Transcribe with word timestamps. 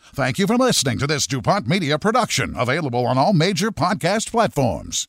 Thank 0.00 0.38
you 0.38 0.46
for 0.46 0.56
listening 0.56 0.98
to 0.98 1.06
this 1.06 1.26
DuPont 1.26 1.66
Media 1.66 1.98
production, 1.98 2.54
available 2.56 3.06
on 3.06 3.18
all 3.18 3.32
major 3.32 3.70
podcast 3.70 4.30
platforms. 4.30 5.08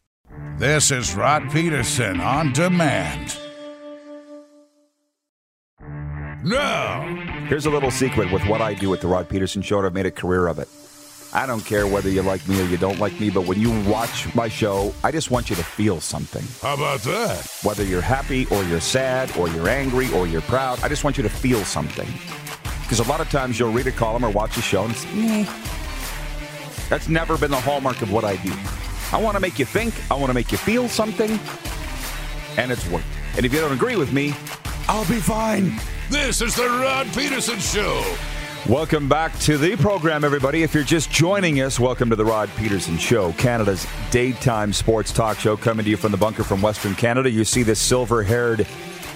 This 0.58 0.92
is 0.92 1.16
Rod 1.16 1.50
Pedersen 1.50 2.20
on 2.20 2.54
demand. 2.54 3.38
Now, 6.44 7.20
Here's 7.50 7.66
a 7.66 7.72
little 7.72 7.90
secret 7.90 8.32
with 8.32 8.46
what 8.46 8.62
I 8.62 8.76
do 8.76 8.94
at 8.94 9.02
the 9.02 9.08
Rod 9.08 9.28
Pedersen 9.28 9.64
Show, 9.64 9.80
and 9.80 9.88
I've 9.88 9.94
made 9.96 10.06
a 10.06 10.12
career 10.12 10.46
of 10.46 10.60
it. 10.60 10.70
I 11.34 11.48
don't 11.48 11.66
care 11.66 11.88
whether 11.88 12.08
you 12.08 12.22
like 12.22 12.48
me 12.48 12.62
or 12.62 12.66
you 12.66 12.78
don't 12.78 13.00
like 13.00 13.20
me, 13.20 13.32
but 13.32 13.48
when 13.48 13.60
you 13.60 13.72
watch 13.90 14.34
my 14.36 14.48
show, 14.48 14.94
I 15.04 15.10
just 15.12 15.32
want 15.32 15.50
you 15.50 15.56
to 15.56 15.64
feel 15.64 16.00
something. 16.00 16.44
how 16.62 16.76
about 16.76 17.00
that? 17.02 17.44
Whether 17.64 17.84
you're 17.84 18.02
happy 18.02 18.46
or 18.52 18.64
you're 18.66 18.82
sad 18.82 19.36
or 19.36 19.50
you're 19.50 19.68
angry 19.68 20.14
or 20.14 20.28
you're 20.28 20.42
proud, 20.42 20.80
I 20.84 20.90
just 20.90 21.04
want 21.04 21.18
you 21.18 21.24
to 21.24 21.30
feel 21.30 21.64
something. 21.66 22.08
Because 22.90 23.06
a 23.06 23.08
lot 23.08 23.22
of 23.22 23.30
times 23.30 23.60
you'll 23.60 23.72
read 23.72 23.86
a 23.86 23.92
column 23.92 24.26
or 24.26 24.32
watch 24.32 24.58
a 24.58 24.64
show 24.64 24.82
and 24.82 24.92
it's, 24.92 25.06
"Meh." 25.14 25.46
That's 26.90 27.08
never 27.08 27.38
been 27.38 27.52
the 27.52 27.60
hallmark 27.60 28.02
of 28.02 28.12
what 28.12 28.24
I 28.24 28.38
do. 28.38 28.52
I 29.14 29.18
want 29.18 29.36
to 29.36 29.40
make 29.40 29.60
you 29.60 29.66
think, 29.66 29.94
I 30.10 30.16
want 30.16 30.32
to 30.32 30.34
make 30.34 30.52
you 30.52 30.58
feel 30.58 30.90
something, 30.90 31.40
and 32.58 32.72
it's 32.72 32.88
worked. 32.88 33.06
And 33.38 33.46
if 33.46 33.54
you 33.54 33.60
don't 33.60 33.74
agree 33.74 33.96
with 33.96 34.12
me, 34.12 34.34
I'll 34.88 35.06
be 35.06 35.20
fine. 35.20 35.80
This 36.10 36.42
is 36.42 36.56
the 36.56 36.64
Rod 36.64 37.06
Pedersen 37.14 37.60
Show. 37.60 38.04
Welcome 38.68 39.08
back 39.08 39.38
to 39.42 39.60
the 39.60 39.76
program, 39.76 40.24
everybody. 40.24 40.64
If 40.64 40.74
you're 40.74 40.84
just 40.84 41.12
joining 41.12 41.62
us, 41.62 41.80
welcome 41.80 42.10
to 42.10 42.16
the 42.16 42.26
Rod 42.26 42.50
Pedersen 42.56 42.98
Show, 42.98 43.34
Canada's 43.34 43.86
daytime 44.10 44.74
sports 44.74 45.14
talk 45.14 45.38
show, 45.38 45.56
coming 45.56 45.84
to 45.84 45.92
you 45.92 45.98
from 45.98 46.12
the 46.12 46.18
bunker 46.18 46.44
from 46.44 46.60
Western 46.60 46.96
Canada. 46.96 47.30
You 47.30 47.46
see 47.46 47.62
this 47.62 47.80
silver-haired 47.80 48.66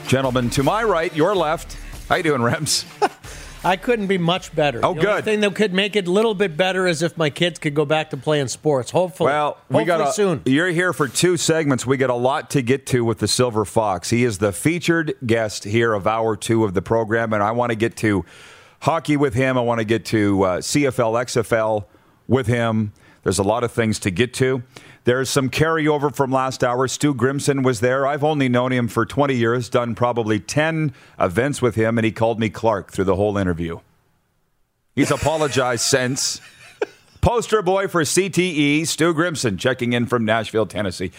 gentleman 0.07 0.51
to 0.51 0.61
my 0.61 0.83
right, 0.83 1.11
your 1.15 1.33
left. 1.33 1.75
How 2.07 2.17
you 2.17 2.23
doing, 2.23 2.41
Rems? 2.41 2.85
I 3.65 3.77
couldn't 3.77 4.07
be 4.07 4.17
much 4.17 4.53
better. 4.55 4.79
Oh, 4.79 4.93
the 4.93 4.99
only 4.99 5.01
good. 5.03 5.23
thing 5.23 5.39
that 5.39 5.55
could 5.55 5.73
make 5.73 5.95
it 5.95 6.07
a 6.07 6.11
little 6.11 6.33
bit 6.33 6.57
better 6.57 6.85
is 6.85 7.01
if 7.01 7.17
my 7.17 7.29
kids 7.29 7.59
could 7.59 7.73
go 7.73 7.85
back 7.85 8.09
to 8.09 8.17
playing 8.17 8.49
sports. 8.49 8.91
Hopefully, 8.91 9.27
Well, 9.31 9.57
we 9.69 9.79
hopefully 9.79 9.85
got 9.85 10.09
a, 10.09 10.13
soon. 10.13 10.41
You're 10.45 10.67
here 10.67 10.91
for 10.91 11.07
two 11.07 11.37
segments. 11.37 11.85
We 11.85 11.97
got 11.97 12.09
a 12.09 12.15
lot 12.15 12.49
to 12.51 12.61
get 12.61 12.85
to 12.87 13.05
with 13.05 13.19
the 13.19 13.27
Silver 13.27 13.63
Fox. 13.65 14.09
He 14.09 14.23
is 14.23 14.39
the 14.39 14.51
featured 14.51 15.13
guest 15.25 15.63
here 15.63 15.93
of 15.93 16.05
hour 16.07 16.35
two 16.35 16.65
of 16.65 16.73
the 16.73 16.81
program, 16.81 17.31
and 17.33 17.41
I 17.41 17.51
want 17.51 17.71
to 17.71 17.75
get 17.75 17.95
to 17.97 18.25
hockey 18.81 19.15
with 19.15 19.33
him. 19.33 19.57
I 19.57 19.61
want 19.61 19.79
to 19.79 19.85
get 19.85 20.05
to 20.07 20.43
uh, 20.43 20.57
CFL, 20.59 21.23
XFL 21.23 21.85
with 22.27 22.47
him. 22.47 22.91
There's 23.23 23.39
a 23.39 23.43
lot 23.43 23.63
of 23.63 23.71
things 23.71 23.99
to 23.99 24.11
get 24.11 24.33
to. 24.35 24.63
There's 25.05 25.29
some 25.29 25.49
carryover 25.49 26.15
from 26.15 26.31
last 26.31 26.63
hour. 26.63 26.87
Stu 26.87 27.13
Grimson 27.13 27.63
was 27.63 27.81
there. 27.81 28.07
I've 28.07 28.23
only 28.23 28.47
known 28.47 28.71
him 28.71 28.87
for 28.87 29.05
20 29.05 29.35
years, 29.35 29.67
done 29.67 29.95
probably 29.95 30.39
10 30.39 30.93
events 31.19 31.61
with 31.61 31.75
him, 31.75 31.97
and 31.97 32.05
he 32.05 32.11
called 32.11 32.39
me 32.39 32.49
Clark 32.49 32.91
through 32.91 33.03
the 33.05 33.17
whole 33.17 33.37
interview. 33.37 33.79
He's 34.95 35.11
apologized 35.11 35.83
since. 35.85 36.39
Poster 37.19 37.61
boy 37.61 37.87
for 37.87 38.03
CTE, 38.03 38.87
Stu 38.87 39.13
Grimson, 39.13 39.57
checking 39.57 39.93
in 39.93 40.05
from 40.05 40.23
Nashville, 40.25 40.65
Tennessee. 40.65 41.11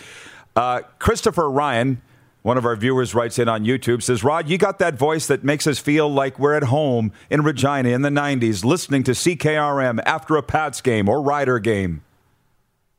Uh, 0.57 0.81
Christopher 0.99 1.51
Ryan, 1.51 2.01
one 2.43 2.57
of 2.57 2.65
our 2.65 2.77
viewers, 2.77 3.15
writes 3.15 3.39
in 3.39 3.49
on 3.49 3.65
YouTube, 3.65 4.03
says, 4.03 4.25
Rod, 4.25 4.49
you 4.49 4.57
got 4.57 4.79
that 4.79 4.95
voice 4.95 5.27
that 5.27 5.45
makes 5.45 5.67
us 5.67 5.79
feel 5.79 6.11
like 6.11 6.39
we're 6.39 6.55
at 6.55 6.65
home 6.65 7.13
in 7.29 7.43
Regina 7.43 7.91
in 7.91 8.03
the 8.03 8.11
90s, 8.11 8.65
listening 8.65 9.03
to 9.05 9.11
CKRM 9.13 10.03
after 10.07 10.37
a 10.37 10.43
Pats 10.43 10.81
game 10.81 11.09
or 11.09 11.21
Rider 11.21 11.59
game. 11.59 12.03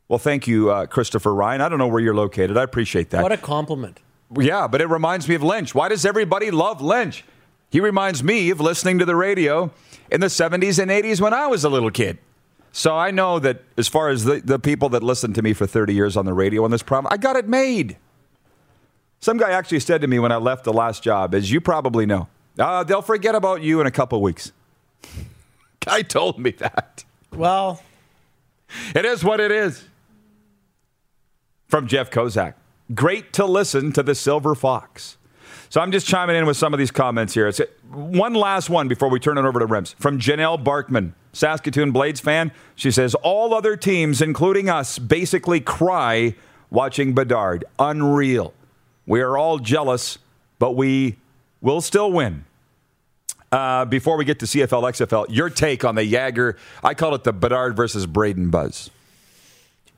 Well, 0.07 0.19
thank 0.19 0.47
you, 0.47 0.69
uh, 0.69 0.85
Christopher 0.85 1.33
Ryan. 1.33 1.61
I 1.61 1.69
don't 1.69 1.79
know 1.79 1.87
where 1.87 2.01
you're 2.01 2.15
located. 2.15 2.57
I 2.57 2.63
appreciate 2.63 3.09
that. 3.09 3.23
what 3.23 3.31
a 3.31 3.37
compliment. 3.37 3.99
Yeah, 4.37 4.67
but 4.67 4.81
it 4.81 4.87
reminds 4.89 5.27
me 5.27 5.35
of 5.35 5.43
Lynch. 5.43 5.73
Why 5.73 5.87
does 5.89 6.05
everybody 6.05 6.51
love 6.51 6.81
Lynch? 6.81 7.23
He 7.69 7.79
reminds 7.79 8.23
me 8.23 8.49
of 8.51 8.59
listening 8.59 8.99
to 8.99 9.05
the 9.05 9.15
radio 9.15 9.71
in 10.11 10.21
the 10.21 10.27
70s 10.27 10.79
and 10.79 10.91
80s 10.91 11.19
when 11.21 11.33
I 11.33 11.47
was 11.47 11.63
a 11.63 11.69
little 11.69 11.91
kid. 11.91 12.19
So 12.71 12.95
I 12.95 13.11
know 13.11 13.39
that 13.39 13.63
as 13.77 13.87
far 13.87 14.09
as 14.09 14.25
the, 14.25 14.41
the 14.41 14.59
people 14.59 14.89
that 14.89 15.01
listened 15.01 15.35
to 15.35 15.41
me 15.41 15.53
for 15.53 15.65
30 15.65 15.93
years 15.93 16.17
on 16.17 16.25
the 16.25 16.33
radio 16.33 16.63
on 16.65 16.71
this 16.71 16.83
problem, 16.83 17.11
I 17.11 17.17
got 17.17 17.35
it 17.35 17.47
made. 17.47 17.97
Some 19.21 19.37
guy 19.37 19.51
actually 19.51 19.79
said 19.79 20.01
to 20.01 20.07
me 20.07 20.19
when 20.19 20.31
I 20.31 20.35
left 20.37 20.65
the 20.65 20.73
last 20.73 21.01
job, 21.01 21.33
as 21.33 21.51
you 21.51 21.61
probably 21.61 22.05
know, 22.05 22.27
uh, 22.59 22.83
they'll 22.83 23.01
forget 23.01 23.33
about 23.33 23.61
you 23.61 23.81
in 23.81 23.87
a 23.87 23.91
couple 23.91 24.21
weeks. 24.21 24.51
Guy 25.85 26.01
told 26.01 26.39
me 26.39 26.51
that. 26.51 27.03
Well, 27.31 27.81
It 28.95 29.05
is 29.05 29.23
what 29.23 29.39
it 29.39 29.51
is. 29.51 29.83
From 31.67 31.87
Jeff 31.87 32.11
Kozak. 32.11 32.53
Great 32.93 33.33
to 33.33 33.45
listen 33.45 33.91
to 33.93 34.03
the 34.03 34.13
Silver 34.15 34.53
Fox. 34.53 35.17
So 35.69 35.81
I'm 35.81 35.91
just 35.91 36.07
chiming 36.07 36.35
in 36.35 36.45
with 36.45 36.57
some 36.57 36.73
of 36.73 36.77
these 36.77 36.91
comments 36.91 37.33
here. 37.33 37.47
It's 37.47 37.59
one 37.89 38.33
last 38.33 38.69
one 38.69 38.87
before 38.87 39.09
we 39.09 39.19
turn 39.19 39.37
it 39.37 39.45
over 39.45 39.59
to 39.59 39.67
Rems. 39.67 39.95
From 39.95 40.19
Janelle 40.19 40.63
Barkman, 40.63 41.13
Saskatoon 41.33 41.91
Blades 41.91 42.19
fan. 42.19 42.51
She 42.75 42.91
says, 42.91 43.15
All 43.15 43.53
other 43.53 43.75
teams, 43.75 44.21
including 44.21 44.69
us, 44.69 44.99
basically 44.99 45.59
cry 45.59 46.35
watching 46.69 47.13
Bedard. 47.13 47.65
Unreal. 47.79 48.53
We 49.05 49.21
are 49.21 49.37
all 49.37 49.59
jealous, 49.59 50.17
but 50.59 50.75
we 50.75 51.17
will 51.61 51.81
still 51.81 52.11
win. 52.11 52.45
Uh, 53.51 53.85
before 53.85 54.17
we 54.17 54.25
get 54.25 54.39
to 54.39 54.45
CFL, 54.45 54.83
XFL, 54.91 55.27
your 55.29 55.49
take 55.49 55.85
on 55.85 55.95
the 55.95 56.09
Jagger, 56.09 56.57
I 56.83 56.93
call 56.93 57.15
it 57.15 57.23
the 57.23 57.33
Bedard 57.33 57.75
versus 57.75 58.05
Brayden 58.05 58.51
buzz. 58.51 58.89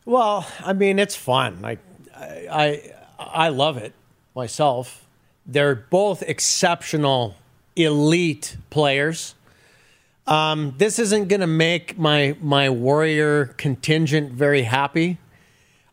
Well, 0.08 0.48
I 0.64 0.72
mean, 0.72 1.00
it's 1.00 1.18
fun. 1.18 1.62
Like, 1.62 1.80
I, 2.16 2.48
I, 2.50 2.92
I 3.20 3.50
love 3.50 3.76
it 3.76 3.92
myself. 4.34 5.06
They're 5.46 5.76
both 5.76 6.22
exceptional, 6.22 7.36
elite 7.76 8.56
players. 8.70 9.36
Um, 10.26 10.76
this 10.78 10.98
isn't 10.98 11.28
going 11.28 11.42
to 11.42 11.48
make 11.48 11.98
my 11.98 12.38
my 12.40 12.70
Warrior 12.70 13.48
contingent 13.58 14.32
very 14.32 14.62
happy. 14.62 15.18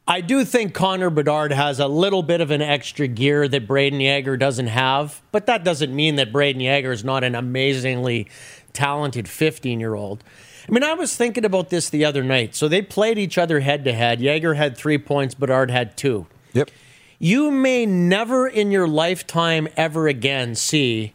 I 0.07 0.21
do 0.21 0.45
think 0.45 0.75
Connor 0.75 1.11
Bedard 1.11 1.51
has 1.51 1.81
a 1.81 1.89
little 1.89 2.23
bit 2.23 2.41
of 2.41 2.53
an 2.53 2.63
extra 2.63 3.09
gear 3.09 3.49
that 3.49 3.67
Brayden 3.67 4.01
Yager 4.01 4.37
doesn't 4.37 4.69
have, 4.69 5.23
but 5.33 5.47
that 5.47 5.65
doesn't 5.65 5.93
mean 5.93 6.15
that 6.17 6.33
Brayden 6.33 6.63
Yager 6.63 6.93
is 6.93 7.03
not 7.03 7.25
an 7.25 7.35
amazingly 7.35 8.29
talented 8.73 9.27
15 9.29 9.81
year 9.81 9.97
old. 9.97 10.23
I 10.69 10.73
mean, 10.73 10.83
I 10.83 10.95
was 10.95 11.17
thinking 11.17 11.45
about 11.45 11.71
this 11.71 11.91
the 11.91 12.05
other 12.05 12.23
night. 12.23 12.55
So 12.55 12.69
they 12.69 12.83
played 12.83 13.19
each 13.19 13.37
other 13.37 13.61
head 13.61 13.85
to 13.85 13.93
head. 13.93 14.21
Yager 14.21 14.55
had 14.55 14.77
three 14.77 14.99
points, 14.99 15.35
Bedard 15.35 15.71
had 15.71 15.97
two. 15.97 16.27
Yep. 16.53 16.71
You 17.19 17.51
may 17.51 17.87
never 17.87 18.47
in 18.47 18.71
your 18.71 18.89
lifetime 18.89 19.69
ever 19.77 20.09
again 20.09 20.55
see 20.55 21.15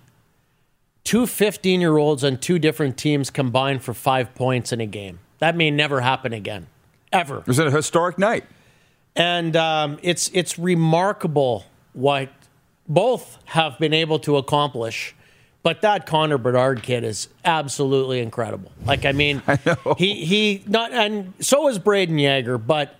two 1.04 1.25
15 1.25 1.81
year 1.81 1.98
olds 1.98 2.24
on 2.24 2.38
two 2.38 2.60
different 2.60 2.98
teams 2.98 3.30
combined 3.30 3.84
for 3.84 3.94
five 3.94 4.34
points 4.36 4.72
in 4.72 4.81
a 4.81 4.86
game. 4.86 5.19
That 5.40 5.56
may 5.56 5.72
never 5.72 6.02
happen 6.02 6.34
again, 6.34 6.68
ever. 7.12 7.40
It 7.40 7.48
was 7.48 7.60
a 7.60 7.72
historic 7.72 8.18
night. 8.18 8.45
And 9.16 9.56
um, 9.56 10.00
it's 10.02 10.30
it's 10.34 10.60
remarkable 10.60 11.66
what 11.94 12.30
both 12.88 13.38
have 13.45 13.78
been 13.80 13.94
able 13.94 14.19
to 14.19 14.38
accomplish. 14.38 15.16
But 15.61 15.81
that 15.81 16.06
Connor 16.06 16.38
Bedard 16.38 16.83
kid 16.83 17.03
is 17.03 17.27
absolutely 17.44 18.19
incredible. 18.19 18.71
Like 18.85 19.06
I 19.06 19.11
mean, 19.11 19.41
I 19.47 19.57
he 19.97 20.25
he 20.25 20.63
not 20.67 20.91
and 20.91 21.33
so 21.39 21.67
is 21.67 21.79
Brayden 21.79 22.19
Yager, 22.19 22.57
but 22.57 22.95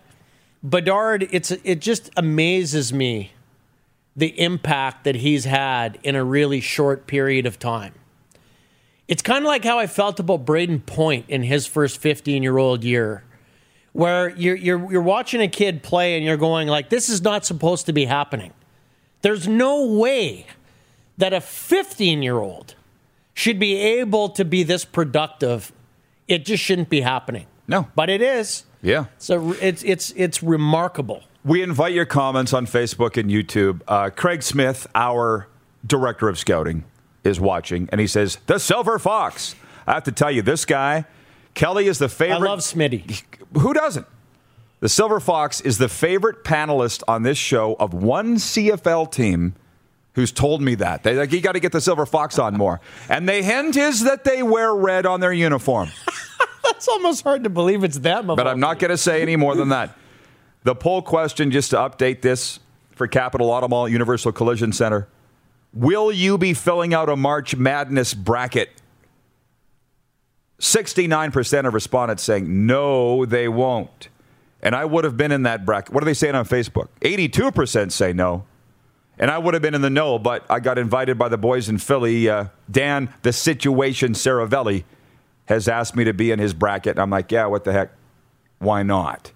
Bedard, 0.61 1.27
it's 1.31 1.51
it 1.51 1.79
just 1.79 2.09
amazes 2.17 2.91
me 2.91 3.31
the 4.15 4.38
impact 4.39 5.06
that 5.06 5.15
he's 5.15 5.45
had 5.45 5.97
in 6.03 6.15
a 6.15 6.23
really 6.23 6.59
short 6.59 7.07
period 7.07 7.45
of 7.45 7.57
time. 7.57 7.94
It's 9.07 9.21
kind 9.23 9.44
of 9.44 9.47
like 9.47 9.63
how 9.63 9.79
I 9.79 9.88
felt 9.88 10.19
about 10.19 10.45
Brayden 10.45 10.85
Point 10.85 11.25
in 11.29 11.41
his 11.44 11.65
first 11.65 12.00
15 12.00 12.44
year 12.44 12.57
old 12.57 12.83
year, 12.83 13.23
where 13.94 14.29
you're, 14.29 14.56
you're, 14.56 14.91
you're 14.91 15.01
watching 15.01 15.41
a 15.41 15.47
kid 15.47 15.81
play 15.81 16.15
and 16.15 16.25
you're 16.25 16.38
going 16.38 16.67
like, 16.67 16.89
this 16.89 17.09
is 17.09 17.21
not 17.21 17.45
supposed 17.45 17.85
to 17.85 17.94
be 17.94 18.06
happening. 18.06 18.53
There's 19.21 19.47
no 19.47 19.85
way 19.85 20.45
that 21.19 21.33
a 21.33 21.42
15 21.42 22.24
year 22.24 22.39
old 22.39 22.75
should 23.33 23.60
be 23.60 23.75
able 23.77 24.30
to 24.30 24.44
be 24.44 24.63
this 24.63 24.83
productive. 24.83 25.71
It 26.27 26.45
just 26.45 26.63
shouldn't 26.63 26.89
be 26.89 27.01
happening. 27.01 27.45
No. 27.68 27.88
But 27.95 28.10
it 28.10 28.21
is. 28.21 28.66
Yeah. 28.81 29.06
So 29.18 29.54
it's 29.62 29.83
it's 29.83 30.12
it's 30.16 30.42
remarkable. 30.42 31.24
We 31.45 31.62
invite 31.62 31.94
your 31.94 32.06
comments 32.06 32.54
on 32.54 32.66
Facebook 32.66 33.16
and 33.18 33.30
YouTube. 33.30 33.81
Uh, 33.88 34.10
Craig 34.10 34.44
Smith, 34.44 34.88
our 34.94 35.48
director 35.86 36.27
of 36.27 36.38
scouting, 36.38 36.83
is 37.24 37.39
watching, 37.39 37.88
and 37.92 38.01
he 38.01 38.07
says, 38.07 38.38
The 38.48 38.60
Silver 38.60 39.00
Fox. 39.00 39.56
I 39.88 39.94
have 39.94 40.04
to 40.04 40.12
tell 40.12 40.30
you, 40.30 40.42
this 40.42 40.66
guy, 40.66 41.06
Kelly, 41.54 41.88
is 41.88 41.98
the 41.98 42.10
favorite. 42.10 42.48
I 42.48 42.50
love 42.51 42.60
Smitty. 42.60 43.24
Who 43.57 43.74
doesn't? 43.74 44.06
The 44.81 44.89
Silver 44.89 45.19
Fox 45.19 45.62
is 45.62 45.77
the 45.77 45.89
favorite 45.89 46.44
panelist 46.44 47.04
on 47.07 47.24
this 47.24 47.38
show 47.38 47.75
of 47.80 47.94
one 47.94 48.36
CFL 48.36 49.12
team 49.12 49.56
who's 50.13 50.31
told 50.31 50.61
me 50.61 50.75
that. 50.75 51.03
They 51.03 51.15
like, 51.15 51.31
you 51.31 51.41
got 51.41 51.53
to 51.53 51.59
get 51.59 51.71
the 51.71 51.81
Silver 51.81 52.06
Fox 52.06 52.39
on 52.39 52.56
more. 52.56 52.81
And 53.07 53.27
the 53.27 53.41
hint 53.41 53.75
is 53.77 54.03
that 54.03 54.23
they 54.23 54.44
wear 54.44 54.73
red 54.73 55.06
on 55.06 55.19
their 55.19 55.33
uniform. 55.33 55.89
That's 56.63 56.88
almost 56.88 57.23
hard 57.23 57.44
to 57.44 57.50
believe 57.50 57.83
it's 57.83 58.00
them. 58.00 58.27
But 58.27 58.47
I'm 58.47 58.59
not 58.59 58.79
going 58.79 58.91
to 58.91 58.97
say 58.97 59.21
any 59.21 59.35
more 59.35 59.56
than 59.56 59.69
that. 59.69 59.95
The 60.63 60.75
poll 60.75 61.01
question, 61.01 61.51
just 61.51 61.71
to 61.71 61.77
update 61.77 62.21
this 62.21 62.59
for 62.91 63.07
Capital 63.07 63.50
Auto 63.50 63.67
Mall 63.67 63.88
Universal 63.88 64.33
Collision 64.33 64.73
Center 64.73 65.07
Will 65.73 66.11
you 66.11 66.38
be 66.38 66.53
filling 66.53 66.94
out 66.94 67.09
a 67.09 67.15
March 67.15 67.56
Madness 67.56 68.13
bracket? 68.13 68.69
69% 70.59 71.67
of 71.67 71.73
respondents 71.73 72.23
saying 72.23 72.65
no, 72.65 73.25
they 73.25 73.47
won't. 73.47 74.09
And 74.61 74.75
I 74.75 74.83
would 74.83 75.06
have 75.06 75.15
been 75.15 75.31
in 75.31 75.44
that 75.44 75.65
bracket. 75.65 75.94
What 75.94 76.03
are 76.03 76.06
they 76.06 76.13
saying 76.13 76.35
on 76.35 76.45
Facebook? 76.45 76.88
82% 77.01 77.91
say 77.91 78.13
no. 78.13 78.45
And 79.19 79.30
I 79.30 79.38
would 79.38 79.54
have 79.54 79.62
been 79.62 79.75
in 79.75 79.81
the 79.81 79.89
know, 79.89 80.18
but 80.18 80.45
I 80.50 80.62
got 80.62 80.77
invited 80.77 81.18
by 81.18 81.27
the 81.27 81.38
boys 81.38 81.68
in 81.68 81.77
Philly. 81.77 82.30
Uh, 82.30 82.45
Dan, 82.71 83.13
the 83.21 83.33
situation 83.33 84.13
Saravelli, 84.13 84.86
has 85.45 85.68
asked 85.68 85.95
me 85.95 86.06
to 86.06 86.13
be 86.13 86.31
in 86.31 86.39
his 86.39 86.54
bracket. 86.54 86.92
And 86.92 87.01
I'm 87.01 87.10
like, 87.10 87.31
yeah, 87.31 87.45
what 87.48 87.66
the 87.66 87.74
heck? 87.74 87.92
Why 88.60 88.81
not? 88.81 89.31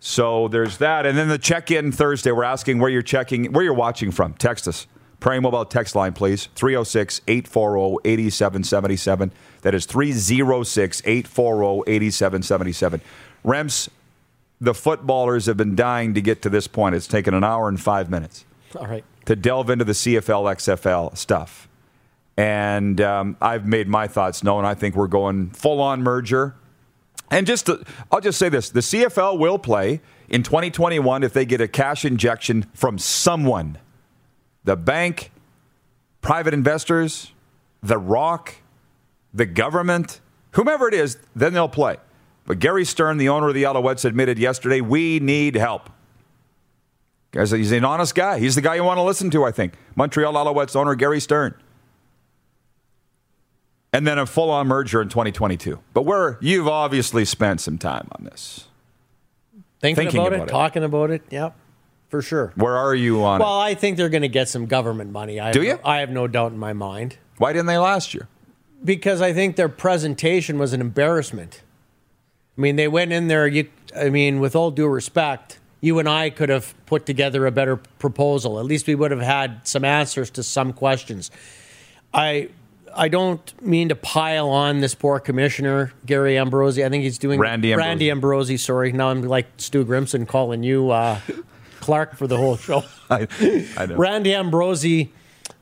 So 0.00 0.48
there's 0.48 0.78
that. 0.78 1.06
And 1.06 1.16
then 1.16 1.28
the 1.28 1.38
check 1.38 1.70
in 1.70 1.92
Thursday, 1.92 2.30
we're 2.30 2.44
asking 2.44 2.78
where 2.78 2.90
you're 2.90 3.00
checking, 3.00 3.52
where 3.52 3.64
you're 3.64 3.72
watching 3.72 4.10
from. 4.10 4.34
Text 4.34 4.68
us. 4.68 4.86
Prairie 5.18 5.40
Mobile 5.40 5.64
text 5.64 5.94
line, 5.94 6.12
please. 6.12 6.48
306 6.54 7.22
840 7.26 7.96
8777. 8.04 9.32
That 9.62 9.74
is 9.74 9.86
306 9.86 11.02
840 11.04 11.90
8777. 11.90 13.00
Rems, 13.44 13.88
the 14.60 14.74
footballers 14.74 15.46
have 15.46 15.56
been 15.56 15.74
dying 15.74 16.12
to 16.14 16.20
get 16.20 16.42
to 16.42 16.50
this 16.50 16.66
point. 16.66 16.94
It's 16.94 17.06
taken 17.06 17.32
an 17.32 17.44
hour 17.44 17.68
and 17.68 17.80
five 17.80 18.10
minutes 18.10 18.44
All 18.78 18.86
right. 18.86 19.04
to 19.26 19.36
delve 19.36 19.70
into 19.70 19.84
the 19.84 19.92
CFL, 19.92 20.54
XFL 20.56 21.16
stuff. 21.16 21.68
And 22.36 23.00
um, 23.00 23.36
I've 23.40 23.66
made 23.66 23.88
my 23.88 24.06
thoughts 24.06 24.44
known. 24.44 24.64
I 24.64 24.74
think 24.74 24.94
we're 24.94 25.06
going 25.06 25.50
full 25.50 25.80
on 25.80 26.02
merger. 26.02 26.54
And 27.30 27.46
just 27.46 27.66
to, 27.66 27.84
I'll 28.12 28.20
just 28.20 28.38
say 28.38 28.48
this 28.48 28.70
the 28.70 28.80
CFL 28.80 29.38
will 29.38 29.58
play 29.58 30.00
in 30.28 30.42
2021 30.42 31.22
if 31.22 31.32
they 31.32 31.44
get 31.44 31.60
a 31.60 31.68
cash 31.68 32.04
injection 32.04 32.66
from 32.74 32.98
someone 32.98 33.78
the 34.64 34.76
bank, 34.76 35.30
private 36.20 36.52
investors, 36.52 37.32
the 37.82 37.98
rock, 37.98 38.56
the 39.32 39.46
government, 39.46 40.20
whomever 40.52 40.88
it 40.88 40.94
is, 40.94 41.18
then 41.36 41.52
they'll 41.52 41.68
play. 41.68 41.96
But 42.46 42.58
Gary 42.58 42.84
Stern, 42.84 43.16
the 43.18 43.28
owner 43.28 43.48
of 43.48 43.54
the 43.54 43.62
Alouettes, 43.62 44.04
admitted 44.04 44.38
yesterday 44.38 44.80
we 44.80 45.20
need 45.20 45.54
help. 45.54 45.88
Guys, 47.36 47.50
he's 47.50 47.72
an 47.72 47.84
honest 47.84 48.14
guy. 48.14 48.38
He's 48.38 48.54
the 48.54 48.60
guy 48.62 48.74
you 48.76 48.84
want 48.84 48.98
to 48.98 49.02
listen 49.02 49.30
to, 49.30 49.44
I 49.44 49.50
think. 49.52 49.74
Montreal 49.94 50.32
Alouettes 50.32 50.74
owner 50.74 50.94
Gary 50.94 51.20
Stern. 51.20 51.54
And 53.92 54.06
then 54.06 54.18
a 54.18 54.26
full 54.26 54.50
on 54.50 54.66
merger 54.66 55.00
in 55.00 55.08
2022. 55.08 55.78
But 55.94 56.02
where 56.02 56.38
you've 56.40 56.68
obviously 56.68 57.24
spent 57.24 57.60
some 57.60 57.78
time 57.78 58.08
on 58.12 58.24
this. 58.24 58.66
Thinking, 59.80 60.04
Thinking 60.04 60.20
about, 60.20 60.32
about 60.32 60.40
it, 60.40 60.48
it. 60.48 60.52
talking 60.52 60.84
about 60.84 61.10
it. 61.10 61.22
Yep, 61.30 61.54
for 62.08 62.22
sure. 62.22 62.52
Where 62.56 62.76
are 62.76 62.94
you 62.94 63.22
on 63.22 63.40
Well, 63.40 63.60
it? 63.60 63.64
I 63.64 63.74
think 63.74 63.96
they're 63.96 64.08
going 64.08 64.22
to 64.22 64.28
get 64.28 64.48
some 64.48 64.66
government 64.66 65.12
money. 65.12 65.38
I 65.40 65.52
Do 65.52 65.60
have 65.60 65.66
you? 65.68 65.74
No, 65.74 65.80
I 65.84 65.98
have 65.98 66.10
no 66.10 66.26
doubt 66.26 66.52
in 66.52 66.58
my 66.58 66.72
mind 66.72 67.18
Why 67.38 67.52
didn't 67.52 67.66
they 67.66 67.78
last 67.78 68.14
year? 68.14 68.28
because 68.84 69.20
I 69.20 69.32
think 69.32 69.56
their 69.56 69.68
presentation 69.70 70.58
was 70.58 70.72
an 70.72 70.80
embarrassment. 70.80 71.62
I 72.56 72.60
mean, 72.60 72.76
they 72.76 72.88
went 72.88 73.12
in 73.12 73.26
there. 73.28 73.46
You, 73.46 73.68
I 73.96 74.10
mean, 74.10 74.38
with 74.38 74.54
all 74.54 74.70
due 74.70 74.86
respect, 74.86 75.58
you 75.80 75.98
and 75.98 76.08
I 76.08 76.30
could 76.30 76.48
have 76.48 76.74
put 76.86 77.06
together 77.06 77.46
a 77.46 77.50
better 77.50 77.76
proposal. 77.76 78.58
At 78.58 78.64
least 78.64 78.86
we 78.86 78.94
would 78.94 79.10
have 79.10 79.20
had 79.20 79.66
some 79.66 79.84
answers 79.84 80.30
to 80.30 80.42
some 80.42 80.72
questions. 80.72 81.30
I. 82.12 82.50
I 82.98 83.08
don't 83.08 83.60
mean 83.60 83.90
to 83.90 83.94
pile 83.94 84.48
on 84.48 84.80
this 84.80 84.94
poor 84.94 85.20
commissioner, 85.20 85.92
Gary 86.06 86.38
Ambrosie. 86.38 86.82
I 86.82 86.88
think 86.88 87.04
he's 87.04 87.18
doing 87.18 87.38
Randy 87.38 87.74
Ambrosie. 87.74 87.88
Randy 87.88 88.10
Ambrosie. 88.10 88.56
Sorry, 88.56 88.90
now 88.90 89.10
I'm 89.10 89.20
like 89.20 89.48
Stu 89.58 89.84
Grimson 89.84 90.26
calling 90.26 90.62
you 90.62 90.90
uh, 90.92 91.20
Clark 91.80 92.16
for 92.16 92.26
the 92.26 92.38
whole 92.38 92.56
show. 92.56 92.84
I, 93.10 93.28
I 93.76 93.84
know. 93.84 93.96
Randy 93.96 94.32
Ambrosie, 94.32 95.12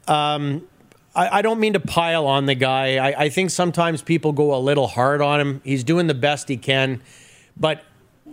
um, 0.07 0.65
I, 1.15 1.39
I 1.39 1.43
don't 1.43 1.59
mean 1.59 1.73
to 1.73 1.81
pile 1.81 2.27
on 2.27 2.47
the 2.47 2.55
guy. 2.55 2.99
I, 2.99 3.25
I 3.25 3.29
think 3.31 3.51
sometimes 3.51 4.01
people 4.01 4.33
go 4.33 4.55
a 4.55 4.61
little 4.61 4.87
hard 4.87 5.21
on 5.21 5.41
him. 5.41 5.61
He's 5.65 5.83
doing 5.83 6.07
the 6.07 6.15
best 6.15 6.49
he 6.49 6.57
can. 6.57 7.03
But 7.57 7.83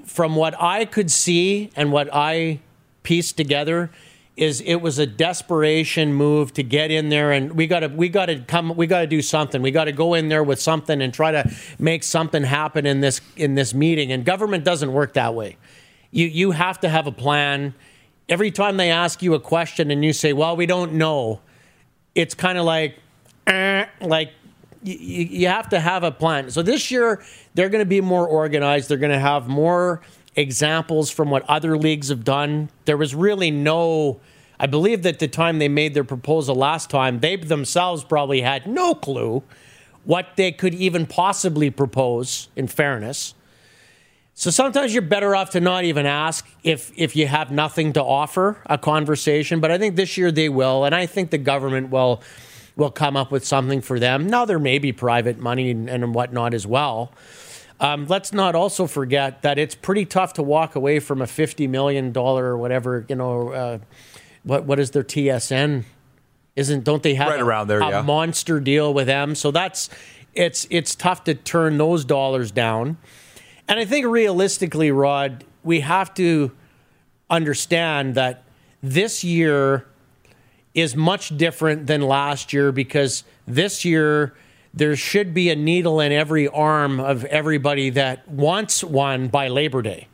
from 0.05 0.35
what 0.35 0.59
I 0.61 0.85
could 0.85 1.11
see 1.11 1.71
and 1.75 1.91
what 1.91 2.09
I 2.13 2.59
pieced 3.03 3.37
together, 3.37 3.91
is 4.37 4.61
it 4.61 4.75
was 4.75 4.97
a 4.97 5.05
desperation 5.05 6.13
move 6.13 6.53
to 6.53 6.63
get 6.63 6.89
in 6.89 7.09
there 7.09 7.31
and 7.31 7.51
we 7.51 7.67
got 7.67 7.81
to 7.81 7.87
we 7.87 8.09
got 8.09 8.27
to 8.27 8.39
come 8.39 8.75
we 8.75 8.87
got 8.87 9.01
to 9.01 9.07
do 9.07 9.21
something. 9.21 9.61
We 9.61 9.71
got 9.71 9.85
to 9.85 9.91
go 9.91 10.13
in 10.13 10.29
there 10.29 10.43
with 10.43 10.59
something 10.59 11.01
and 11.01 11.13
try 11.13 11.31
to 11.31 11.51
make 11.77 12.03
something 12.03 12.43
happen 12.43 12.85
in 12.85 13.01
this 13.01 13.21
in 13.35 13.55
this 13.55 13.73
meeting. 13.73 14.11
And 14.11 14.25
government 14.25 14.63
doesn't 14.63 14.93
work 14.93 15.13
that 15.13 15.35
way. 15.35 15.57
You 16.11 16.27
you 16.27 16.51
have 16.51 16.79
to 16.79 16.89
have 16.89 17.07
a 17.07 17.11
plan. 17.11 17.73
Every 18.29 18.51
time 18.51 18.77
they 18.77 18.89
ask 18.89 19.21
you 19.21 19.33
a 19.33 19.39
question 19.39 19.91
and 19.91 20.03
you 20.03 20.13
say 20.13 20.33
well 20.33 20.55
we 20.55 20.65
don't 20.65 20.93
know 20.93 21.41
it's 22.15 22.33
kind 22.33 22.57
of 22.57 22.65
like 22.65 22.97
eh, 23.47 23.85
like 24.01 24.31
you, 24.83 24.95
you 24.95 25.47
have 25.47 25.69
to 25.69 25.79
have 25.79 26.03
a 26.03 26.11
plan. 26.11 26.49
So 26.51 26.61
this 26.61 26.91
year 26.91 27.23
they're 27.53 27.69
going 27.69 27.83
to 27.83 27.89
be 27.89 28.01
more 28.01 28.27
organized. 28.27 28.89
They're 28.89 28.97
going 28.97 29.11
to 29.11 29.19
have 29.19 29.47
more 29.47 30.01
examples 30.35 31.11
from 31.11 31.29
what 31.29 31.43
other 31.49 31.77
leagues 31.77 32.09
have 32.09 32.23
done. 32.23 32.69
There 32.85 32.97
was 32.97 33.13
really 33.13 33.51
no 33.51 34.19
i 34.59 34.67
believe 34.67 35.01
that 35.01 35.17
the 35.17 35.27
time 35.27 35.57
they 35.57 35.67
made 35.67 35.95
their 35.95 36.03
proposal 36.03 36.53
last 36.53 36.87
time 36.87 37.19
they 37.19 37.35
themselves 37.35 38.03
probably 38.03 38.41
had 38.41 38.67
no 38.67 38.93
clue 38.93 39.41
what 40.03 40.35
they 40.35 40.51
could 40.51 40.73
even 40.73 41.05
possibly 41.05 41.69
propose 41.69 42.49
in 42.55 42.67
fairness. 42.67 43.33
So 44.33 44.49
sometimes 44.49 44.93
you're 44.93 45.03
better 45.03 45.35
off 45.35 45.51
to 45.51 45.59
not 45.59 45.83
even 45.83 46.05
ask 46.05 46.47
if 46.63 46.91
if 46.95 47.15
you 47.15 47.27
have 47.27 47.51
nothing 47.51 47.93
to 47.93 48.03
offer 48.03 48.57
a 48.65 48.77
conversation. 48.77 49.59
But 49.59 49.71
I 49.71 49.77
think 49.77 49.95
this 49.95 50.17
year 50.17 50.31
they 50.31 50.49
will, 50.49 50.85
and 50.85 50.95
I 50.95 51.05
think 51.05 51.29
the 51.29 51.37
government 51.37 51.89
will 51.89 52.21
will 52.75 52.91
come 52.91 53.17
up 53.17 53.31
with 53.31 53.45
something 53.45 53.81
for 53.81 53.99
them. 53.99 54.27
Now 54.27 54.45
there 54.45 54.59
may 54.59 54.79
be 54.79 54.91
private 54.91 55.39
money 55.39 55.71
and, 55.71 55.89
and 55.89 56.13
whatnot 56.13 56.53
as 56.53 56.65
well. 56.65 57.11
Um, 57.79 58.05
let's 58.07 58.31
not 58.31 58.53
also 58.53 58.85
forget 58.85 59.41
that 59.41 59.57
it's 59.57 59.73
pretty 59.73 60.05
tough 60.05 60.33
to 60.33 60.43
walk 60.43 60.75
away 60.75 60.99
from 60.99 61.21
a 61.21 61.27
fifty 61.27 61.67
million 61.67 62.11
dollar 62.11 62.45
or 62.45 62.57
whatever 62.57 63.05
you 63.09 63.15
know. 63.15 63.49
Uh, 63.49 63.79
what 64.43 64.65
what 64.65 64.79
is 64.79 64.91
their 64.91 65.03
TSN? 65.03 65.83
Isn't 66.55 66.83
don't 66.83 67.01
they 67.01 67.15
have 67.15 67.29
Right 67.29 67.39
a, 67.39 67.43
around 67.43 67.67
there, 67.67 67.79
a 67.79 67.89
yeah. 67.89 68.01
monster 68.01 68.59
deal 68.59 68.93
with 68.93 69.07
them? 69.07 69.35
So 69.35 69.51
that's 69.51 69.89
it's 70.33 70.67
it's 70.69 70.95
tough 70.95 71.23
to 71.25 71.33
turn 71.33 71.77
those 71.77 72.05
dollars 72.05 72.51
down. 72.51 72.97
And 73.67 73.79
I 73.79 73.85
think 73.85 74.05
realistically, 74.05 74.91
Rod, 74.91 75.43
we 75.63 75.79
have 75.81 76.13
to 76.15 76.51
understand 77.29 78.15
that 78.15 78.43
this 78.83 79.23
year 79.23 79.87
is 80.73 80.95
much 80.95 81.35
different 81.37 81.87
than 81.87 82.01
last 82.01 82.53
year 82.53 82.71
because 82.71 83.23
this 83.45 83.83
year 83.83 84.33
there 84.73 84.95
should 84.95 85.33
be 85.33 85.49
a 85.49 85.55
needle 85.55 85.99
in 85.99 86.11
every 86.11 86.47
arm 86.47 86.99
of 86.99 87.25
everybody 87.25 87.89
that 87.89 88.27
wants 88.27 88.83
one 88.83 89.27
by 89.27 89.47
Labor 89.47 89.81
Day. 89.81 90.07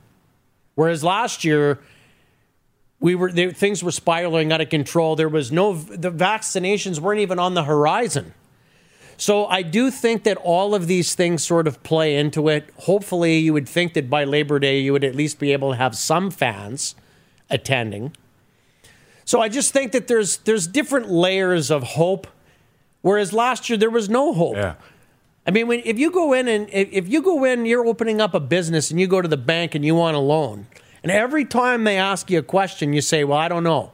Whereas 0.75 1.03
last 1.03 1.43
year, 1.43 1.79
we 2.99 3.13
were 3.13 3.31
they, 3.31 3.51
things 3.51 3.83
were 3.83 3.91
spiraling 3.91 4.51
out 4.51 4.61
of 4.61 4.69
control. 4.69 5.15
There 5.15 5.29
was 5.29 5.51
no 5.51 5.73
the 5.73 6.11
vaccinations 6.11 6.99
weren't 6.99 7.19
even 7.19 7.39
on 7.39 7.53
the 7.53 7.63
horizon. 7.63 8.33
So 9.17 9.47
I 9.47 9.63
do 9.63 9.89
think 9.89 10.23
that 10.23 10.37
all 10.37 10.75
of 10.75 10.85
these 10.85 11.15
things 11.15 11.43
sort 11.43 11.67
of 11.67 11.81
play 11.81 12.15
into 12.15 12.49
it. 12.49 12.69
Hopefully, 12.77 13.39
you 13.39 13.53
would 13.53 13.67
think 13.67 13.93
that 13.93 14.09
by 14.09 14.23
Labor 14.23 14.59
Day 14.59 14.79
you 14.79 14.93
would 14.93 15.03
at 15.03 15.15
least 15.15 15.39
be 15.39 15.53
able 15.53 15.71
to 15.71 15.77
have 15.77 15.95
some 15.95 16.29
fans 16.29 16.95
attending. 17.49 18.13
So 19.27 19.41
I 19.41 19.49
just 19.49 19.73
think 19.73 19.91
that 19.91 20.07
there's 20.07 20.37
there's 20.37 20.67
different 20.67 21.09
layers 21.09 21.69
of 21.69 21.83
hope, 21.83 22.27
whereas 23.01 23.33
last 23.33 23.69
year 23.69 23.77
there 23.77 23.89
was 23.89 24.07
no 24.07 24.33
hope. 24.33 24.55
Yeah. 24.55 24.75
I 25.45 25.51
mean, 25.51 25.67
when, 25.67 25.81
if 25.83 25.99
you 25.99 26.11
go 26.11 26.31
in 26.31 26.47
and 26.47 26.69
if, 26.71 26.87
if 26.93 27.09
you 27.09 27.21
go 27.21 27.43
in, 27.43 27.65
you're 27.65 27.85
opening 27.85 28.21
up 28.21 28.33
a 28.33 28.39
business 28.39 28.89
and 28.89 29.01
you 29.01 29.05
go 29.05 29.21
to 29.21 29.27
the 29.27 29.35
bank 29.35 29.75
and 29.75 29.83
you 29.83 29.95
want 29.95 30.15
a 30.15 30.19
loan, 30.19 30.67
and 31.03 31.11
every 31.11 31.43
time 31.43 31.83
they 31.83 31.97
ask 31.97 32.31
you 32.31 32.39
a 32.39 32.41
question, 32.41 32.93
you 32.93 33.01
say, 33.01 33.25
"Well, 33.25 33.37
I 33.37 33.49
don't 33.49 33.63
know." 33.63 33.91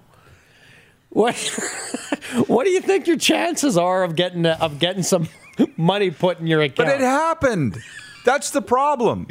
What 1.09 1.35
What 2.47 2.65
do 2.65 2.69
you 2.69 2.81
think 2.81 3.07
your 3.07 3.17
chances 3.17 3.75
are 3.75 4.03
of 4.03 4.15
getting 4.15 4.45
of 4.45 4.77
getting 4.77 5.01
some 5.01 5.29
money 5.77 6.11
put 6.11 6.39
in 6.39 6.45
your 6.45 6.61
account? 6.61 6.77
But 6.77 6.89
it 6.89 7.01
happened. 7.01 7.79
That's 8.23 8.51
the 8.51 8.61
problem. 8.61 9.27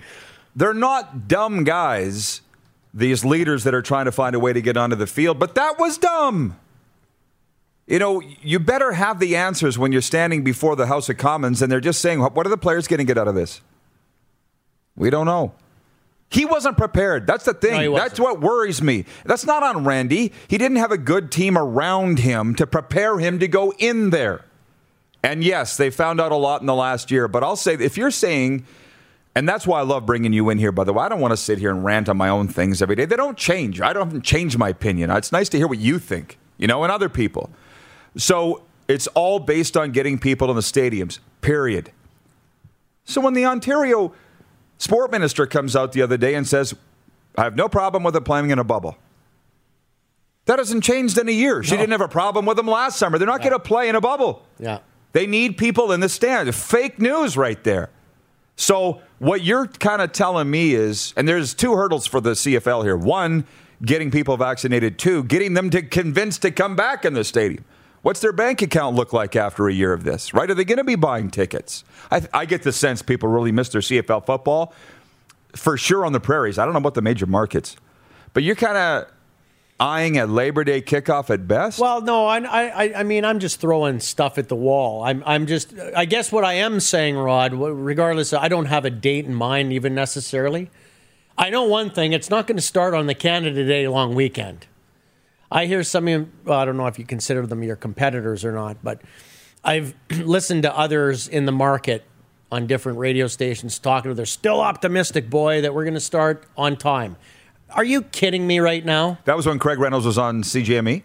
They're 0.57 0.75
not 0.75 1.29
dumb 1.29 1.63
guys, 1.65 2.42
these 2.95 3.25
leaders 3.25 3.65
that 3.65 3.75
are 3.75 3.83
trying 3.83 4.05
to 4.05 4.13
find 4.13 4.35
a 4.35 4.39
way 4.41 4.53
to 4.53 4.61
get 4.61 4.77
onto 4.77 4.97
the 4.97 5.07
field, 5.07 5.39
but 5.39 5.55
that 5.55 5.79
was 5.79 5.99
dumb. 5.99 6.59
You 7.87 7.99
know, 7.99 8.23
you 8.43 8.59
better 8.59 8.93
have 8.93 9.19
the 9.19 9.37
answers 9.37 9.79
when 9.79 9.93
you're 9.93 10.03
standing 10.03 10.45
before 10.45 10.77
the 10.77 10.87
House 10.87 11.09
of 11.09 11.19
Commons 11.19 11.63
and 11.63 11.71
they're 11.71 11.81
just 11.81 12.01
saying, 12.01 12.21
what 12.21 12.47
are 12.47 12.51
the 12.51 12.57
players 12.57 12.87
going 12.87 12.99
to 12.99 13.05
get 13.05 13.19
out 13.19 13.29
of 13.29 13.35
this? 13.35 13.61
We 14.95 15.11
don't 15.11 15.27
know. 15.27 15.53
He 16.31 16.47
wasn't 16.47 16.79
prepared. 16.79 17.27
That's 17.27 17.45
the 17.45 17.53
thing. 17.53 17.93
No, 17.93 17.95
That's 17.95 18.19
what 18.19 18.41
worries 18.41 18.81
me. 18.81 19.05
That's 19.25 19.45
not 19.45 19.63
on 19.63 19.85
Randy. 19.85 20.33
He 20.49 20.57
didn't 20.57 20.79
have 20.79 20.91
a 20.91 20.97
good 20.97 21.31
team 21.31 21.59
around 21.59 22.21
him 22.21 22.55
to 22.55 22.67
prepare 22.67 23.19
him 23.19 23.39
to 23.41 23.49
go 23.49 23.75
in 23.79 24.11
there. 24.11 24.45
And 25.23 25.45
yes, 25.45 25.77
they 25.77 25.91
found 25.91 26.21
out 26.21 26.33
a 26.33 26.37
lot 26.37 26.63
in 26.63 26.67
the 26.67 26.75
last 26.75 27.11
year. 27.11 27.29
But 27.29 27.45
I'll 27.45 27.57
say, 27.57 27.75
if 27.75 27.99
you're 27.99 28.11
saying, 28.11 28.65
and 29.35 29.49
that's 29.49 29.67
why 29.67 29.79
I 29.81 29.83
love 29.83 30.05
bringing 30.07 30.33
you 30.33 30.51
in 30.51 30.59
here, 30.59 30.73
by 30.73 30.85
the 30.85 30.93
way, 30.93 31.05
I 31.05 31.09
don't 31.09 31.21
want 31.21 31.33
to 31.33 31.37
sit 31.37 31.59
here 31.59 31.71
and 31.71 31.85
rant 31.85 32.09
on 32.09 32.17
my 32.17 32.29
own 32.29 32.49
things 32.49 32.83
every 32.83 32.97
day. 32.97 33.05
They 33.07 33.17
don't 33.17 33.37
change. 33.39 33.81
I 33.81 33.93
don't 33.93 34.23
change 34.23 34.57
my 34.59 34.69
opinion. 34.69 35.11
It's 35.11 35.33
nice 35.33 35.49
to 35.51 35.57
hear 35.59 35.67
what 35.67 35.79
you 35.79 35.99
think, 35.99 36.39
you 36.59 36.67
know, 36.67 36.83
and 36.85 36.93
other 36.93 37.09
people. 37.09 37.51
So 38.17 38.62
it's 38.89 39.07
all 39.09 39.39
based 39.39 39.77
on 39.77 39.91
getting 39.93 40.19
people 40.19 40.51
in 40.51 40.57
the 40.57 40.62
stadiums, 40.62 41.19
period. 41.41 41.93
So 43.05 43.21
when 43.21 43.33
the 43.35 43.47
Ontario 43.47 44.12
sport 44.79 45.11
minister 45.11 45.47
comes 45.47 45.75
out 45.75 45.93
the 45.93 46.03
other 46.03 46.17
day 46.17 46.35
and 46.35 46.47
says, 46.47 46.75
I 47.39 47.45
have 47.45 47.57
no 47.57 47.69
problem 47.69 48.03
with 48.03 48.15
it 48.17 48.25
playing 48.27 48.51
in 48.51 48.59
a 48.59 48.65
bubble. 48.65 48.99
That 50.45 50.59
hasn't 50.59 50.83
changed 50.85 51.17
in 51.19 51.29
a 51.29 51.33
year. 51.33 51.62
She 51.62 51.73
No. 51.75 51.79
didn't 51.79 51.93
have 51.93 52.01
a 52.01 52.09
problem 52.09 52.45
with 52.47 52.57
them 52.57 52.67
last 52.67 52.99
summer. 52.99 53.17
They're 53.17 53.27
not 53.29 53.41
going 53.41 53.53
to 53.53 53.59
play 53.61 53.89
in 53.89 53.95
a 53.95 54.01
bubble. 54.01 54.43
yeah. 54.59 54.81
They 55.12 55.27
need 55.27 55.59
people 55.59 55.93
in 55.93 56.01
the 56.01 56.09
stand. 56.09 56.53
Fake 56.55 56.99
news 56.99 57.37
right 57.37 57.62
there. 57.65 57.91
So 58.57 59.01
what 59.19 59.43
you're 59.43 59.67
kind 59.67 60.03
of 60.03 60.13
telling 60.13 60.51
me 60.51 60.75
is, 60.75 61.15
and 61.17 61.29
there's 61.29 61.55
two 61.55 61.75
hurdles 61.75 62.07
for 62.07 62.21
the 62.21 62.33
CFL 62.33 62.85
here. 62.85 62.97
One, 62.97 63.47
getting 63.85 64.11
people 64.11 64.37
vaccinated. 64.37 64.99
Two, 64.99 65.25
getting 65.25 65.55
them 65.55 65.71
to 65.71 65.83
convince 65.83 66.39
to 66.41 66.51
come 66.51 66.77
back 66.77 67.05
in 67.05 67.15
the 67.15 67.25
stadium. 67.25 67.65
What's 68.03 68.21
their 68.21 68.33
bank 68.33 68.63
account 68.63 68.97
look 68.97 69.13
like 69.13 69.37
after 69.37 69.69
a 69.69 69.73
year 69.73 69.93
of 69.93 70.05
this? 70.05 70.35
Right? 70.35 70.51
Are 70.51 70.55
they 70.55 70.65
going 70.65 70.79
to 70.79 70.85
be 70.85 70.97
buying 70.97 71.31
tickets? 71.31 71.85
I, 72.11 72.23
I 72.35 72.45
get 72.47 72.63
the 72.63 72.73
sense 72.73 73.01
people 73.01 73.29
really 73.29 73.53
miss 73.53 73.69
their 73.69 73.81
CFL 73.81 74.27
football 74.27 74.75
for 75.55 75.77
sure 75.77 76.05
on 76.05 76.13
the 76.13 76.21
prairies. 76.21 76.59
I 76.59 76.65
don't 76.65 76.75
know 76.75 76.79
about 76.79 76.95
the 76.95 77.03
major 77.03 77.27
markets, 77.27 77.77
but 78.33 78.43
you're 78.43 78.57
kind 78.57 78.77
of 78.77 79.07
eyeing 79.83 80.17
a 80.17 80.27
Labor 80.27 80.62
Day 80.62 80.81
kickoff 80.81 81.29
at 81.31 81.49
best. 81.49 81.79
Well, 81.79 82.01
no, 82.01 82.27
I, 82.27 82.39
I, 82.39 83.01
I 83.01 83.03
mean, 83.03 83.25
I'm 83.25 83.41
just 83.41 83.61
throwing 83.61 83.99
stuff 83.99 84.39
at 84.39 84.49
the 84.49 84.55
wall. 84.55 85.03
I'm, 85.03 85.23
I'm 85.27 85.47
just, 85.47 85.75
I 85.97 86.05
guess 86.05 86.31
what 86.31 86.45
I 86.45 86.55
am 86.55 86.79
saying, 86.79 87.17
Rod, 87.17 87.53
regardless, 87.53 88.33
I 88.33 88.49
don't 88.49 88.67
have 88.67 88.85
a 88.85 88.91
date 88.91 89.27
in 89.27 89.35
mind 89.35 89.73
even 89.73 89.95
necessarily. 89.95 90.71
I 91.37 91.51
know 91.51 91.65
one 91.65 91.91
thing: 91.91 92.12
it's 92.12 92.31
not 92.31 92.47
going 92.47 92.57
to 92.59 92.62
start 92.62 92.95
on 92.95 93.07
the 93.07 93.15
Canada 93.15 93.67
Day 93.67 93.89
long 93.89 94.15
weekend. 94.15 94.67
I 95.51 95.67
hear 95.67 95.83
some, 95.83 96.07
of 96.09 96.29
well, 96.45 96.59
I 96.59 96.65
don't 96.65 96.77
know 96.77 96.87
if 96.87 96.99
you 96.99 97.05
consider 97.05 97.47
them 97.47 97.62
your 97.62 97.77
competitors 97.77 98.45
or 98.45 98.53
not, 98.53 98.79
but 98.83 99.03
I've 99.65 99.95
listened 100.11 100.62
to 100.62 100.77
others 100.77 101.27
in 101.27 101.47
the 101.47 101.53
market 101.53 102.05
on 102.53 102.67
different 102.67 102.99
radio 102.99 103.27
stations 103.27 103.79
talking 103.79 104.11
to. 104.11 104.15
They're 104.15 104.27
still 104.27 104.61
optimistic, 104.61 105.29
boy, 105.29 105.62
that 105.62 105.75
we're 105.75 105.85
going 105.85 105.95
to 105.95 106.01
start 106.01 106.45
on 106.57 106.77
time. 106.77 107.17
Are 107.75 107.85
you 107.85 108.02
kidding 108.02 108.47
me 108.47 108.59
right 108.61 108.85
now? 108.85 109.19
that 109.25 109.37
was 109.37 109.47
when 109.47 109.59
Craig 109.59 109.79
Reynolds 109.79 110.07
was 110.07 110.19
on 110.19 110.43
CJME. 110.43 111.02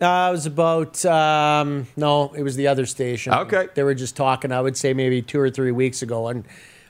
Uh, 0.00 0.28
it 0.30 0.32
was 0.32 0.46
about 0.46 1.04
um, 1.04 1.86
no, 1.96 2.32
it 2.34 2.42
was 2.42 2.56
the 2.56 2.66
other 2.68 2.86
station. 2.86 3.34
Okay. 3.34 3.68
they 3.74 3.82
were 3.82 3.94
just 3.94 4.16
talking. 4.16 4.50
I 4.52 4.60
would 4.60 4.76
say 4.76 4.94
maybe 4.94 5.20
two 5.20 5.38
or 5.38 5.50
three 5.50 5.72
weeks 5.72 6.00
ago, 6.00 6.28
and 6.28 6.44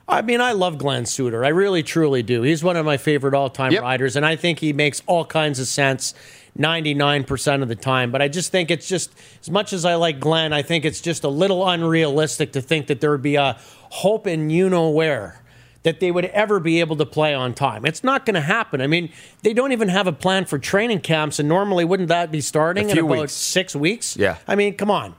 I 0.09 0.23
mean, 0.23 0.41
I 0.41 0.53
love 0.53 0.79
Glen 0.79 1.07
Suitor. 1.07 1.45
I 1.45 1.49
really, 1.49 1.83
truly 1.83 2.23
do. 2.23 2.43
He's 2.43 2.63
one 2.63 2.77
of 2.77 2.85
my 2.87 2.97
favorite 2.97 3.35
all-time 3.35 3.73
Yep. 3.73 3.83
riders, 3.83 4.17
and 4.17 4.25
I 4.27 4.37
think 4.37 4.59
he 4.61 4.73
makes 4.73 5.03
all 5.07 5.25
kinds 5.25 5.59
of 5.59 5.67
sense. 5.67 6.15
99% 6.59 7.63
of 7.63 7.69
the 7.69 7.77
time. 7.77 8.11
But 8.11 8.21
I 8.21 8.27
just 8.27 8.51
think 8.51 8.73
it's 8.73 8.89
just, 8.89 9.13
as 9.41 9.49
much 9.51 9.73
as 9.73 9.85
I 9.85 9.95
like 9.95 10.19
Glenn, 10.19 10.53
I 10.53 10.63
think 10.63 10.85
it's 10.85 11.01
just 11.01 11.23
a 11.23 11.29
little 11.29 11.67
unrealistic 11.67 12.53
to 12.55 12.61
think 12.61 12.89
that 12.89 13.01
there 13.01 13.13
would 13.13 13.23
be 13.23 13.37
a 13.37 13.57
hope 13.91 14.27
in 14.27 14.51
you 14.51 14.69
know 14.69 14.91
where 14.91 15.41
that 15.83 16.01
they 16.01 16.11
would 16.11 16.27
ever 16.27 16.61
be 16.61 16.81
able 16.81 16.97
to 16.97 17.07
play 17.07 17.35
on 17.35 17.55
time. 17.55 17.87
It's 17.87 18.05
not 18.05 18.27
going 18.27 18.35
to 18.35 18.41
happen. 18.41 18.81
I 18.81 18.87
mean, 18.87 19.11
they 19.43 19.55
don't 19.55 19.73
even 19.73 19.89
have 19.89 20.07
a 20.07 20.13
plan 20.13 20.45
for 20.45 20.59
training 20.59 21.01
camps, 21.01 21.39
and 21.39 21.49
normally 21.49 21.85
wouldn't 21.85 22.11
that 22.11 22.31
be 22.31 22.41
starting 22.41 22.91
in 22.91 22.99
about 22.99 23.11
weeks. 23.11 23.33
six 23.33 23.75
weeks? 23.75 24.17
Yeah. 24.17 24.37
I 24.47 24.57
mean, 24.57 24.75
come 24.75 24.91
on. 24.91 25.15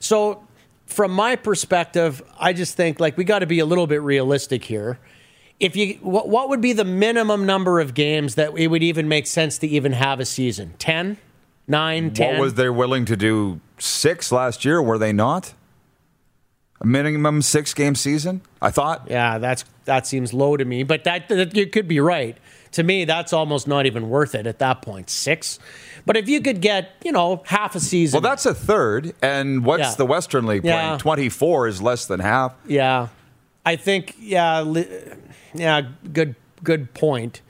So, 0.00 0.46
from 0.86 1.12
my 1.12 1.36
perspective, 1.36 2.22
I 2.38 2.52
just 2.52 2.76
think 2.76 2.98
like 2.98 3.16
we 3.16 3.22
got 3.22 3.40
to 3.40 3.46
be 3.46 3.60
a 3.60 3.66
little 3.66 3.86
bit 3.86 4.02
realistic 4.02 4.64
here. 4.64 4.98
If 5.60 5.76
you, 5.76 5.94
what, 6.00 6.28
what 6.28 6.48
would 6.48 6.60
be 6.60 6.72
the 6.72 6.84
minimum 6.84 7.46
number 7.46 7.80
of 7.80 7.94
games 7.94 8.34
that 8.34 8.58
it 8.58 8.68
would 8.68 8.82
even 8.82 9.08
make 9.08 9.26
sense 9.26 9.58
to 9.58 9.68
even 9.68 9.92
have 9.92 10.18
a 10.18 10.24
season? 10.24 10.74
10, 10.78 11.18
9, 11.68 12.14
10? 12.14 12.32
What 12.32 12.40
was 12.40 12.54
they 12.54 12.70
willing 12.70 13.04
to 13.04 13.16
do? 13.16 13.60
Six 13.78 14.32
last 14.32 14.64
year, 14.64 14.82
were 14.82 14.98
they 14.98 15.12
not? 15.12 15.54
A 16.82 16.86
minimum 16.86 17.42
six 17.42 17.74
game 17.74 17.94
season? 17.94 18.40
I 18.62 18.70
thought. 18.70 19.06
Yeah, 19.10 19.38
that's 19.38 19.64
that 19.84 20.06
seems 20.06 20.32
low 20.32 20.56
to 20.56 20.64
me, 20.64 20.82
but 20.82 21.04
that, 21.04 21.28
that 21.28 21.54
you 21.54 21.66
could 21.66 21.86
be 21.88 22.00
right. 22.00 22.36
To 22.72 22.82
me, 22.82 23.04
that's 23.04 23.32
almost 23.32 23.66
not 23.68 23.84
even 23.86 24.08
worth 24.08 24.34
it 24.34 24.46
at 24.46 24.60
that 24.60 24.80
point. 24.80 25.10
Six, 25.10 25.58
but 26.06 26.16
if 26.16 26.28
you 26.28 26.40
could 26.40 26.60
get 26.62 26.92
you 27.04 27.12
know 27.12 27.42
half 27.46 27.74
a 27.74 27.80
season, 27.80 28.22
Well, 28.22 28.30
that's 28.30 28.46
a 28.46 28.54
third. 28.54 29.12
And 29.20 29.64
what's 29.64 29.80
Yeah. 29.82 29.94
the 29.96 30.06
Western 30.06 30.46
League 30.46 30.62
playing? 30.62 30.76
Yeah. 30.92 30.96
24 30.98 31.68
is 31.68 31.82
less 31.82 32.06
than 32.06 32.20
half. 32.20 32.54
yeah. 32.66 33.08
I 33.66 33.76
think 33.76 34.14
yeah, 34.18 34.62
li- 34.62 34.88
yeah, 35.52 35.82
good 36.12 36.34
good 36.64 36.94
point. 36.94 37.42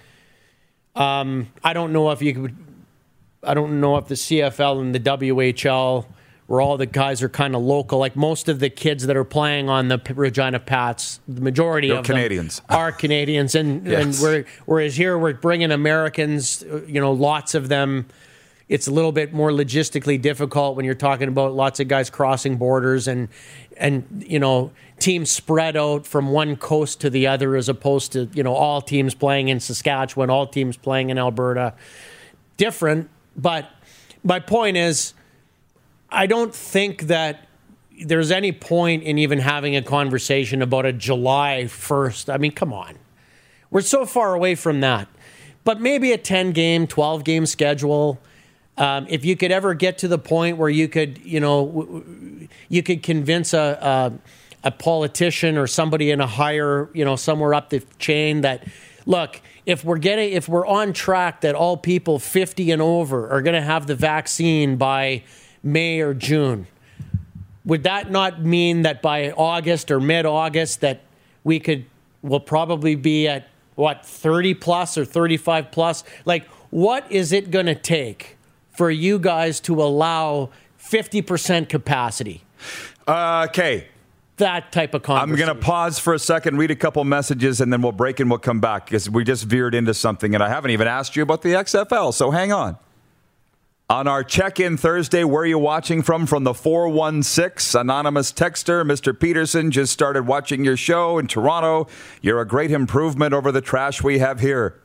Um, 0.96 1.48
I 1.62 1.72
don't 1.72 1.92
know 1.92 2.10
if 2.10 2.20
you 2.20 2.34
could. 2.34 2.56
I 3.44 3.54
don't 3.54 3.80
know 3.80 3.96
if 3.96 4.08
the 4.08 4.16
CFL 4.16 4.80
and 4.80 4.92
the 4.94 4.98
WHL, 5.00 6.04
where 6.50 6.60
all 6.60 6.76
the 6.76 6.84
guys 6.84 7.22
are 7.22 7.28
kind 7.28 7.54
of 7.54 7.62
local, 7.62 8.00
like 8.00 8.16
most 8.16 8.48
of 8.48 8.58
the 8.58 8.68
kids 8.68 9.06
that 9.06 9.16
are 9.16 9.22
playing 9.22 9.68
on 9.68 9.86
the 9.86 9.98
P- 9.98 10.14
Regina 10.14 10.58
Pats, 10.58 11.20
the 11.28 11.40
majority 11.40 11.86
They're 11.86 11.98
of 11.98 12.04
them 12.04 12.16
Canadians. 12.16 12.60
are 12.68 12.90
Canadians, 12.90 13.54
and 13.54 13.86
and 13.86 14.08
Yes. 14.08 14.20
we're, 14.20 14.44
whereas 14.66 14.96
here 14.96 15.16
we're 15.16 15.34
bringing 15.34 15.70
Americans, 15.70 16.64
you 16.88 17.00
know, 17.00 17.12
lots 17.12 17.54
of 17.54 17.68
them. 17.68 18.06
It's 18.68 18.88
a 18.88 18.90
little 18.90 19.12
bit 19.12 19.32
more 19.32 19.50
logistically 19.52 20.20
difficult 20.20 20.74
when 20.74 20.84
you're 20.84 20.94
talking 20.96 21.28
about 21.28 21.54
lots 21.54 21.78
of 21.78 21.86
guys 21.86 22.10
crossing 22.10 22.56
borders 22.56 23.06
and 23.06 23.28
and 23.76 24.24
you 24.26 24.40
know 24.40 24.72
teams 24.98 25.30
spread 25.30 25.76
out 25.76 26.04
from 26.04 26.30
one 26.32 26.56
coast 26.56 27.00
to 27.02 27.10
the 27.10 27.28
other 27.28 27.54
as 27.54 27.68
opposed 27.68 28.10
to 28.14 28.28
you 28.34 28.42
know 28.42 28.54
all 28.54 28.80
teams 28.82 29.14
playing 29.14 29.46
in 29.50 29.60
Saskatchewan, 29.60 30.30
all 30.30 30.48
teams 30.48 30.76
playing 30.76 31.10
in 31.10 31.16
Alberta. 31.18 31.74
Different, 32.56 33.08
but 33.36 33.70
my 34.24 34.40
point 34.40 34.76
is 34.76 35.14
I 36.10 36.26
don't 36.26 36.54
think 36.54 37.02
that 37.02 37.46
there's 38.04 38.30
any 38.30 38.52
point 38.52 39.02
in 39.02 39.18
even 39.18 39.38
having 39.38 39.76
a 39.76 39.82
conversation 39.82 40.62
about 40.62 40.86
a 40.86 40.92
July 40.92 41.64
1st. 41.66 42.32
I 42.32 42.38
mean, 42.38 42.52
come 42.52 42.72
on. 42.72 42.96
We're 43.70 43.82
so 43.82 44.06
far 44.06 44.34
away 44.34 44.54
from 44.54 44.80
that. 44.80 45.08
But 45.64 45.80
maybe 45.80 46.12
a 46.12 46.18
10 46.18 46.52
game, 46.52 46.86
12 46.86 47.24
game 47.24 47.46
schedule. 47.46 48.18
Um, 48.76 49.06
if 49.10 49.24
you 49.24 49.36
could 49.36 49.52
ever 49.52 49.74
get 49.74 49.98
to 49.98 50.08
the 50.08 50.18
point 50.18 50.56
where 50.56 50.70
you 50.70 50.88
could, 50.88 51.18
you 51.18 51.38
know, 51.38 51.66
w- 51.66 52.48
you 52.68 52.82
could 52.82 53.02
convince 53.02 53.52
a, 53.52 53.78
a, 54.64 54.68
a 54.68 54.70
politician 54.70 55.58
or 55.58 55.66
somebody 55.66 56.10
in 56.10 56.20
a 56.20 56.26
higher, 56.26 56.88
you 56.94 57.04
know, 57.04 57.16
somewhere 57.16 57.52
up 57.52 57.68
the 57.68 57.80
chain 57.98 58.40
that, 58.40 58.66
look, 59.04 59.40
if 59.66 59.84
we're 59.84 59.98
getting 59.98 60.32
if 60.32 60.48
we're 60.48 60.66
on 60.66 60.92
track 60.94 61.42
that 61.42 61.54
all 61.54 61.76
people 61.76 62.18
50 62.18 62.70
and 62.70 62.80
over 62.80 63.28
are 63.30 63.42
going 63.42 63.54
to 63.54 63.60
have 63.60 63.86
the 63.86 63.94
vaccine 63.94 64.76
by 64.76 65.22
May 65.62 66.00
or 66.00 66.14
June, 66.14 66.66
would 67.64 67.82
that 67.82 68.10
not 68.10 68.42
mean 68.42 68.82
that 68.82 69.02
by 69.02 69.30
August 69.32 69.90
or 69.90 70.00
mid-August 70.00 70.80
that 70.80 71.02
we 71.44 71.60
could 71.60 71.84
will 72.22 72.40
probably 72.40 72.94
be 72.94 73.28
at 73.28 73.48
what 73.74 74.04
30 74.04 74.54
plus 74.54 74.98
or 74.98 75.04
35 75.04 75.70
plus? 75.70 76.04
Like 76.24 76.46
what 76.70 77.10
is 77.10 77.32
it 77.32 77.50
going 77.50 77.66
to 77.66 77.74
take 77.74 78.36
for 78.70 78.90
you 78.90 79.18
guys 79.18 79.60
to 79.60 79.82
allow 79.82 80.50
50% 80.80 81.68
capacity? 81.68 82.42
Uh, 83.06 83.46
okay. 83.50 83.88
That 84.36 84.72
type 84.72 84.94
of 84.94 85.02
conversation. 85.02 85.30
I'm 85.30 85.46
going 85.46 85.54
to 85.54 85.62
pause 85.62 85.98
for 85.98 86.14
a 86.14 86.18
second, 86.18 86.56
read 86.56 86.70
a 86.70 86.76
couple 86.76 87.04
messages, 87.04 87.60
and 87.60 87.70
then 87.70 87.82
we'll 87.82 87.92
break 87.92 88.20
and 88.20 88.30
we'll 88.30 88.38
come 88.38 88.60
back 88.60 88.86
because 88.86 89.10
we 89.10 89.22
just 89.22 89.44
veered 89.44 89.74
into 89.74 89.92
something, 89.92 90.34
and 90.34 90.42
I 90.42 90.48
haven't 90.48 90.70
even 90.70 90.88
asked 90.88 91.14
you 91.14 91.22
about 91.22 91.42
the 91.42 91.50
XFL, 91.50 92.14
so 92.14 92.30
hang 92.30 92.50
on. 92.50 92.78
On 93.90 94.06
our 94.06 94.22
check 94.22 94.60
in 94.60 94.76
Thursday, 94.76 95.24
where 95.24 95.42
are 95.42 95.46
you 95.46 95.58
watching 95.58 96.00
from? 96.00 96.24
From 96.24 96.44
the 96.44 96.54
416 96.54 97.80
anonymous 97.80 98.32
texter, 98.32 98.84
Mr. 98.84 99.18
Pedersen 99.18 99.72
just 99.72 99.92
started 99.92 100.28
watching 100.28 100.64
your 100.64 100.76
show 100.76 101.18
in 101.18 101.26
Toronto. 101.26 101.88
You're 102.22 102.40
a 102.40 102.46
great 102.46 102.70
improvement 102.70 103.34
over 103.34 103.50
the 103.50 103.60
trash 103.60 104.00
we 104.00 104.20
have 104.20 104.38
here. 104.38 104.80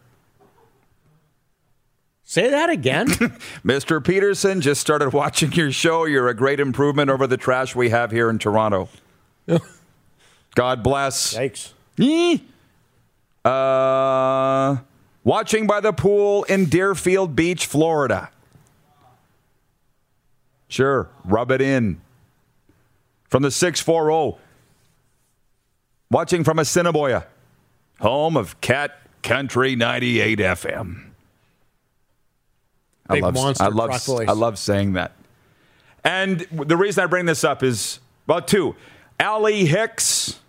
Say 2.24 2.50
that 2.50 2.72
again. 2.72 3.08
Mr. 3.64 4.04
Pedersen 4.04 4.60
just 4.60 4.82
started 4.82 5.14
watching 5.14 5.52
your 5.52 5.72
show. 5.72 6.06
You're 6.06 6.28
a 6.28 6.34
great 6.34 6.60
improvement 6.60 7.12
over 7.12 7.28
the 7.28 7.38
trash 7.38 7.76
we 7.76 7.90
have 7.90 8.10
here 8.10 8.32
in 8.32 8.40
Toronto. 8.40 8.90
God 10.56 10.82
bless. 10.82 11.32
Thanks. 11.32 11.76
Uh, 13.46 14.78
watching 15.24 15.68
by 15.68 15.80
the 15.80 15.94
pool 15.94 16.44
in 16.46 16.66
Deerfield 16.66 17.36
Beach, 17.36 17.68
Florida. 17.68 18.32
Sure, 20.68 21.10
rub 21.24 21.52
it 21.52 21.62
in. 21.62 22.02
From 23.30 23.44
the 23.44 23.52
640. 23.52 24.40
Watching 26.12 26.44
from 26.44 26.60
Assiniboia, 26.60 27.26
home 28.00 28.38
of 28.38 28.62
Cat 28.62 29.00
Country 29.24 29.76
98 29.76 30.40
FM. 30.40 31.06
Big 33.10 33.24
I 33.24 33.30
love, 33.30 33.62
I 33.62 33.68
love. 33.68 34.10
I 34.28 34.32
love 34.32 34.58
saying 34.58 34.94
that. 34.94 35.14
And 36.04 36.42
the 36.52 36.78
reason 36.78 37.04
I 37.04 37.08
bring 37.08 37.26
this 37.26 37.44
up 37.44 37.64
is 37.64 38.00
well, 38.28 38.42
two. 38.42 38.76
Allie 39.20 39.66
Hicks 39.66 40.40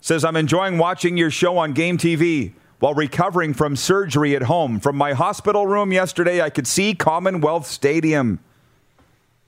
says, 0.00 0.24
I'm 0.24 0.36
enjoying 0.36 0.78
watching 0.78 1.16
your 1.16 1.30
show 1.30 1.58
on 1.58 1.72
Game 1.72 1.98
TV 1.98 2.52
while 2.78 2.94
recovering 2.94 3.54
from 3.54 3.74
surgery 3.76 4.36
at 4.36 4.42
home. 4.42 4.80
From 4.80 4.96
my 4.96 5.12
hospital 5.12 5.66
room 5.66 5.92
yesterday, 5.92 6.40
I 6.40 6.50
could 6.50 6.66
see 6.66 6.94
Commonwealth 6.94 7.66
Stadium. 7.66 8.38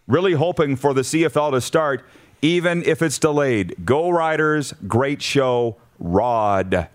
Really 0.08 0.32
hoping 0.32 0.74
for 0.74 0.92
the 0.92 1.02
CFL 1.02 1.52
to 1.52 1.60
start, 1.60 2.04
even 2.42 2.82
if 2.82 3.02
it's 3.02 3.18
delayed. 3.18 3.84
Go 3.84 4.10
Riders, 4.10 4.74
great 4.88 5.22
show, 5.22 5.76
Rod. 6.00 6.88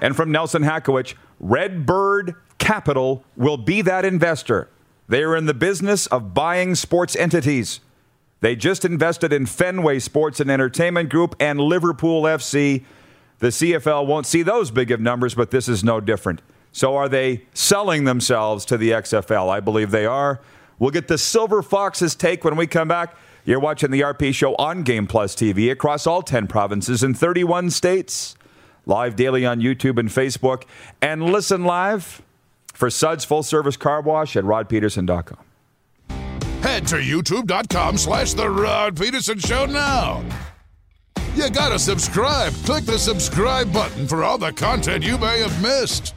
And 0.00 0.14
from 0.14 0.30
Nelson 0.30 0.62
Hakowich, 0.62 1.14
Redbird 1.40 2.36
Capital 2.58 3.24
will 3.36 3.56
be 3.56 3.82
that 3.82 4.04
investor. 4.04 4.68
They 5.08 5.24
are 5.24 5.34
in 5.34 5.46
the 5.46 5.54
business 5.54 6.06
of 6.06 6.32
buying 6.32 6.74
sports 6.74 7.16
entities. 7.16 7.80
They 8.40 8.56
just 8.56 8.84
invested 8.84 9.32
in 9.32 9.46
Fenway 9.46 9.98
Sports 9.98 10.40
and 10.40 10.50
Entertainment 10.50 11.10
Group 11.10 11.34
and 11.40 11.60
Liverpool 11.60 12.22
FC. 12.22 12.84
The 13.38 13.48
CFL 13.48 14.06
won't 14.06 14.26
see 14.26 14.42
those 14.42 14.70
big 14.70 14.90
of 14.90 15.00
numbers, 15.00 15.34
but 15.34 15.50
this 15.50 15.68
is 15.68 15.82
no 15.82 16.00
different. 16.00 16.42
So 16.72 16.96
are 16.96 17.08
they 17.08 17.46
selling 17.54 18.04
themselves 18.04 18.64
to 18.66 18.76
the 18.76 18.90
XFL? 18.90 19.48
I 19.48 19.60
believe 19.60 19.90
they 19.90 20.06
are. 20.06 20.40
We'll 20.78 20.90
get 20.90 21.08
the 21.08 21.18
Silver 21.18 21.62
Foxes 21.62 22.14
take 22.14 22.44
when 22.44 22.56
we 22.56 22.66
come 22.66 22.88
back. 22.88 23.16
You're 23.44 23.60
watching 23.60 23.90
the 23.90 24.00
RP 24.00 24.34
show 24.34 24.54
on 24.56 24.82
Game 24.82 25.06
Plus 25.06 25.34
TV 25.34 25.70
across 25.70 26.06
all 26.06 26.22
10 26.22 26.46
provinces 26.46 27.02
and 27.02 27.18
31 27.18 27.70
states. 27.70 28.36
Live 28.86 29.16
daily 29.16 29.44
on 29.46 29.60
YouTube 29.60 29.98
and 29.98 30.08
Facebook. 30.08 30.64
And 31.00 31.24
listen 31.24 31.64
live 31.64 32.22
for 32.72 32.90
Suds 32.90 33.24
Full 33.24 33.42
Service 33.42 33.76
Car 33.76 34.00
Wash 34.00 34.36
at 34.36 34.44
rodpedersen.com. 34.44 35.38
Head 36.62 36.86
to 36.88 36.96
youtube.com 36.96 37.98
slash 37.98 38.34
The 38.34 38.48
Rod 38.48 38.96
Pedersen 38.96 39.38
Show 39.38 39.66
now. 39.66 40.24
You 41.34 41.50
gotta 41.50 41.78
subscribe. 41.78 42.52
Click 42.64 42.84
the 42.84 42.98
subscribe 42.98 43.72
button 43.72 44.06
for 44.06 44.22
all 44.22 44.38
the 44.38 44.52
content 44.52 45.02
you 45.02 45.18
may 45.18 45.40
have 45.40 45.62
missed. 45.62 46.14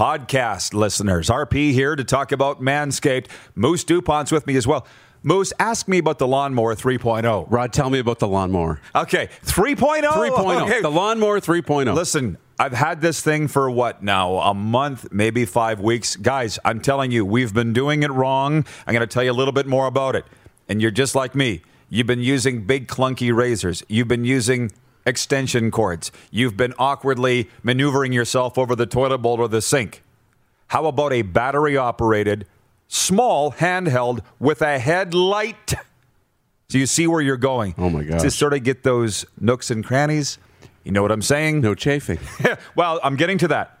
Podcast 0.00 0.72
listeners. 0.72 1.28
RP 1.28 1.72
here 1.72 1.94
to 1.94 2.02
talk 2.02 2.32
about 2.32 2.62
Manscaped. 2.62 3.26
Moose 3.54 3.84
DuPont's 3.84 4.32
with 4.32 4.46
me 4.46 4.56
as 4.56 4.66
well. 4.66 4.86
Moose, 5.22 5.52
ask 5.58 5.88
me 5.88 5.98
about 5.98 6.18
the 6.18 6.26
lawnmower 6.26 6.74
3.0. 6.74 7.44
Rod, 7.50 7.72
tell 7.74 7.90
me 7.90 7.98
about 7.98 8.18
the 8.18 8.26
lawnmower. 8.26 8.80
Okay, 8.94 9.28
3.0. 9.44 10.00
3.0. 10.00 10.62
Okay. 10.62 10.80
The 10.80 10.90
lawnmower 10.90 11.38
3.0. 11.38 11.94
Listen, 11.94 12.38
I've 12.58 12.72
had 12.72 13.02
this 13.02 13.20
thing 13.20 13.46
for 13.46 13.70
what 13.70 14.02
now? 14.02 14.38
A 14.38 14.54
month, 14.54 15.12
maybe 15.12 15.44
five 15.44 15.80
weeks. 15.80 16.16
Guys, 16.16 16.58
I'm 16.64 16.80
telling 16.80 17.10
you, 17.10 17.26
we've 17.26 17.52
been 17.52 17.74
doing 17.74 18.02
it 18.02 18.10
wrong. 18.10 18.64
I'm 18.86 18.94
going 18.94 19.06
to 19.06 19.12
tell 19.12 19.22
you 19.22 19.32
a 19.32 19.36
little 19.36 19.52
bit 19.52 19.66
more 19.66 19.86
about 19.86 20.16
it. 20.16 20.24
And 20.66 20.80
you're 20.80 20.90
just 20.90 21.14
like 21.14 21.34
me. 21.34 21.60
You've 21.90 22.06
been 22.06 22.22
using 22.22 22.64
big, 22.64 22.88
clunky 22.88 23.36
razors. 23.36 23.82
You've 23.86 24.08
been 24.08 24.24
using 24.24 24.72
extension 25.06 25.70
cords. 25.70 26.12
You've 26.30 26.56
been 26.56 26.74
awkwardly 26.78 27.48
maneuvering 27.62 28.12
yourself 28.12 28.58
over 28.58 28.76
the 28.76 28.86
toilet 28.86 29.18
bowl 29.18 29.40
or 29.40 29.48
the 29.48 29.62
sink. 29.62 30.02
How 30.68 30.86
about 30.86 31.12
a 31.12 31.22
battery 31.22 31.76
operated, 31.76 32.46
small 32.88 33.52
handheld 33.52 34.20
with 34.38 34.62
a 34.62 34.78
headlight? 34.78 35.74
So 36.68 36.78
you 36.78 36.86
see 36.86 37.08
where 37.08 37.20
you're 37.20 37.36
going. 37.36 37.74
Oh, 37.76 37.90
my 37.90 38.04
God. 38.04 38.20
To 38.20 38.30
sort 38.30 38.52
of 38.54 38.62
get 38.62 38.84
those 38.84 39.24
nooks 39.40 39.70
and 39.72 39.84
crannies. 39.84 40.38
You 40.84 40.92
know 40.92 41.02
what 41.02 41.10
I'm 41.10 41.22
saying? 41.22 41.60
no 41.60 41.74
chafing. 41.74 42.20
well, 42.76 43.00
I'm 43.02 43.16
getting 43.16 43.38
to 43.38 43.48
that. 43.48 43.80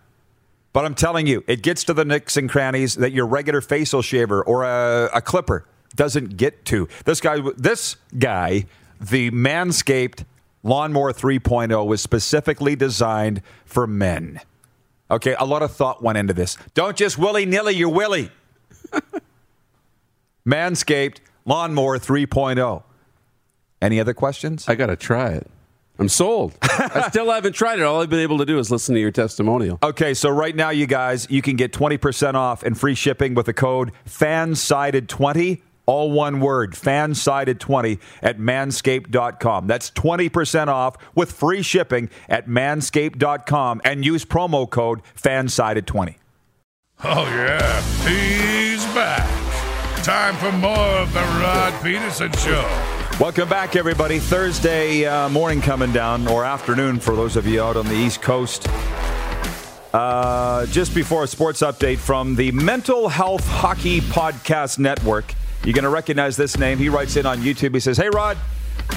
But 0.72 0.84
I'm 0.84 0.94
telling 0.94 1.26
you, 1.26 1.42
it 1.46 1.62
gets 1.62 1.84
to 1.84 1.94
the 1.94 2.04
nicks 2.04 2.36
and 2.36 2.48
crannies 2.48 2.96
that 2.96 3.12
your 3.12 3.26
regular 3.26 3.60
facial 3.60 4.02
shaver 4.02 4.42
or 4.42 4.64
a, 4.64 5.10
a 5.14 5.20
clipper 5.20 5.64
doesn't 5.96 6.36
get 6.36 6.64
to. 6.66 6.88
This 7.04 7.20
guy, 7.20 7.40
this 7.56 7.96
guy, 8.18 8.66
the 9.00 9.30
Manscaped 9.30 10.24
Lawnmower 10.62 11.12
3.0 11.12 11.86
was 11.86 12.02
specifically 12.02 12.76
designed 12.76 13.42
for 13.64 13.86
men. 13.86 14.40
Okay, 15.10 15.34
a 15.38 15.44
lot 15.44 15.62
of 15.62 15.72
thought 15.74 16.02
went 16.02 16.18
into 16.18 16.34
this. 16.34 16.56
Don't 16.74 16.96
just 16.96 17.18
willy 17.18 17.46
nilly 17.46 17.74
your 17.74 17.88
willy. 17.88 18.30
Manscaped 20.46 21.18
Lawnmower 21.44 21.98
3.0. 21.98 22.82
Any 23.82 23.98
other 23.98 24.14
questions? 24.14 24.68
I 24.68 24.74
got 24.74 24.86
to 24.86 24.96
try 24.96 25.30
it. 25.30 25.50
I'm 25.98 26.08
sold. 26.08 26.56
I 26.62 27.08
still 27.08 27.30
haven't 27.30 27.52
tried 27.52 27.78
it. 27.78 27.82
All 27.82 28.00
I've 28.00 28.08
been 28.08 28.20
able 28.20 28.38
to 28.38 28.46
do 28.46 28.58
is 28.58 28.70
listen 28.70 28.94
to 28.94 29.00
your 29.00 29.10
testimonial. 29.10 29.78
Okay, 29.82 30.14
so 30.14 30.30
right 30.30 30.56
now, 30.56 30.70
you 30.70 30.86
guys, 30.86 31.26
you 31.30 31.42
can 31.42 31.56
get 31.56 31.72
20% 31.72 32.34
off 32.34 32.62
and 32.62 32.78
free 32.78 32.94
shipping 32.94 33.34
with 33.34 33.46
the 33.46 33.52
code 33.52 33.92
FANSIDED20, 34.08 35.60
all 35.90 36.12
one 36.12 36.38
word, 36.38 36.74
FANSIDED20 36.74 37.98
at 38.22 38.38
manscaped.com. 38.38 39.66
That's 39.66 39.90
20% 39.90 40.68
off 40.68 40.96
with 41.16 41.32
free 41.32 41.62
shipping 41.62 42.10
at 42.28 42.46
manscaped.com 42.46 43.80
and 43.84 44.04
use 44.04 44.24
promo 44.24 44.70
code 44.70 45.00
FANSIDED20. 45.20 46.14
Oh, 47.02 47.24
yeah, 47.24 47.80
he's 48.06 48.84
back. 48.94 49.26
Time 50.04 50.36
for 50.36 50.52
more 50.52 50.78
of 50.78 51.12
The 51.12 51.20
Rod 51.20 51.72
Pedersen 51.82 52.30
Show. 52.34 52.62
Welcome 53.18 53.48
back, 53.48 53.74
everybody. 53.74 54.20
Thursday 54.20 55.06
uh, 55.06 55.28
morning 55.28 55.60
coming 55.60 55.92
down, 55.92 56.28
or 56.28 56.44
afternoon 56.44 57.00
for 57.00 57.16
those 57.16 57.34
of 57.36 57.48
you 57.48 57.60
out 57.60 57.76
on 57.76 57.86
the 57.86 57.96
East 57.96 58.22
Coast. 58.22 58.68
Uh, 59.92 60.66
just 60.66 60.94
before 60.94 61.24
a 61.24 61.26
sports 61.26 61.62
update 61.62 61.98
from 61.98 62.36
the 62.36 62.52
Mental 62.52 63.08
Health 63.08 63.44
Hockey 63.48 64.00
Podcast 64.00 64.78
Network. 64.78 65.34
You're 65.64 65.74
going 65.74 65.84
to 65.84 65.90
recognize 65.90 66.36
this 66.36 66.56
name. 66.58 66.78
He 66.78 66.88
writes 66.88 67.16
in 67.16 67.26
on 67.26 67.38
YouTube. 67.38 67.74
He 67.74 67.80
says, 67.80 67.98
Hey, 67.98 68.08
Rod, 68.08 68.38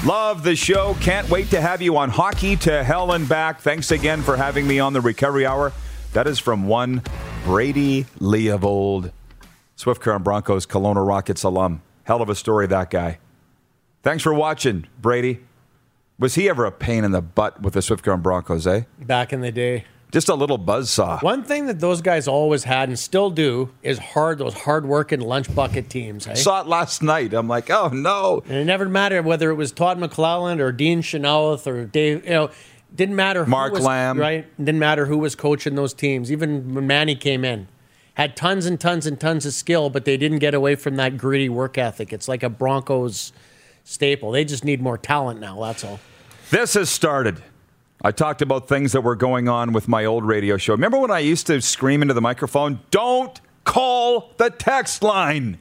love 0.04 0.42
the 0.42 0.56
show. 0.56 0.96
Can't 1.00 1.28
wait 1.28 1.50
to 1.50 1.60
have 1.60 1.82
you 1.82 1.96
on 1.96 2.08
Hockey 2.08 2.56
to 2.56 2.82
Hell 2.82 3.12
and 3.12 3.28
Back. 3.28 3.60
Thanks 3.60 3.90
again 3.90 4.22
for 4.22 4.36
having 4.36 4.66
me 4.66 4.78
on 4.80 4.94
the 4.94 5.00
Recovery 5.00 5.44
Hour. 5.44 5.72
That 6.14 6.26
is 6.26 6.38
from 6.38 6.66
one 6.66 7.02
Brady 7.44 8.04
Leavold, 8.18 9.12
Swift 9.76 10.00
Current 10.00 10.24
Broncos, 10.24 10.64
Kelowna 10.64 11.06
Rockets 11.06 11.42
alum. 11.42 11.82
Hell 12.04 12.22
of 12.22 12.28
a 12.30 12.34
story, 12.34 12.66
that 12.68 12.90
guy. 12.90 13.18
Thanks 14.02 14.22
for 14.22 14.32
watching, 14.32 14.86
Brady. 15.00 15.40
Was 16.18 16.36
he 16.36 16.48
ever 16.48 16.64
a 16.64 16.72
pain 16.72 17.04
in 17.04 17.10
the 17.10 17.20
butt 17.20 17.60
with 17.60 17.74
the 17.74 17.82
Swift 17.82 18.04
Current 18.04 18.22
Broncos, 18.22 18.66
eh? 18.66 18.82
Back 19.00 19.32
in 19.32 19.40
the 19.40 19.50
day. 19.52 19.84
Just 20.14 20.28
a 20.28 20.34
little 20.36 20.58
buzz 20.58 20.90
saw. 20.90 21.18
One 21.18 21.42
thing 21.42 21.66
that 21.66 21.80
those 21.80 22.00
guys 22.00 22.28
always 22.28 22.62
had 22.62 22.88
and 22.88 22.96
still 22.96 23.30
do 23.30 23.70
is 23.82 23.98
hard 23.98 24.38
those 24.38 24.54
hard 24.54 24.86
working 24.86 25.18
lunch 25.20 25.52
bucket 25.52 25.90
teams. 25.90 26.24
Hey? 26.24 26.36
Saw 26.36 26.60
it 26.60 26.68
last 26.68 27.02
night. 27.02 27.34
I'm 27.34 27.48
like, 27.48 27.68
oh 27.68 27.88
no. 27.88 28.40
And 28.46 28.58
it 28.58 28.64
never 28.64 28.88
mattered 28.88 29.24
whether 29.24 29.50
it 29.50 29.54
was 29.54 29.72
Todd 29.72 29.98
McLellan 29.98 30.60
or 30.60 30.70
Dean 30.70 31.02
Chenoweth 31.02 31.66
or 31.66 31.84
Dave. 31.84 32.22
You 32.26 32.30
know, 32.30 32.50
didn't 32.94 33.16
matter. 33.16 33.42
Who 33.44 33.50
Mark 33.50 33.72
was, 33.72 33.82
Lamb. 33.82 34.20
Right. 34.20 34.46
Didn't 34.56 34.78
matter 34.78 35.06
who 35.06 35.18
was 35.18 35.34
coaching 35.34 35.74
those 35.74 35.92
teams. 35.92 36.30
Even 36.30 36.76
when 36.76 36.86
Manny 36.86 37.16
came 37.16 37.44
in, 37.44 37.66
had 38.14 38.36
tons 38.36 38.66
and 38.66 38.78
tons 38.78 39.06
and 39.06 39.18
tons 39.18 39.44
of 39.44 39.52
skill, 39.52 39.90
but 39.90 40.04
they 40.04 40.16
didn't 40.16 40.38
get 40.38 40.54
away 40.54 40.76
from 40.76 40.94
that 40.94 41.16
gritty 41.16 41.48
work 41.48 41.76
ethic. 41.76 42.12
It's 42.12 42.28
like 42.28 42.44
a 42.44 42.48
Broncos 42.48 43.32
staple. 43.82 44.30
They 44.30 44.44
just 44.44 44.64
need 44.64 44.80
more 44.80 44.96
talent 44.96 45.40
now. 45.40 45.60
That's 45.60 45.82
all. 45.82 45.98
This 46.50 46.74
has 46.74 46.88
started. 46.88 47.42
I 48.04 48.12
talked 48.12 48.42
about 48.42 48.68
things 48.68 48.92
that 48.92 49.00
were 49.00 49.16
going 49.16 49.48
on 49.48 49.72
with 49.72 49.88
my 49.88 50.04
old 50.04 50.26
radio 50.26 50.58
show. 50.58 50.74
Remember 50.74 50.98
when 50.98 51.10
I 51.10 51.20
used 51.20 51.46
to 51.46 51.62
scream 51.62 52.02
into 52.02 52.12
the 52.12 52.20
microphone, 52.20 52.80
don't 52.90 53.40
call 53.64 54.30
the 54.36 54.50
text 54.50 55.02
line? 55.02 55.56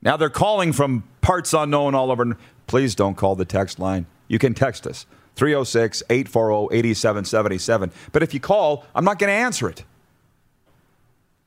Now 0.00 0.16
they're 0.16 0.30
calling 0.30 0.72
from 0.72 1.02
parts 1.22 1.52
unknown 1.52 1.96
all 1.96 2.12
over. 2.12 2.38
Please 2.68 2.94
don't 2.94 3.16
call 3.16 3.34
the 3.34 3.44
text 3.44 3.80
line. 3.80 4.06
You 4.28 4.38
can 4.38 4.54
text 4.54 4.86
us 4.86 5.04
306 5.34 6.04
840 6.08 6.76
8777. 6.76 7.90
But 8.12 8.22
if 8.22 8.32
you 8.32 8.38
call, 8.38 8.84
I'm 8.94 9.04
not 9.04 9.18
going 9.18 9.28
to 9.28 9.34
answer 9.34 9.68
it. 9.68 9.82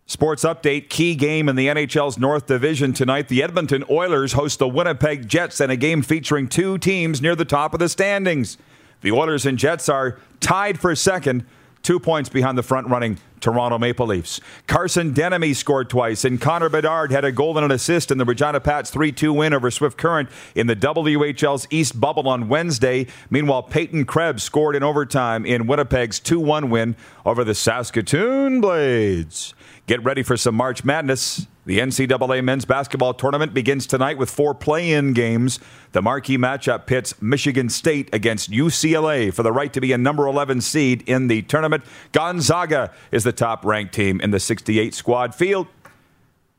Sports 0.08 0.44
update 0.44 0.89
key 0.89 1.15
game 1.15 1.48
in 1.48 1.56
the 1.56 1.68
NHL's 1.68 2.18
North 2.18 2.48
Division 2.48 2.92
tonight. 2.92 3.30
The 3.30 3.42
Edmonton 3.42 3.86
Oilers 3.89 4.34
host 4.34 4.60
the 4.60 4.68
Winnipeg 4.68 5.30
Jets 5.30 5.62
in 5.62 5.70
a 5.70 5.78
game 5.78 6.02
featuring 6.02 6.50
two 6.50 6.78
teams 6.78 7.22
near 7.22 7.36
the 7.36 7.46
top 7.46 7.74
of 7.74 7.80
the 7.80 7.88
standings. 7.88 8.58
The 9.02 9.12
Oilers 9.12 9.46
and 9.46 9.58
Jets 9.58 9.90
are 9.90 10.20
tied 10.40 10.80
for 10.80 10.94
second, 10.96 11.46
two 11.84 12.00
points 12.00 12.30
behind 12.30 12.58
the 12.58 12.64
front 12.64 12.88
running 12.88 13.18
Toronto 13.40 13.78
Maple 13.78 14.08
Leafs. 14.08 14.42
Carson 14.68 15.14
Denomie 15.14 15.56
scored 15.56 15.90
twice, 15.90 16.26
and 16.26 16.40
Connor 16.42 16.70
Bedard 16.70 17.12
had 17.12 17.24
a 17.24 17.32
goal 17.32 17.58
and 17.58 17.66
an 17.66 17.72
assist 17.72 18.12
in 18.12 18.18
the 18.18 18.26
Regina 18.26 18.60
Pats 18.60 18.90
3 18.90 19.12
2 19.12 19.32
win 19.34 19.54
over 19.54 19.72
Swift 19.72 19.98
Current 19.98 20.30
in 20.56 20.68
the 20.68 20.76
WHL's 20.76 21.68
East 21.70 22.00
Bubble 22.00 22.28
on 22.28 22.50
Wednesday. 22.50 23.08
Meanwhile, 23.30 23.64
Peyton 23.64 24.06
Krebs 24.06 24.44
scored 24.44 24.76
in 24.76 24.84
overtime 24.84 25.46
in 25.46 25.68
Winnipeg's 25.68 26.20
2 26.20 26.40
1 26.40 26.70
win 26.70 26.96
over 27.26 27.44
the 27.44 27.56
Saskatoon 27.56 28.62
Blades. 28.62 29.54
Get 29.88 30.04
ready 30.04 30.24
for 30.24 30.38
some 30.38 30.56
March 30.56 30.84
Madness. 30.84 31.48
The 31.70 31.78
NCAA 31.78 32.44
men's 32.44 32.66
basketball 32.66 33.14
tournament 33.14 33.54
begins 33.54 33.86
tonight 33.86 34.18
with 34.18 34.32
four 34.32 34.56
play 34.56 34.92
in 34.92 35.14
games. 35.14 35.60
The 35.92 36.02
marquee 36.02 36.36
matchup 36.36 36.88
pits 36.88 37.22
Michigan 37.22 37.70
State 37.70 38.10
against 38.12 38.50
UCLA 38.50 39.32
for 39.32 39.44
the 39.44 39.52
right 39.52 39.72
to 39.74 39.80
be 39.80 39.92
a 39.92 39.98
number 40.00 40.26
11 40.26 40.62
seed 40.62 41.04
in 41.06 41.28
the 41.28 41.44
tournament. 41.44 41.84
Gonzaga 42.12 42.92
is 43.12 43.24
the 43.24 43.32
top 43.32 43.64
ranked 43.64 43.94
team 43.94 44.20
in 44.20 44.32
the 44.32 44.40
68 44.40 44.96
squad 44.96 45.36
field. 45.36 45.68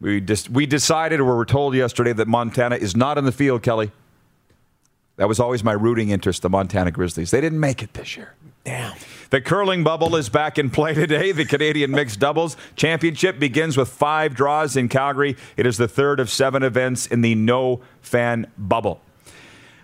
We, 0.01 0.25
we 0.49 0.67
decided, 0.67 1.19
or 1.19 1.25
we 1.25 1.33
were 1.33 1.45
told 1.45 1.75
yesterday, 1.75 2.13
that 2.13 2.29
Montana 2.29 2.77
is 2.77 2.95
not 2.95 3.19
in 3.19 3.25
the 3.25 3.33
field, 3.33 3.65
Kelly. 3.65 3.91
That 5.17 5.27
was 5.27 5.41
always 5.41 5.65
my 5.65 5.73
rooting 5.73 6.11
interest, 6.11 6.43
the 6.43 6.51
Montana 6.51 6.93
Grizzlies. 6.93 7.33
They 7.33 7.41
didn't 7.41 7.59
make 7.59 7.83
it 7.83 7.95
this 7.95 8.17
year. 8.17 8.35
Damn. 8.63 8.97
The 9.31 9.41
curling 9.41 9.85
bubble 9.85 10.17
is 10.17 10.29
back 10.29 10.59
in 10.59 10.71
play 10.71 10.93
today. 10.93 11.31
The 11.31 11.45
Canadian 11.45 11.93
Mixed 11.93 12.19
Doubles 12.19 12.57
Championship 12.75 13.39
begins 13.39 13.77
with 13.77 13.89
five 13.89 14.35
draws 14.35 14.77
in 14.77 14.89
Calgary. 14.89 15.37
It 15.57 15.67
is 15.67 15.77
the 15.77 15.87
third 15.87 16.19
of 16.19 16.29
seven 16.29 16.65
events 16.65 17.07
in 17.07 17.21
the 17.21 17.37
no 17.37 17.81
fan 18.03 18.51
bubble. 18.59 19.01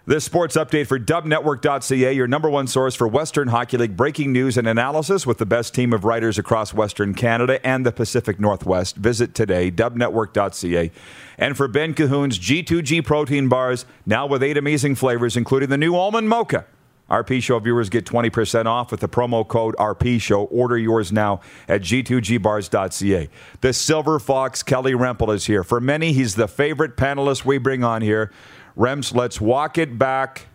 This 0.04 0.24
sports 0.24 0.56
update 0.56 0.88
for 0.88 0.98
dubnetwork.ca, 0.98 2.12
your 2.12 2.26
number 2.26 2.50
one 2.50 2.66
source 2.66 2.96
for 2.96 3.06
Western 3.06 3.46
Hockey 3.48 3.76
League 3.76 3.96
breaking 3.96 4.32
news 4.32 4.56
and 4.56 4.66
analysis 4.66 5.26
with 5.26 5.38
the 5.38 5.46
best 5.46 5.74
team 5.74 5.92
of 5.92 6.04
writers 6.04 6.38
across 6.38 6.74
Western 6.74 7.14
Canada 7.14 7.64
and 7.64 7.86
the 7.86 7.92
Pacific 7.92 8.40
Northwest. 8.40 8.96
Visit 8.96 9.32
today, 9.32 9.70
dubnetwork.ca. 9.70 10.90
And 11.38 11.56
for 11.56 11.68
Ben 11.68 11.94
Cahoon's 11.94 12.38
G2G 12.38 13.04
protein 13.04 13.48
bars, 13.48 13.84
now 14.04 14.26
with 14.26 14.42
eight 14.42 14.56
amazing 14.56 14.96
flavors, 14.96 15.36
including 15.36 15.70
the 15.70 15.78
new 15.78 15.94
almond 15.94 16.28
mocha. 16.28 16.66
RP 17.10 17.40
Show 17.42 17.58
viewers 17.60 17.88
get 17.88 18.04
20% 18.04 18.66
off 18.66 18.90
with 18.90 19.00
the 19.00 19.08
promo 19.08 19.46
code 19.46 19.76
RP 19.76 20.20
Show. 20.20 20.44
Order 20.44 20.76
yours 20.76 21.12
now 21.12 21.40
at 21.68 21.82
g2gbars.ca. 21.82 23.28
The 23.60 23.72
Silver 23.72 24.18
Fox, 24.18 24.62
Kelly 24.62 24.92
Remple, 24.92 25.32
is 25.34 25.46
here. 25.46 25.62
For 25.62 25.80
many, 25.80 26.12
he's 26.12 26.34
the 26.34 26.48
favorite 26.48 26.96
panelist 26.96 27.44
we 27.44 27.58
bring 27.58 27.84
on 27.84 28.02
here. 28.02 28.32
Rems, 28.76 29.14
let's 29.14 29.40
walk 29.40 29.78
it 29.78 29.98
back 29.98 30.46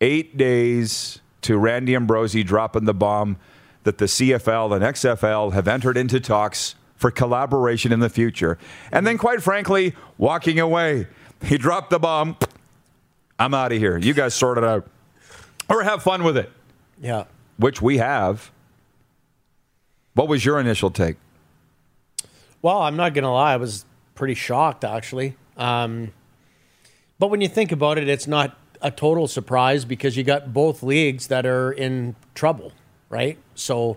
eight 0.00 0.36
days 0.36 1.20
to 1.42 1.56
Randy 1.56 1.96
Ambrosie 1.96 2.44
dropping 2.44 2.84
the 2.84 2.94
bomb 2.94 3.38
that 3.84 3.98
the 3.98 4.04
CFL 4.04 4.74
and 4.74 4.84
XFL 4.84 5.52
have 5.52 5.66
entered 5.66 5.96
into 5.96 6.20
talks 6.20 6.74
for 6.94 7.10
collaboration 7.10 7.90
in 7.90 8.00
the 8.00 8.10
future. 8.10 8.58
And 8.92 9.06
then, 9.06 9.18
quite 9.18 9.42
frankly, 9.42 9.94
walking 10.18 10.60
away. 10.60 11.08
He 11.42 11.58
dropped 11.58 11.90
the 11.90 11.98
bomb. 11.98 12.36
I'm 13.38 13.54
out 13.54 13.72
of 13.72 13.78
here. 13.78 13.98
You 13.98 14.14
guys 14.14 14.34
sort 14.34 14.58
it 14.58 14.62
out 14.62 14.88
or 15.72 15.82
have 15.82 16.02
fun 16.02 16.22
with 16.22 16.36
it, 16.36 16.50
Yeah. 17.00 17.24
which 17.56 17.80
we 17.80 17.98
have. 17.98 18.50
What 20.14 20.28
was 20.28 20.44
your 20.44 20.60
initial 20.60 20.90
take? 20.90 21.16
Well, 22.60 22.82
I'm 22.82 22.96
not 22.96 23.14
going 23.14 23.24
to 23.24 23.30
lie. 23.30 23.54
I 23.54 23.56
was 23.56 23.84
pretty 24.14 24.34
shocked, 24.34 24.84
actually. 24.84 25.34
Um, 25.56 26.12
but 27.18 27.28
when 27.28 27.40
you 27.40 27.48
think 27.48 27.72
about 27.72 27.98
it, 27.98 28.08
it's 28.08 28.26
not 28.26 28.56
a 28.82 28.90
total 28.90 29.26
surprise 29.26 29.84
because 29.84 30.16
you 30.16 30.24
got 30.24 30.52
both 30.52 30.82
leagues 30.82 31.28
that 31.28 31.46
are 31.46 31.72
in 31.72 32.14
trouble, 32.34 32.72
right? 33.08 33.38
So 33.54 33.96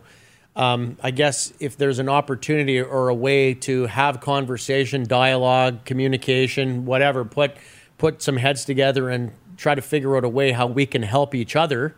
um, 0.55 0.97
I 1.03 1.11
guess 1.11 1.53
if 1.59 1.75
there's 1.75 1.99
an 1.99 2.07
opportunity 2.07 2.79
or 2.79 3.09
a 3.09 3.15
way 3.15 3.53
to 3.55 3.87
have 3.87 4.21
conversation, 4.21 5.05
dialogue, 5.05 5.83
communication, 5.85 6.85
whatever, 6.85 7.25
put 7.25 7.55
put 7.97 8.21
some 8.21 8.37
heads 8.37 8.65
together 8.65 9.09
and 9.09 9.31
try 9.57 9.75
to 9.75 9.81
figure 9.81 10.15
out 10.17 10.23
a 10.23 10.29
way 10.29 10.51
how 10.51 10.67
we 10.67 10.85
can 10.85 11.03
help 11.03 11.33
each 11.35 11.55
other. 11.55 11.95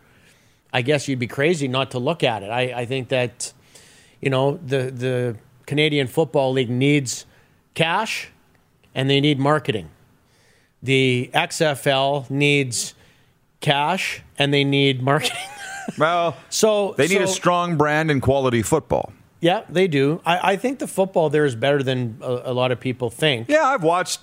I 0.74 0.82
guess 0.82 1.08
you'd 1.08 1.20
be 1.20 1.28
crazy 1.28 1.68
not 1.68 1.92
to 1.92 2.00
look 2.00 2.24
at 2.24 2.44
it. 2.44 2.50
I, 2.50 2.82
I 2.82 2.86
think 2.86 3.10
that 3.10 3.54
you 4.22 4.30
know 4.30 4.60
the 4.66 4.92
the 4.92 5.36
Canadian 5.66 6.08
Football 6.08 6.54
League 6.54 6.70
needs 6.70 7.26
cash 7.74 8.30
and 8.94 9.10
they 9.10 9.22
need 9.22 9.40
marketing. 9.40 9.90
The 10.82 11.30
XFL 11.34 12.30
needs 12.30 12.94
cash 13.60 14.22
and 14.38 14.54
they 14.54 14.64
need 14.64 15.02
marketing. 15.02 15.38
Well, 15.98 16.36
so 16.50 16.96
they 16.98 17.08
need 17.08 17.22
a 17.22 17.28
strong 17.28 17.78
brand 17.78 18.12
and 18.12 18.22
quality 18.22 18.62
football. 18.62 19.14
Yeah, 19.40 19.64
they 19.70 19.88
do. 19.88 20.22
I, 20.26 20.52
I 20.52 20.56
think 20.58 20.80
the 20.80 20.88
football 20.88 21.30
there 21.30 21.46
is 21.46 21.56
better 21.56 21.82
than 21.82 22.18
a, 22.22 22.42
a 22.46 22.54
lot 22.54 22.74
of 22.74 22.80
people 22.82 23.10
think. 23.10 23.48
Yeah, 23.48 23.64
I've 23.64 23.84
watched 23.84 24.20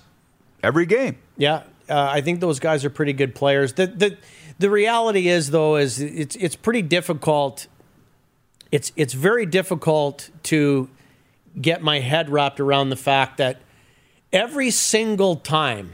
every 0.62 0.84
game. 0.84 1.16
Yeah, 1.36 1.62
uh, 1.88 2.08
I 2.12 2.20
think 2.20 2.40
those 2.40 2.58
guys 2.60 2.84
are 2.84 2.90
pretty 2.90 3.12
good 3.12 3.34
players. 3.34 3.74
The 3.74 3.86
the 3.86 4.16
the 4.58 4.70
reality 4.70 5.28
is 5.28 5.50
though 5.50 5.76
is 5.76 6.00
it's 6.00 6.36
it's 6.36 6.56
pretty 6.56 6.82
difficult. 6.82 7.66
It's 8.70 8.92
it's 8.96 9.14
very 9.14 9.46
difficult 9.46 10.30
to 10.44 10.88
get 11.60 11.82
my 11.82 12.00
head 12.00 12.30
wrapped 12.30 12.60
around 12.60 12.90
the 12.90 12.96
fact 12.96 13.36
that 13.38 13.60
every 14.32 14.70
single 14.70 15.36
time 15.36 15.92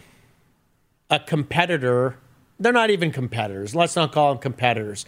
a 1.10 1.18
competitor, 1.18 2.16
they're 2.58 2.72
not 2.72 2.90
even 2.90 3.10
competitors. 3.10 3.74
Let's 3.74 3.96
not 3.96 4.12
call 4.12 4.32
them 4.32 4.40
competitors. 4.40 5.04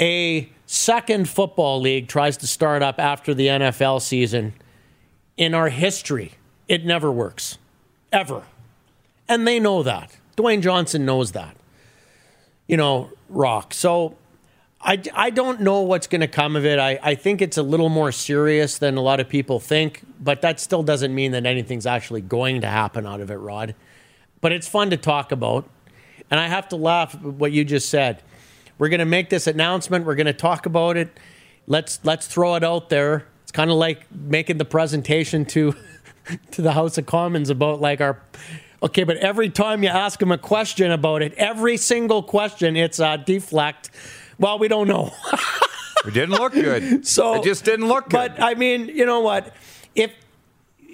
A 0.00 0.50
second 0.66 1.28
football 1.28 1.80
league 1.80 2.08
tries 2.08 2.36
to 2.38 2.46
start 2.46 2.82
up 2.82 2.98
after 2.98 3.34
the 3.34 3.46
NFL 3.46 4.02
season. 4.02 4.54
In 5.36 5.54
our 5.54 5.68
history, 5.68 6.32
it 6.68 6.84
never 6.84 7.10
works, 7.10 7.58
ever. 8.12 8.42
And 9.30 9.46
they 9.46 9.60
know 9.60 9.84
that. 9.84 10.18
Dwayne 10.36 10.60
Johnson 10.60 11.06
knows 11.06 11.32
that. 11.32 11.56
You 12.66 12.76
know, 12.76 13.10
rock. 13.28 13.72
So 13.72 14.16
I, 14.80 15.00
I 15.14 15.30
don't 15.30 15.60
know 15.60 15.82
what's 15.82 16.08
going 16.08 16.22
to 16.22 16.28
come 16.28 16.56
of 16.56 16.66
it. 16.66 16.80
I, 16.80 16.98
I 17.00 17.14
think 17.14 17.40
it's 17.40 17.56
a 17.56 17.62
little 17.62 17.88
more 17.88 18.10
serious 18.10 18.78
than 18.78 18.96
a 18.96 19.00
lot 19.00 19.20
of 19.20 19.28
people 19.28 19.60
think, 19.60 20.02
but 20.18 20.42
that 20.42 20.58
still 20.58 20.82
doesn't 20.82 21.14
mean 21.14 21.30
that 21.30 21.46
anything's 21.46 21.86
actually 21.86 22.22
going 22.22 22.62
to 22.62 22.66
happen 22.66 23.06
out 23.06 23.20
of 23.20 23.30
it, 23.30 23.36
Rod. 23.36 23.76
But 24.40 24.50
it's 24.50 24.66
fun 24.66 24.90
to 24.90 24.96
talk 24.96 25.30
about. 25.30 25.68
And 26.28 26.40
I 26.40 26.48
have 26.48 26.68
to 26.70 26.76
laugh 26.76 27.14
at 27.14 27.22
what 27.22 27.52
you 27.52 27.64
just 27.64 27.88
said. 27.88 28.22
We're 28.78 28.88
going 28.88 28.98
to 28.98 29.04
make 29.04 29.30
this 29.30 29.46
announcement. 29.46 30.06
We're 30.06 30.16
going 30.16 30.26
to 30.26 30.32
talk 30.32 30.66
about 30.66 30.96
it. 30.96 31.16
Let's 31.68 32.00
let's 32.02 32.26
throw 32.26 32.56
it 32.56 32.64
out 32.64 32.88
there. 32.88 33.26
It's 33.42 33.52
kind 33.52 33.70
of 33.70 33.76
like 33.76 34.10
making 34.10 34.58
the 34.58 34.64
presentation 34.64 35.44
to 35.46 35.74
to 36.50 36.62
the 36.62 36.72
House 36.72 36.98
of 36.98 37.06
Commons 37.06 37.48
about 37.48 37.80
like 37.80 38.00
our 38.00 38.20
okay, 38.82 39.04
but 39.04 39.16
every 39.18 39.50
time 39.50 39.82
you 39.82 39.88
ask 39.88 40.18
them 40.18 40.32
a 40.32 40.38
question 40.38 40.90
about 40.90 41.22
it, 41.22 41.34
every 41.34 41.76
single 41.76 42.22
question, 42.22 42.76
it's 42.76 42.98
a 42.98 43.18
deflect. 43.18 43.90
Well, 44.38 44.58
we 44.58 44.68
don't 44.68 44.88
know. 44.88 45.12
It 46.06 46.14
didn't 46.14 46.30
look 46.30 46.52
good. 46.52 47.06
So 47.06 47.34
it 47.34 47.44
just 47.44 47.64
didn't 47.64 47.86
look 47.86 48.04
good. 48.04 48.32
But 48.36 48.40
I 48.40 48.54
mean, 48.54 48.88
you 48.88 49.04
know 49.04 49.20
what? 49.20 49.54
If 49.94 50.12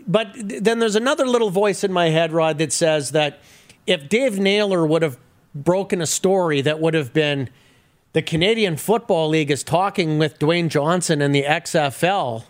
but 0.07 0.33
then 0.35 0.79
there's 0.79 0.97
another 0.97 1.27
little 1.27 1.51
voice 1.51 1.85
in 1.85 1.93
my 1.93 2.09
head, 2.09 2.33
Rod, 2.33 2.59
that 2.59 2.73
says 2.73 3.11
that 3.13 3.41
if 3.87 4.09
Dave 4.09 4.39
Naylor 4.39 4.87
would 4.87 5.03
have 5.03 5.19
broken 5.55 6.01
a 6.01 6.07
story 6.07 6.61
that 6.61 6.81
would 6.81 6.95
have 6.95 7.13
been 7.13 7.49
the 8.13 8.23
Canadian 8.23 8.77
Football 8.77 9.29
League 9.29 9.51
is 9.51 9.63
talking 9.63 10.19
with 10.19 10.39
Dwayne 10.39 10.69
Johnson 10.69 11.21
and 11.21 11.35
the 11.35 11.43
XFL, 11.43 12.45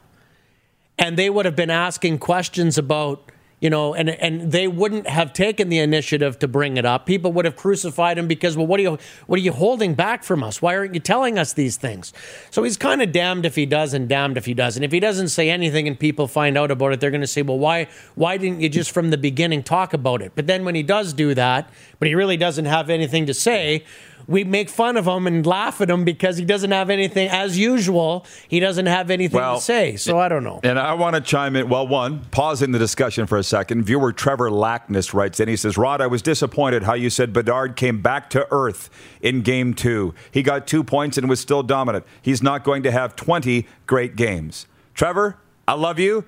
and 0.98 1.16
they 1.16 1.30
would 1.30 1.44
have 1.44 1.56
been 1.56 1.70
asking 1.70 2.18
questions 2.18 2.78
about 2.78 3.32
you 3.60 3.70
know, 3.70 3.94
and 3.94 4.10
and 4.10 4.52
they 4.52 4.68
wouldn't 4.68 5.06
have 5.06 5.32
taken 5.32 5.70
the 5.70 5.78
initiative 5.78 6.38
to 6.40 6.48
bring 6.48 6.76
it 6.76 6.84
up. 6.84 7.06
People 7.06 7.32
would 7.32 7.46
have 7.46 7.56
crucified 7.56 8.18
him 8.18 8.28
because, 8.28 8.54
well, 8.56 8.66
what 8.66 8.78
are 8.80 8.82
you 8.82 8.98
what 9.26 9.38
are 9.38 9.42
you 9.42 9.52
holding 9.52 9.94
back 9.94 10.24
from 10.24 10.42
us? 10.42 10.60
Why 10.60 10.76
aren't 10.76 10.92
you 10.92 11.00
telling 11.00 11.38
us 11.38 11.54
these 11.54 11.76
things? 11.76 12.12
So 12.50 12.64
he's 12.64 12.76
kind 12.76 13.00
of 13.00 13.12
damned 13.12 13.46
if 13.46 13.54
he 13.54 13.64
does 13.64 13.94
and 13.94 14.08
damned 14.08 14.36
if 14.36 14.44
he 14.44 14.52
doesn't. 14.52 14.82
If 14.82 14.92
he 14.92 15.00
doesn't 15.00 15.28
say 15.28 15.48
anything 15.48 15.88
and 15.88 15.98
people 15.98 16.28
find 16.28 16.58
out 16.58 16.70
about 16.70 16.92
it, 16.92 17.00
they're 17.00 17.10
going 17.10 17.22
to 17.22 17.26
say, 17.26 17.40
well, 17.40 17.58
why 17.58 17.88
why 18.14 18.36
didn't 18.36 18.60
you 18.60 18.68
just 18.68 18.90
from 18.90 19.08
the 19.08 19.18
beginning 19.18 19.62
talk 19.62 19.94
about 19.94 20.20
it? 20.20 20.32
But 20.34 20.46
then 20.46 20.66
when 20.66 20.74
he 20.74 20.82
does 20.82 21.14
do 21.14 21.32
that, 21.34 21.70
but 21.98 22.08
he 22.08 22.14
really 22.14 22.36
doesn't 22.36 22.66
have 22.66 22.90
anything 22.90 23.24
to 23.24 23.34
say 23.34 23.84
we 24.26 24.44
make 24.44 24.68
fun 24.68 24.96
of 24.96 25.06
him 25.06 25.26
and 25.26 25.46
laugh 25.46 25.80
at 25.80 25.88
him 25.88 26.04
because 26.04 26.36
he 26.36 26.44
doesn't 26.44 26.70
have 26.70 26.90
anything, 26.90 27.28
as 27.28 27.58
usual, 27.58 28.26
he 28.48 28.60
doesn't 28.60 28.86
have 28.86 29.10
anything 29.10 29.38
well, 29.38 29.56
to 29.56 29.62
say. 29.62 29.96
So 29.96 30.18
I 30.18 30.28
don't 30.28 30.44
know. 30.44 30.60
And 30.62 30.78
I 30.78 30.94
want 30.94 31.14
to 31.14 31.22
chime 31.22 31.56
in. 31.56 31.68
Well, 31.68 31.86
one, 31.86 32.24
pausing 32.30 32.72
the 32.72 32.78
discussion 32.78 33.26
for 33.26 33.38
a 33.38 33.44
second. 33.46 33.84
Viewer 33.84 34.12
Trevor 34.12 34.50
Lackness 34.50 35.14
writes 35.14 35.40
in. 35.40 35.48
He 35.48 35.56
says, 35.56 35.78
Rod, 35.78 36.00
I 36.00 36.06
was 36.06 36.22
disappointed 36.22 36.82
how 36.82 36.94
you 36.94 37.10
said 37.10 37.32
Bedard 37.32 37.76
came 37.76 38.02
back 38.02 38.28
to 38.30 38.46
earth 38.50 38.90
in 39.20 39.42
game 39.42 39.74
two. 39.74 40.14
He 40.30 40.42
got 40.42 40.66
two 40.66 40.84
points 40.84 41.16
and 41.16 41.28
was 41.28 41.40
still 41.40 41.62
dominant. 41.62 42.04
He's 42.20 42.42
not 42.42 42.64
going 42.64 42.82
to 42.82 42.90
have 42.90 43.16
20 43.16 43.66
great 43.86 44.16
games. 44.16 44.66
Trevor, 44.94 45.38
I 45.66 45.74
love 45.74 45.98
you. 45.98 46.24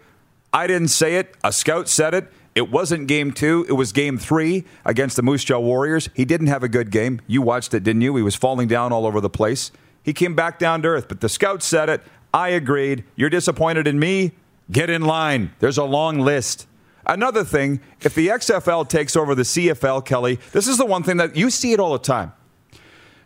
I 0.53 0.67
didn't 0.67 0.89
say 0.89 1.17
it. 1.17 1.37
A 1.45 1.53
scout 1.53 1.89
said 1.89 2.15
it. 2.15 2.33
It 2.55 2.73
wasn't 2.73 3.07
game 3.07 3.31
two, 3.31 3.65
it 3.69 3.75
was 3.75 3.93
game 3.93 4.19
three 4.19 4.65
against 4.85 5.15
the 5.15 5.23
Moose 5.23 5.45
Jaw 5.45 5.61
Warriors. 5.61 6.09
He 6.15 6.25
didn't 6.25 6.49
have 6.49 6.65
a 6.65 6.69
good 6.69 6.91
game. 6.91 7.21
You 7.29 7.41
watched 7.41 7.73
it, 7.73 7.85
didn't 7.85 8.03
you? 8.03 8.17
He 8.17 8.23
was 8.23 8.35
falling 8.35 8.67
down 8.67 8.93
all 8.93 9.07
over 9.07 9.21
the 9.21 9.31
place. 9.31 9.71
He 10.03 10.13
came 10.13 10.35
back 10.35 10.59
down 10.59 10.83
to 10.83 10.89
earth, 10.89 11.07
but 11.07 11.21
the 11.21 11.29
scouts 11.29 11.65
said 11.65 11.89
it. 11.89 12.03
I 12.35 12.49
agreed. 12.49 13.05
You're 13.15 13.31
disappointed 13.31 13.87
in 13.87 14.01
me? 14.01 14.33
Get 14.73 14.91
in 14.91 15.03
line. 15.03 15.53
There's 15.61 15.79
a 15.79 15.85
long 15.85 16.19
list. 16.19 16.67
Another 17.09 17.43
thing, 17.43 17.81
if 18.03 18.15
the 18.15 18.29
XFL 18.29 18.87
takes 18.87 19.17
over 19.17 19.35
the 19.35 19.43
CFL, 19.43 20.05
Kelly, 20.05 20.39
this 20.53 20.69
is 20.69 20.77
the 20.77 20.85
one 20.85 21.03
thing 21.03 21.17
that 21.17 21.37
you 21.37 21.49
see 21.49 21.73
it 21.73 21.81
all 21.81 21.93
the 21.93 21.99
time. 21.99 22.33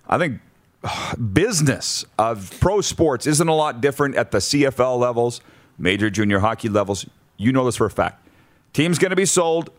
I 0.09 0.19
think 0.19 0.41
business 1.33 2.05
of 2.17 2.57
pro 2.61 2.81
sports 2.81 3.27
isn't 3.27 3.49
a 3.49 3.55
lot 3.55 3.81
different 3.81 4.15
at 4.15 4.31
the 4.31 4.39
CFL 4.39 4.99
levels, 4.99 5.41
major 5.79 6.11
junior 6.11 6.39
hockey 6.39 6.69
levels. 6.69 7.07
You 7.37 7.53
know 7.53 7.65
this 7.65 7.77
for 7.77 7.87
a 7.87 7.91
fact. 7.91 8.25
Team's 8.73 8.99
going 8.99 9.11
to 9.11 9.17
be 9.17 9.27
sold. 9.27 9.71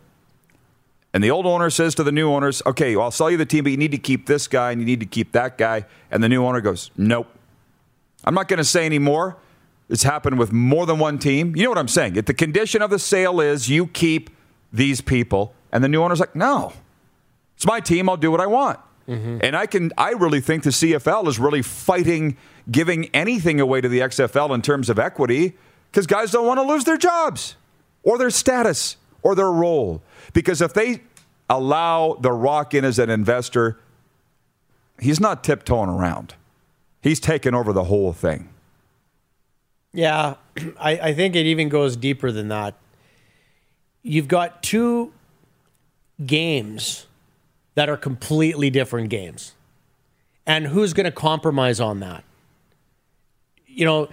And 1.13 1.23
the 1.23 1.29
old 1.29 1.45
owner 1.45 1.69
says 1.69 1.93
to 1.95 2.03
the 2.03 2.11
new 2.11 2.29
owners, 2.31 2.61
okay, 2.65 2.95
well, 2.95 3.05
I'll 3.05 3.11
sell 3.11 3.29
you 3.29 3.37
the 3.37 3.45
team, 3.45 3.63
but 3.63 3.69
you 3.69 3.77
need 3.77 3.91
to 3.91 3.99
keep 3.99 4.25
this 4.25 4.47
guy 4.47 4.71
and 4.71 4.81
you 4.81 4.85
need 4.85 4.99
to 4.99 5.05
keep 5.05 5.31
that 5.33 5.59
guy. 5.59 5.85
And 6.09 6.23
the 6.23 6.29
new 6.29 6.43
owner 6.43 6.59
goes, 6.59 6.89
nope. 6.97 7.27
I'm 8.25 8.33
not 8.33 8.47
going 8.47 8.57
to 8.57 8.63
say 8.63 8.85
any 8.85 8.99
more. 8.99 9.37
It's 9.89 10.04
happened 10.04 10.39
with 10.39 10.52
more 10.52 10.86
than 10.86 11.00
one 11.00 11.19
team. 11.19 11.56
You 11.56 11.63
know 11.63 11.69
what 11.69 11.78
I'm 11.78 11.88
saying? 11.88 12.15
If 12.15 12.26
the 12.26 12.34
condition 12.34 12.82
of 12.82 12.89
the 12.89 13.00
sale 13.00 13.39
is 13.41 13.69
you 13.69 13.88
keep 13.88 14.30
these 14.72 15.02
people, 15.02 15.54
and 15.72 15.84
the 15.84 15.88
new 15.88 16.02
owner's 16.02 16.19
like, 16.19 16.36
no, 16.36 16.74
it's 17.56 17.65
my 17.65 17.80
team. 17.80 18.10
I'll 18.10 18.17
do 18.17 18.32
what 18.32 18.41
I 18.41 18.48
want. 18.48 18.80
Mm-hmm. 19.08 19.39
And 19.43 19.56
I 19.56 19.65
can, 19.65 19.91
I 19.98 20.12
really 20.12 20.39
think 20.39 20.63
the 20.63 20.69
CFL 20.69 21.28
is 21.28 21.38
really 21.38 21.62
fighting 21.62 22.38
giving 22.72 23.06
anything 23.13 23.60
away 23.60 23.82
to 23.82 23.89
the 23.89 24.00
XFL 24.00 24.54
in 24.56 24.62
terms 24.62 24.89
of 24.89 24.98
equity 24.98 25.54
because 25.91 26.08
guys 26.08 26.32
don't 26.32 26.48
want 26.48 26.60
to 26.60 26.63
lose 26.63 26.86
their 26.86 26.98
jobs 26.98 27.56
or 28.04 28.17
their 28.17 28.30
status 28.30 28.98
or 29.22 29.36
their 29.36 29.52
role. 29.52 30.02
Because 30.34 30.62
if 30.62 30.74
they 30.74 31.02
allow 31.50 32.17
The 32.19 32.32
Rock 32.32 32.74
in 32.74 32.86
as 32.86 33.00
an 33.00 33.10
investor, 33.10 33.80
he's 35.00 35.19
not 35.19 35.43
tiptoeing 35.43 35.89
around. 35.89 36.36
He's 37.02 37.19
taken 37.19 37.54
over 37.54 37.74
the 37.74 37.86
whole 37.86 38.13
thing. 38.13 38.50
Yeah, 39.93 40.36
I, 40.79 40.91
I 40.91 41.13
think 41.13 41.36
it 41.36 41.45
even 41.45 41.69
goes 41.69 41.95
deeper 41.95 42.32
than 42.32 42.49
that. 42.49 42.75
You've 44.01 44.27
got 44.27 44.62
two 44.62 45.13
games 46.25 47.06
that 47.75 47.89
are 47.89 47.97
completely 47.97 48.69
different 48.69 49.10
games. 49.10 49.53
And 50.45 50.67
who's 50.67 50.93
going 50.93 51.06
to 51.06 51.12
compromise 51.12 51.79
on 51.79 52.01
that? 52.01 52.23
You 53.65 53.86
know, 53.86 54.10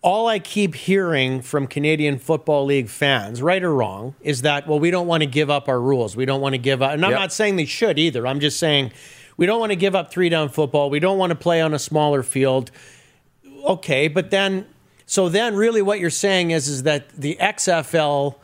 all 0.00 0.26
I 0.26 0.38
keep 0.38 0.74
hearing 0.74 1.42
from 1.42 1.66
Canadian 1.66 2.18
Football 2.18 2.64
League 2.64 2.88
fans, 2.88 3.42
right 3.42 3.62
or 3.62 3.74
wrong, 3.74 4.14
is 4.22 4.42
that, 4.42 4.66
well, 4.66 4.78
we 4.78 4.90
don't 4.90 5.06
want 5.06 5.22
to 5.22 5.26
give 5.26 5.50
up 5.50 5.68
our 5.68 5.80
rules. 5.80 6.16
We 6.16 6.24
don't 6.24 6.40
want 6.40 6.54
to 6.54 6.58
give 6.58 6.82
up. 6.82 6.92
And 6.92 7.04
I'm 7.04 7.10
yep. 7.10 7.20
not 7.20 7.32
saying 7.32 7.56
they 7.56 7.64
should 7.64 7.98
either. 7.98 8.26
I'm 8.26 8.40
just 8.40 8.58
saying 8.58 8.92
we 9.36 9.46
don't 9.46 9.60
want 9.60 9.70
to 9.70 9.76
give 9.76 9.94
up 9.94 10.10
three 10.10 10.28
down 10.28 10.48
football. 10.48 10.88
We 10.90 11.00
don't 11.00 11.18
want 11.18 11.30
to 11.30 11.36
play 11.36 11.60
on 11.60 11.74
a 11.74 11.78
smaller 11.78 12.22
field. 12.22 12.70
Okay, 13.64 14.08
but 14.08 14.30
then, 14.30 14.66
so 15.08 15.30
then 15.30 15.56
really 15.56 15.80
what 15.80 16.00
you're 16.00 16.10
saying 16.10 16.50
is, 16.50 16.68
is 16.68 16.82
that 16.82 17.08
the 17.08 17.38
XFL, 17.40 18.34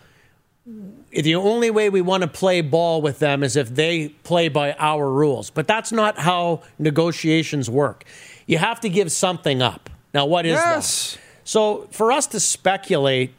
the 1.13 1.35
only 1.35 1.71
way 1.71 1.91
we 1.91 2.01
want 2.01 2.23
to 2.23 2.27
play 2.27 2.63
ball 2.63 3.03
with 3.03 3.19
them 3.19 3.43
is 3.43 3.55
if 3.55 3.69
they 3.69 4.09
play 4.09 4.49
by 4.49 4.73
our 4.79 5.11
rules. 5.11 5.51
But 5.51 5.69
that's 5.69 5.93
not 5.93 6.19
how 6.19 6.63
negotiations 6.79 7.69
work. 7.69 8.05
You 8.47 8.57
have 8.57 8.81
to 8.81 8.89
give 8.89 9.13
something 9.13 9.61
up. 9.61 9.91
Now, 10.15 10.25
what 10.25 10.47
is 10.47 10.55
yes. 10.55 11.13
that? 11.13 11.21
So 11.45 11.87
for 11.91 12.11
us 12.11 12.27
to 12.29 12.41
speculate 12.41 13.35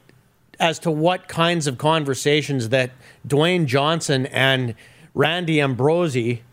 as 0.60 0.78
to 0.80 0.92
what 0.92 1.28
kinds 1.28 1.66
of 1.66 1.80
conversations 1.80 2.70
that 2.70 2.92
Dwayne 3.28 3.66
Johnson 3.66 4.28
and 4.28 4.76
Randy 5.16 5.60
Ambrosie 5.60 6.44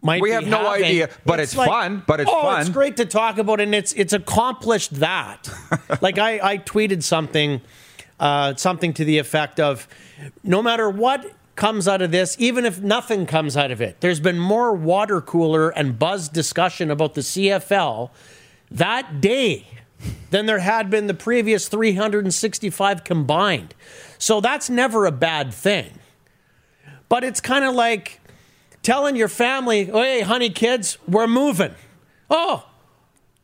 might 0.00 0.22
we 0.22 0.30
have 0.30 0.44
having, 0.44 0.62
no 0.62 0.68
idea, 0.68 1.10
but 1.24 1.40
it's, 1.40 1.52
it's 1.52 1.58
like, 1.58 1.68
fun. 1.68 2.02
But 2.06 2.20
it's 2.20 2.30
oh, 2.32 2.42
fun. 2.42 2.60
It's 2.60 2.70
great 2.70 2.96
to 2.98 3.04
talk 3.04 3.38
about, 3.38 3.60
and 3.60 3.74
it's 3.74 3.92
it's 3.94 4.12
accomplished 4.12 4.94
that. 5.00 5.48
like 6.00 6.18
I, 6.18 6.40
I 6.52 6.58
tweeted 6.58 7.02
something, 7.02 7.60
uh, 8.20 8.54
something 8.54 8.92
to 8.94 9.04
the 9.04 9.18
effect 9.18 9.58
of, 9.58 9.88
no 10.44 10.62
matter 10.62 10.88
what 10.88 11.32
comes 11.56 11.88
out 11.88 12.00
of 12.00 12.12
this, 12.12 12.36
even 12.38 12.64
if 12.64 12.80
nothing 12.80 13.26
comes 13.26 13.56
out 13.56 13.72
of 13.72 13.80
it, 13.80 14.00
there's 14.00 14.20
been 14.20 14.38
more 14.38 14.72
water 14.72 15.20
cooler 15.20 15.70
and 15.70 15.98
buzz 15.98 16.28
discussion 16.28 16.90
about 16.90 17.14
the 17.14 17.20
CFL 17.20 18.10
that 18.70 19.20
day 19.20 19.66
than 20.30 20.46
there 20.46 20.60
had 20.60 20.88
been 20.90 21.08
the 21.08 21.14
previous 21.14 21.68
365 21.68 23.02
combined. 23.02 23.74
So 24.18 24.40
that's 24.40 24.70
never 24.70 25.06
a 25.06 25.12
bad 25.12 25.52
thing. 25.52 25.98
But 27.08 27.24
it's 27.24 27.40
kind 27.40 27.64
of 27.64 27.74
like 27.74 28.20
telling 28.82 29.16
your 29.16 29.28
family, 29.28 29.84
hey, 29.86 30.20
honey, 30.22 30.50
kids, 30.50 30.98
we're 31.06 31.26
moving. 31.26 31.74
Oh, 32.30 32.66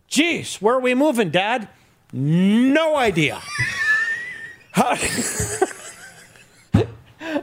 geez, 0.09 0.57
where 0.57 0.77
are 0.77 0.81
we 0.81 0.95
moving, 0.95 1.31
Dad? 1.31 1.69
No 2.13 2.97
idea. 2.97 3.41
How, 4.73 4.95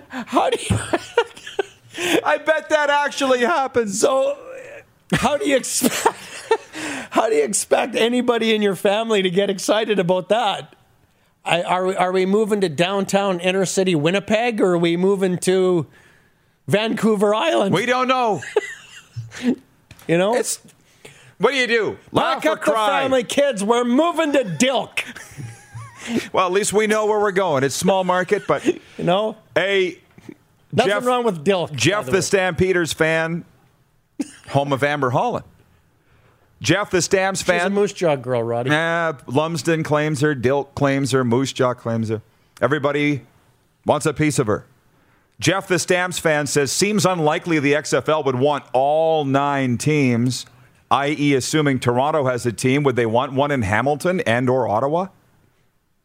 how 0.09 0.49
do 0.49 0.57
you. 0.69 0.77
I 2.23 2.37
bet 2.37 2.69
that 2.69 2.89
actually 2.89 3.39
happens. 3.39 3.99
So, 3.99 4.37
how 5.13 5.37
do 5.37 5.47
you 5.47 5.57
expect. 5.57 6.17
How 7.11 7.29
do 7.29 7.35
you 7.35 7.43
expect 7.43 7.95
anybody 7.95 8.55
in 8.55 8.61
your 8.61 8.75
family 8.75 9.21
to 9.21 9.29
get 9.29 9.49
excited 9.49 9.99
about 9.99 10.29
that? 10.29 10.75
I, 11.43 11.61
are, 11.61 11.97
are 11.97 12.11
we 12.11 12.25
moving 12.25 12.61
to 12.61 12.69
downtown 12.69 13.39
inner 13.41 13.65
city 13.65 13.95
Winnipeg 13.95 14.61
or 14.61 14.73
are 14.73 14.77
we 14.77 14.95
moving 14.95 15.37
to 15.39 15.87
Vancouver 16.67 17.33
Island? 17.33 17.73
We 17.73 17.85
don't 17.85 18.07
know. 18.07 18.41
you 19.43 20.17
know? 20.17 20.35
It's, 20.35 20.59
what 21.37 21.51
do 21.51 21.57
you 21.57 21.67
do? 21.67 21.97
Laugh 22.11 22.43
Pack 22.43 22.51
up 22.51 22.65
the 22.65 22.71
family 22.71 23.23
kids. 23.23 23.63
We're 23.63 23.83
moving 23.83 24.31
to 24.33 24.43
Dilke. 24.43 25.03
well, 26.33 26.45
at 26.45 26.51
least 26.51 26.73
we 26.73 26.87
know 26.87 27.05
where 27.05 27.19
we're 27.19 27.31
going. 27.31 27.63
It's 27.63 27.75
small 27.75 28.03
market, 28.03 28.43
but 28.47 28.65
you 28.97 29.03
know, 29.03 29.37
a 29.57 29.97
nothing 30.71 30.91
Jeff, 30.91 31.05
wrong 31.05 31.23
with 31.23 31.43
Dilke. 31.43 31.73
Jeff, 31.73 32.05
the, 32.05 32.11
the 32.11 32.21
Stampeders 32.21 32.93
fan, 32.93 33.45
home 34.49 34.71
of 34.71 34.83
Amber 34.83 35.09
Holland. 35.09 35.45
Jeff, 36.61 36.91
the 36.91 37.01
Stamps 37.01 37.41
fan. 37.41 37.59
She's 37.59 37.65
a 37.65 37.69
Moose 37.71 37.93
Jaw 37.93 38.15
girl, 38.15 38.43
Roddy. 38.43 38.69
Nah, 38.69 39.13
Lumsden 39.25 39.81
claims 39.81 40.21
her, 40.21 40.35
Dilke 40.35 40.75
claims 40.75 41.11
her, 41.11 41.23
Moose 41.23 41.51
Jaw 41.53 41.73
claims 41.73 42.09
her. 42.09 42.21
Everybody 42.61 43.21
wants 43.83 44.05
a 44.05 44.13
piece 44.13 44.37
of 44.37 44.45
her. 44.45 44.65
Jeff, 45.41 45.67
the 45.67 45.79
Stamps 45.79 46.19
fan, 46.19 46.45
says 46.45 46.71
seems 46.71 47.03
unlikely 47.03 47.57
the 47.57 47.73
XFL 47.73 48.23
would 48.25 48.35
want 48.35 48.63
all 48.73 49.25
nine 49.25 49.75
teams, 49.75 50.45
i.e., 50.91 51.33
assuming 51.33 51.79
Toronto 51.79 52.25
has 52.25 52.45
a 52.45 52.53
team. 52.53 52.83
Would 52.83 52.95
they 52.95 53.07
want 53.07 53.33
one 53.33 53.49
in 53.49 53.63
Hamilton 53.63 54.19
and 54.21 54.47
or 54.47 54.67
Ottawa? 54.67 55.07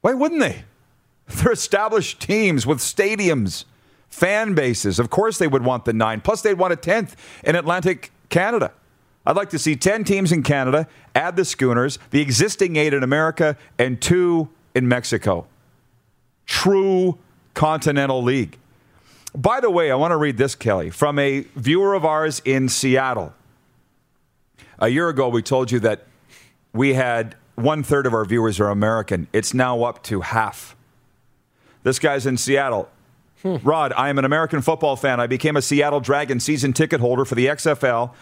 Why 0.01 0.15
wouldn't 0.15 0.41
they? 0.41 0.65
They're 1.29 1.53
established 1.53 2.19
teams 2.19 2.67
with 2.67 2.79
stadiums, 2.79 3.67
fan 4.09 4.55
bases. 4.55 4.99
Of 4.99 5.11
course, 5.11 5.37
they 5.37 5.49
would 5.49 5.67
want 5.67 5.85
the 5.85 5.93
nine. 5.93 6.23
Plus, 6.23 6.41
they'd 6.41 6.55
want 6.55 6.73
a 6.73 6.77
tenth 6.77 7.15
in 7.45 7.57
Atlantic 7.57 8.13
Canada. 8.31 8.73
I'd 9.27 9.37
like 9.37 9.51
to 9.51 9.59
see 9.59 9.77
10 9.77 10.05
teams 10.05 10.33
in 10.33 10.45
Canada, 10.45 10.89
add 11.15 11.37
the 11.37 11.45
Schooners, 11.45 11.99
the 12.09 12.23
existing 12.23 12.77
eight 12.77 12.95
in 12.95 13.03
America, 13.03 13.59
and 13.79 14.01
two 14.01 14.49
in 14.75 14.89
Mexico. 14.89 15.47
True 16.47 17.19
Continental 17.53 18.23
League. 18.23 18.57
By 19.37 19.61
the 19.61 19.71
way, 19.71 19.91
I 19.91 19.95
want 19.97 20.13
to 20.13 20.17
read 20.17 20.39
this, 20.39 20.55
Kelly, 20.55 20.89
from 20.89 21.19
a 21.19 21.41
viewer 21.57 21.93
of 21.93 22.07
ours 22.07 22.41
in 22.47 22.71
Seattle. 22.71 23.35
A 24.79 24.89
year 24.89 25.11
ago, 25.11 25.29
we 25.29 25.43
told 25.43 25.71
you 25.71 25.79
that 25.81 26.07
we 26.73 26.95
had 26.95 27.37
one 27.55 27.83
third 27.83 28.07
of 28.07 28.15
our 28.15 28.25
viewers 28.25 28.59
are 28.61 28.71
American. 28.71 29.29
It's 29.35 29.53
now 29.53 29.83
up 29.83 30.03
to 30.05 30.23
half. 30.23 30.75
This 31.83 31.99
guy's 31.99 32.25
in 32.25 32.39
Seattle. 32.39 32.89
Hmm. 33.43 33.57
Rod, 33.63 33.93
I 33.95 34.09
am 34.09 34.19
an 34.19 34.25
American 34.25 34.63
football 34.63 34.97
fan. 34.97 35.21
I 35.21 35.27
became 35.27 35.57
a 35.57 35.63
Seattle 35.63 36.01
Dragon 36.01 36.41
season 36.41 36.73
ticket 36.73 37.01
holder 37.01 37.27
for 37.27 37.35
the 37.35 37.47
XFL 37.47 38.15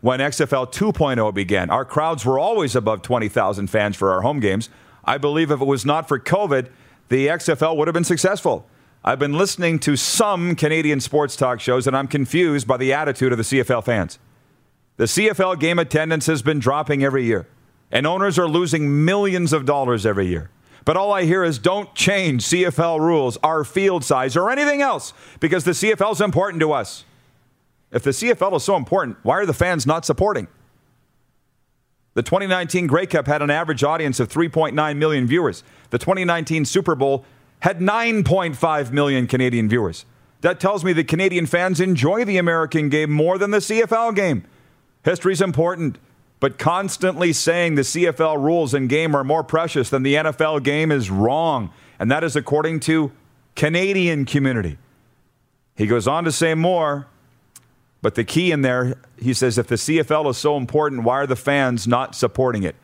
when 0.00 0.20
XFL 0.20 0.72
2.0 0.72 1.34
began. 1.34 1.68
Our 1.70 1.84
crowds 1.84 2.24
were 2.24 2.38
always 2.38 2.76
above 2.76 3.02
20,000 3.02 3.66
fans 3.66 3.96
for 3.96 4.12
our 4.12 4.20
home 4.20 4.38
games. 4.38 4.70
I 5.04 5.18
believe 5.18 5.50
if 5.50 5.60
it 5.60 5.66
was 5.66 5.84
not 5.84 6.06
for 6.06 6.20
COVID, 6.20 6.68
the 7.08 7.26
XFL 7.26 7.76
would 7.76 7.88
have 7.88 7.94
been 7.94 8.04
successful. 8.04 8.68
I've 9.02 9.18
been 9.18 9.32
listening 9.32 9.78
to 9.80 9.96
some 9.96 10.54
Canadian 10.54 11.00
sports 11.00 11.34
talk 11.34 11.58
shows, 11.58 11.86
and 11.86 11.96
I'm 11.96 12.06
confused 12.06 12.66
by 12.66 12.76
the 12.76 12.92
attitude 12.92 13.32
of 13.32 13.38
the 13.38 13.44
CFL 13.44 13.82
fans. 13.82 14.18
The 14.98 15.04
CFL 15.04 15.58
game 15.58 15.78
attendance 15.78 16.26
has 16.26 16.42
been 16.42 16.58
dropping 16.58 17.02
every 17.02 17.24
year, 17.24 17.48
and 17.90 18.06
owners 18.06 18.38
are 18.38 18.46
losing 18.46 19.06
millions 19.06 19.54
of 19.54 19.64
dollars 19.64 20.04
every 20.04 20.26
year. 20.26 20.50
But 20.84 20.98
all 20.98 21.12
I 21.12 21.24
hear 21.24 21.42
is 21.44 21.58
don't 21.58 21.94
change 21.94 22.44
CFL 22.44 23.00
rules, 23.00 23.38
our 23.42 23.64
field 23.64 24.04
size, 24.04 24.36
or 24.36 24.50
anything 24.50 24.82
else 24.82 25.14
because 25.40 25.64
the 25.64 25.70
CFL 25.70 26.12
is 26.12 26.20
important 26.20 26.60
to 26.60 26.72
us. 26.72 27.04
If 27.90 28.02
the 28.02 28.10
CFL 28.10 28.56
is 28.56 28.64
so 28.64 28.76
important, 28.76 29.16
why 29.22 29.38
are 29.38 29.46
the 29.46 29.54
fans 29.54 29.86
not 29.86 30.04
supporting? 30.04 30.46
The 32.14 32.22
2019 32.22 32.86
Grey 32.86 33.06
Cup 33.06 33.26
had 33.26 33.40
an 33.40 33.50
average 33.50 33.82
audience 33.82 34.20
of 34.20 34.28
3.9 34.28 34.96
million 34.96 35.26
viewers. 35.26 35.64
The 35.88 35.98
2019 35.98 36.64
Super 36.66 36.94
Bowl 36.94 37.24
had 37.60 37.78
9.5 37.78 38.90
million 38.90 39.26
Canadian 39.26 39.68
viewers. 39.68 40.04
That 40.40 40.58
tells 40.58 40.84
me 40.84 40.92
that 40.94 41.08
Canadian 41.08 41.46
fans 41.46 41.80
enjoy 41.80 42.24
the 42.24 42.38
American 42.38 42.88
game 42.88 43.10
more 43.10 43.36
than 43.38 43.50
the 43.50 43.58
CFL 43.58 44.14
game. 44.14 44.44
History's 45.04 45.42
important, 45.42 45.98
but 46.40 46.58
constantly 46.58 47.32
saying 47.32 47.74
the 47.74 47.82
CFL 47.82 48.42
rules 48.42 48.72
and 48.72 48.88
game 48.88 49.14
are 49.14 49.24
more 49.24 49.44
precious 49.44 49.90
than 49.90 50.02
the 50.02 50.14
NFL 50.14 50.62
game 50.62 50.90
is 50.90 51.10
wrong, 51.10 51.70
and 51.98 52.10
that 52.10 52.24
is 52.24 52.36
according 52.36 52.80
to 52.80 53.12
Canadian 53.54 54.24
community. 54.24 54.78
He 55.76 55.86
goes 55.86 56.08
on 56.08 56.24
to 56.24 56.32
say 56.32 56.54
more, 56.54 57.06
but 58.02 58.14
the 58.14 58.24
key 58.24 58.52
in 58.52 58.62
there, 58.62 58.96
he 59.18 59.34
says, 59.34 59.58
if 59.58 59.66
the 59.66 59.74
CFL 59.74 60.30
is 60.30 60.38
so 60.38 60.56
important, 60.56 61.02
why 61.04 61.16
are 61.16 61.26
the 61.26 61.36
fans 61.36 61.86
not 61.86 62.14
supporting 62.14 62.62
it? 62.62 62.76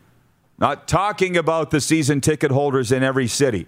Not 0.59 0.89
talking 0.89 1.37
about 1.37 1.71
the 1.71 1.81
season 1.81 2.21
ticket 2.21 2.51
holders 2.51 2.93
in 2.93 3.03
every 3.03 3.27
city. 3.27 3.67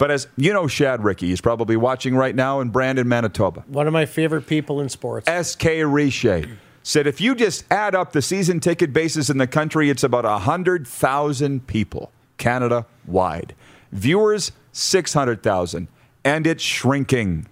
But 0.00 0.10
as 0.10 0.28
you 0.38 0.54
know, 0.54 0.66
Shad 0.66 1.04
Ricky, 1.04 1.26
he's 1.26 1.42
probably 1.42 1.76
watching 1.76 2.16
right 2.16 2.34
now 2.34 2.60
in 2.60 2.70
Brandon, 2.70 3.06
Manitoba. 3.06 3.64
One 3.66 3.86
of 3.86 3.92
my 3.92 4.06
favorite 4.06 4.46
people 4.46 4.80
in 4.80 4.88
sports. 4.88 5.28
S.K. 5.28 5.84
Riche 5.84 6.48
said 6.82 7.06
if 7.06 7.20
you 7.20 7.34
just 7.34 7.70
add 7.70 7.94
up 7.94 8.12
the 8.12 8.22
season 8.22 8.60
ticket 8.60 8.94
bases 8.94 9.28
in 9.28 9.36
the 9.36 9.46
country, 9.46 9.90
it's 9.90 10.02
about 10.02 10.24
100,000 10.24 11.66
people, 11.66 12.10
Canada 12.38 12.86
wide. 13.06 13.54
Viewers, 13.92 14.52
600,000. 14.72 15.86
And 16.24 16.46
it's 16.46 16.62
shrinking. 16.62 17.46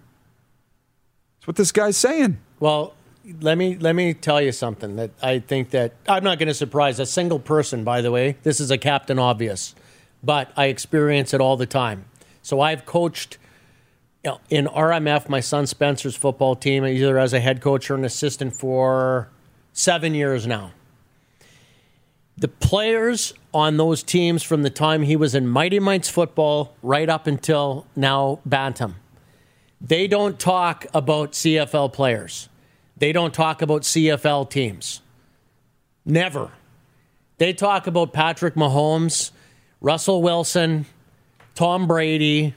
That's 1.41 1.49
what 1.49 1.57
this 1.57 1.71
guy's 1.71 1.99
saying. 1.99 2.39
Well, 2.61 2.95
let 3.43 3.59
me 3.59 3.77
let 3.77 3.95
me 3.95 4.15
tell 4.15 4.41
you 4.41 4.53
something 4.53 4.97
that 4.97 5.11
I 5.23 5.41
think 5.41 5.69
that 5.71 5.93
I'm 6.09 6.25
not 6.25 6.39
going 6.39 6.49
to 6.49 6.55
surprise 6.55 6.99
a 6.99 7.05
single 7.05 7.41
person. 7.41 7.85
By 7.85 8.01
the 8.01 8.11
way, 8.11 8.39
this 8.43 8.59
is 8.59 8.71
a 8.71 8.79
captain 8.79 9.19
obvious, 9.19 9.75
but 10.23 10.51
I 10.57 10.67
experience 10.67 11.35
it 11.35 11.43
all 11.43 11.59
the 11.59 11.67
time. 11.67 12.07
So 12.42 12.61
I've 12.61 12.87
coached 12.87 13.38
in 14.51 14.66
RMF, 14.66 15.29
my 15.29 15.40
son 15.40 15.66
Spencer's 15.66 16.16
football 16.16 16.57
team, 16.57 16.85
either 16.85 17.18
as 17.18 17.33
a 17.33 17.40
head 17.40 17.61
coach 17.61 17.90
or 17.90 17.94
an 17.94 18.05
assistant 18.05 18.55
for 18.55 19.29
seven 19.72 20.14
years 20.14 20.46
now. 20.46 20.72
The 22.37 22.48
players 22.48 23.35
on 23.53 23.77
those 23.79 24.03
teams 24.03 24.42
from 24.42 24.62
the 24.62 24.70
time 24.70 25.03
he 25.03 25.16
was 25.16 25.35
in 25.35 25.46
Mighty 25.48 25.81
Mites 25.81 26.09
football 26.09 26.74
right 26.83 27.09
up 27.09 27.27
until 27.27 27.87
now 27.96 28.40
Bantam, 28.46 28.96
they 29.81 30.07
don't 30.07 30.38
talk 30.38 30.87
about 30.94 31.33
CFL 31.33 31.92
players. 31.92 32.48
They 32.96 33.12
don't 33.12 33.33
talk 33.33 33.62
about 33.62 33.83
CFL 33.83 34.51
teams. 34.51 35.01
Never. 36.05 36.53
They 37.38 37.53
talk 37.53 37.87
about 37.87 38.12
Patrick 38.12 38.55
Mahomes, 38.55 39.31
Russell 39.81 40.22
Wilson, 40.22 40.87
Tom 41.59 41.88
Brady. 41.88 42.55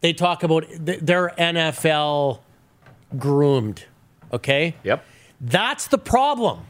They 0.00 0.12
talk 0.12 0.42
about 0.42 0.66
their 0.80 1.32
NFL 1.38 2.40
groomed. 3.16 3.84
Okay? 4.32 4.74
Yep. 4.82 5.04
That's 5.40 5.86
the 5.86 5.98
problem. 5.98 6.62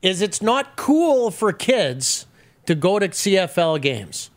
Is 0.00 0.22
it's 0.22 0.40
not 0.40 0.76
cool 0.76 1.32
for 1.32 1.52
kids 1.52 2.26
to 2.66 2.76
go 2.76 3.00
to 3.00 3.08
CFL 3.08 3.82
games. 3.82 4.30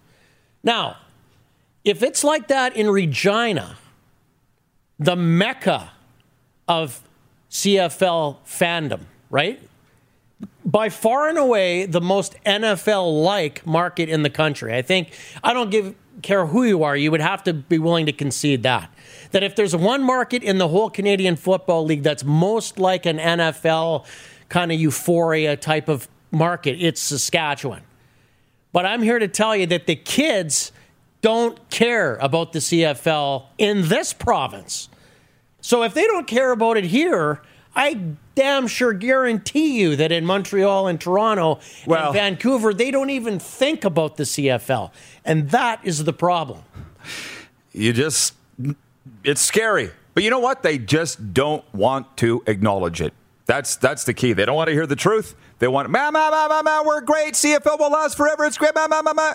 Now, 0.64 0.98
if 1.84 2.02
it's 2.02 2.24
like 2.24 2.48
that 2.48 2.76
in 2.76 2.90
Regina, 2.90 3.78
the 4.98 5.16
mecca 5.16 5.92
of 6.68 7.08
CFL 7.52 8.38
fandom, 8.44 9.02
right? 9.30 9.62
By 10.64 10.90
far 10.90 11.28
and 11.28 11.38
away 11.38 11.86
the 11.86 12.02
most 12.02 12.36
NFL 12.46 13.24
like 13.24 13.66
market 13.66 14.10
in 14.10 14.24
the 14.24 14.30
country. 14.30 14.76
I 14.76 14.82
think 14.82 15.12
I 15.44 15.54
don't 15.54 15.72
give 15.72 15.96
care 16.22 16.46
who 16.46 16.64
you 16.64 16.84
are, 16.84 16.96
you 16.96 17.12
would 17.12 17.22
have 17.22 17.44
to 17.44 17.54
be 17.54 17.80
willing 17.80 18.06
to 18.06 18.14
concede 18.14 18.64
that. 18.64 18.94
That 19.32 19.44
if 19.44 19.56
there's 19.56 19.76
one 19.76 20.04
market 20.04 20.44
in 20.44 20.58
the 20.58 20.68
whole 20.68 20.90
Canadian 20.90 21.36
Football 21.36 21.86
League 21.86 22.04
that's 22.04 22.24
most 22.24 22.80
like 22.80 23.06
an 23.06 23.18
NFL 23.18 24.06
kind 24.50 24.72
of 24.72 24.80
euphoria 24.80 25.56
type 25.56 25.88
of 25.88 26.08
market, 26.32 26.78
it's 26.80 27.02
Saskatchewan. 27.02 27.82
But 28.74 28.86
I'm 28.86 29.02
here 29.02 29.20
to 29.20 29.28
tell 29.28 29.56
you 29.56 29.66
that 29.68 29.88
the 29.88 29.96
kids 29.96 30.72
don't 31.22 31.70
care 31.70 32.16
about 32.18 32.54
the 32.54 32.60
CFL 32.60 33.46
in 33.58 33.88
this 33.90 34.14
province. 34.14 34.90
So 35.62 35.84
if 35.84 35.94
they 35.94 36.06
don't 36.06 36.28
care 36.28 36.52
about 36.52 36.78
it 36.78 36.86
here, 36.86 37.42
I 37.76 38.00
damn 38.36 38.68
sure 38.68 38.94
guarantee 38.94 39.80
you 39.80 39.96
that 39.96 40.12
in 40.12 40.26
Montreal 40.26 40.88
and 40.88 41.00
Toronto 41.00 41.60
Well- 41.86 42.08
and 42.08 42.14
Vancouver, 42.14 42.74
they 42.74 42.92
don't 42.92 43.10
even 43.10 43.40
think 43.40 43.86
about 43.86 44.18
the 44.18 44.24
CFL. 44.24 44.92
And 45.24 45.50
that 45.52 45.80
is 45.84 46.04
the 46.04 46.14
problem. 46.14 46.64
You 47.72 47.94
just, 47.94 48.34
it's 49.24 49.42
scary. 49.42 49.92
But 50.14 50.24
you 50.24 50.30
know 50.30 50.40
what? 50.40 50.64
They 50.64 50.78
just 50.78 51.34
don't 51.34 51.64
want 51.74 52.18
to 52.18 52.44
acknowledge 52.46 53.02
it. 53.02 53.14
That's 53.46 53.76
that's 53.76 54.04
the 54.04 54.14
key. 54.14 54.34
They 54.34 54.46
don't 54.46 54.56
want 54.56 54.68
to 54.68 54.74
hear 54.74 54.86
the 54.88 54.96
truth. 54.96 55.36
They 55.60 55.68
want, 55.68 55.90
ma, 55.90 56.12
ma, 56.12 56.30
ma, 56.30 56.48
ma, 56.48 56.62
ma, 56.62 56.84
we're 56.86 57.02
great. 57.02 57.34
CFL 57.34 57.80
will 57.80 57.92
last 57.92 58.16
forever. 58.16 58.46
It's 58.46 58.58
great. 58.58 58.74
Ma, 58.76 58.88
ma, 58.88 59.02
ma, 59.02 59.14
ma. 59.14 59.34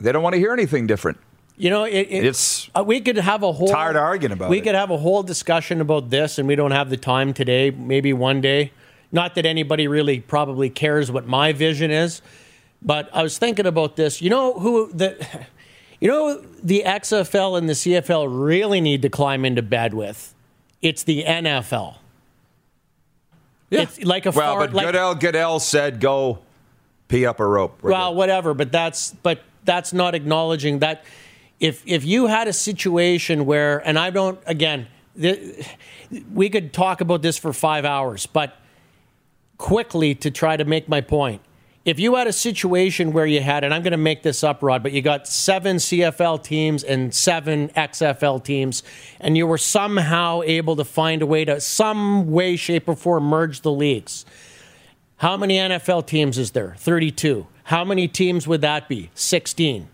They 0.00 0.12
don't 0.12 0.22
want 0.22 0.34
to 0.34 0.38
hear 0.38 0.52
anything 0.52 0.86
different. 0.86 1.18
You 1.62 1.70
know, 1.70 1.84
it, 1.84 1.92
it- 2.10 2.24
It's- 2.24 2.68
uh, 2.74 2.82
we 2.84 2.98
could 3.00 3.16
have 3.18 3.44
a 3.44 3.52
whole 3.52 3.68
Tired 3.68 3.94
arguing 3.94 4.32
about 4.32 4.50
We 4.50 4.58
it. 4.58 4.62
could 4.62 4.74
have 4.74 4.90
a 4.90 4.96
whole 4.96 5.22
discussion 5.22 5.80
about 5.80 6.10
this, 6.10 6.36
and 6.36 6.48
we 6.48 6.56
don't 6.56 6.72
have 6.72 6.90
the 6.90 6.96
time 6.96 7.32
today. 7.32 7.70
Maybe 7.70 8.12
one 8.12 8.40
day. 8.40 8.72
Not 9.12 9.36
that 9.36 9.46
anybody 9.46 9.86
really 9.86 10.18
probably 10.18 10.70
cares 10.70 11.12
what 11.12 11.28
my 11.28 11.52
vision 11.52 11.92
is, 11.92 12.20
but 12.82 13.08
I 13.12 13.22
was 13.22 13.38
thinking 13.38 13.64
about 13.64 13.94
this. 13.94 14.20
You 14.20 14.30
know 14.30 14.54
who 14.54 14.90
the, 14.92 15.24
you 16.00 16.08
know 16.08 16.42
the 16.64 16.82
XFL 16.84 17.56
and 17.56 17.68
the 17.68 17.74
CFL 17.74 18.26
really 18.28 18.80
need 18.80 19.02
to 19.02 19.08
climb 19.08 19.44
into 19.44 19.62
bed 19.62 19.94
with. 19.94 20.34
It's 20.80 21.04
the 21.04 21.22
NFL. 21.22 21.94
Yeah. 23.70 23.82
It's 23.82 24.02
like 24.02 24.26
a 24.26 24.32
well, 24.32 24.54
far, 24.56 24.66
but 24.66 24.74
like, 24.74 24.86
Goodell 24.86 25.14
Goodell 25.14 25.60
said 25.60 26.00
go 26.00 26.40
pee 27.06 27.24
up 27.24 27.38
a 27.38 27.46
rope. 27.46 27.78
We're 27.82 27.92
well, 27.92 28.10
good. 28.10 28.16
whatever, 28.18 28.52
but 28.52 28.72
that's 28.72 29.12
but 29.22 29.42
that's 29.64 29.92
not 29.92 30.16
acknowledging 30.16 30.80
that 30.80 31.04
if 31.62 31.82
if 31.86 32.04
you 32.04 32.26
had 32.26 32.48
a 32.48 32.52
situation 32.52 33.46
where 33.46 33.78
and 33.86 33.98
I 33.98 34.10
don't 34.10 34.38
again 34.46 34.88
th- 35.18 35.66
we 36.34 36.50
could 36.50 36.72
talk 36.72 37.00
about 37.00 37.22
this 37.22 37.38
for 37.38 37.52
5 37.52 37.84
hours, 37.84 38.26
but 38.26 38.56
quickly 39.56 40.14
to 40.16 40.30
try 40.30 40.56
to 40.56 40.64
make 40.64 40.88
my 40.88 41.00
point. 41.00 41.40
If 41.84 41.98
you 41.98 42.16
had 42.16 42.26
a 42.26 42.32
situation 42.32 43.12
where 43.12 43.26
you 43.26 43.40
had, 43.40 43.64
and 43.64 43.72
I'm 43.72 43.82
going 43.82 43.92
to 43.92 43.96
make 43.96 44.22
this 44.22 44.44
up, 44.44 44.62
Rod, 44.62 44.82
but 44.82 44.92
you 44.92 45.02
got 45.02 45.26
seven 45.26 45.76
CFL 45.76 46.42
teams 46.42 46.84
and 46.84 47.12
seven 47.14 47.68
XFL 47.70 48.42
teams, 48.44 48.82
and 49.20 49.36
you 49.36 49.46
were 49.46 49.58
somehow 49.58 50.42
able 50.42 50.76
to 50.76 50.84
find 50.84 51.22
a 51.22 51.26
way 51.26 51.44
to, 51.44 51.60
some 51.60 52.30
way, 52.30 52.56
shape, 52.56 52.88
or 52.88 52.94
form, 52.94 53.24
merge 53.24 53.62
the 53.62 53.72
leagues. 53.72 54.24
How 55.16 55.36
many 55.36 55.56
NFL 55.56 56.06
teams 56.06 56.38
is 56.38 56.52
there? 56.52 56.74
32. 56.78 57.46
How 57.64 57.84
many 57.84 58.06
teams 58.06 58.46
would 58.46 58.60
that 58.60 58.88
be? 58.88 59.10
16. 59.14 59.88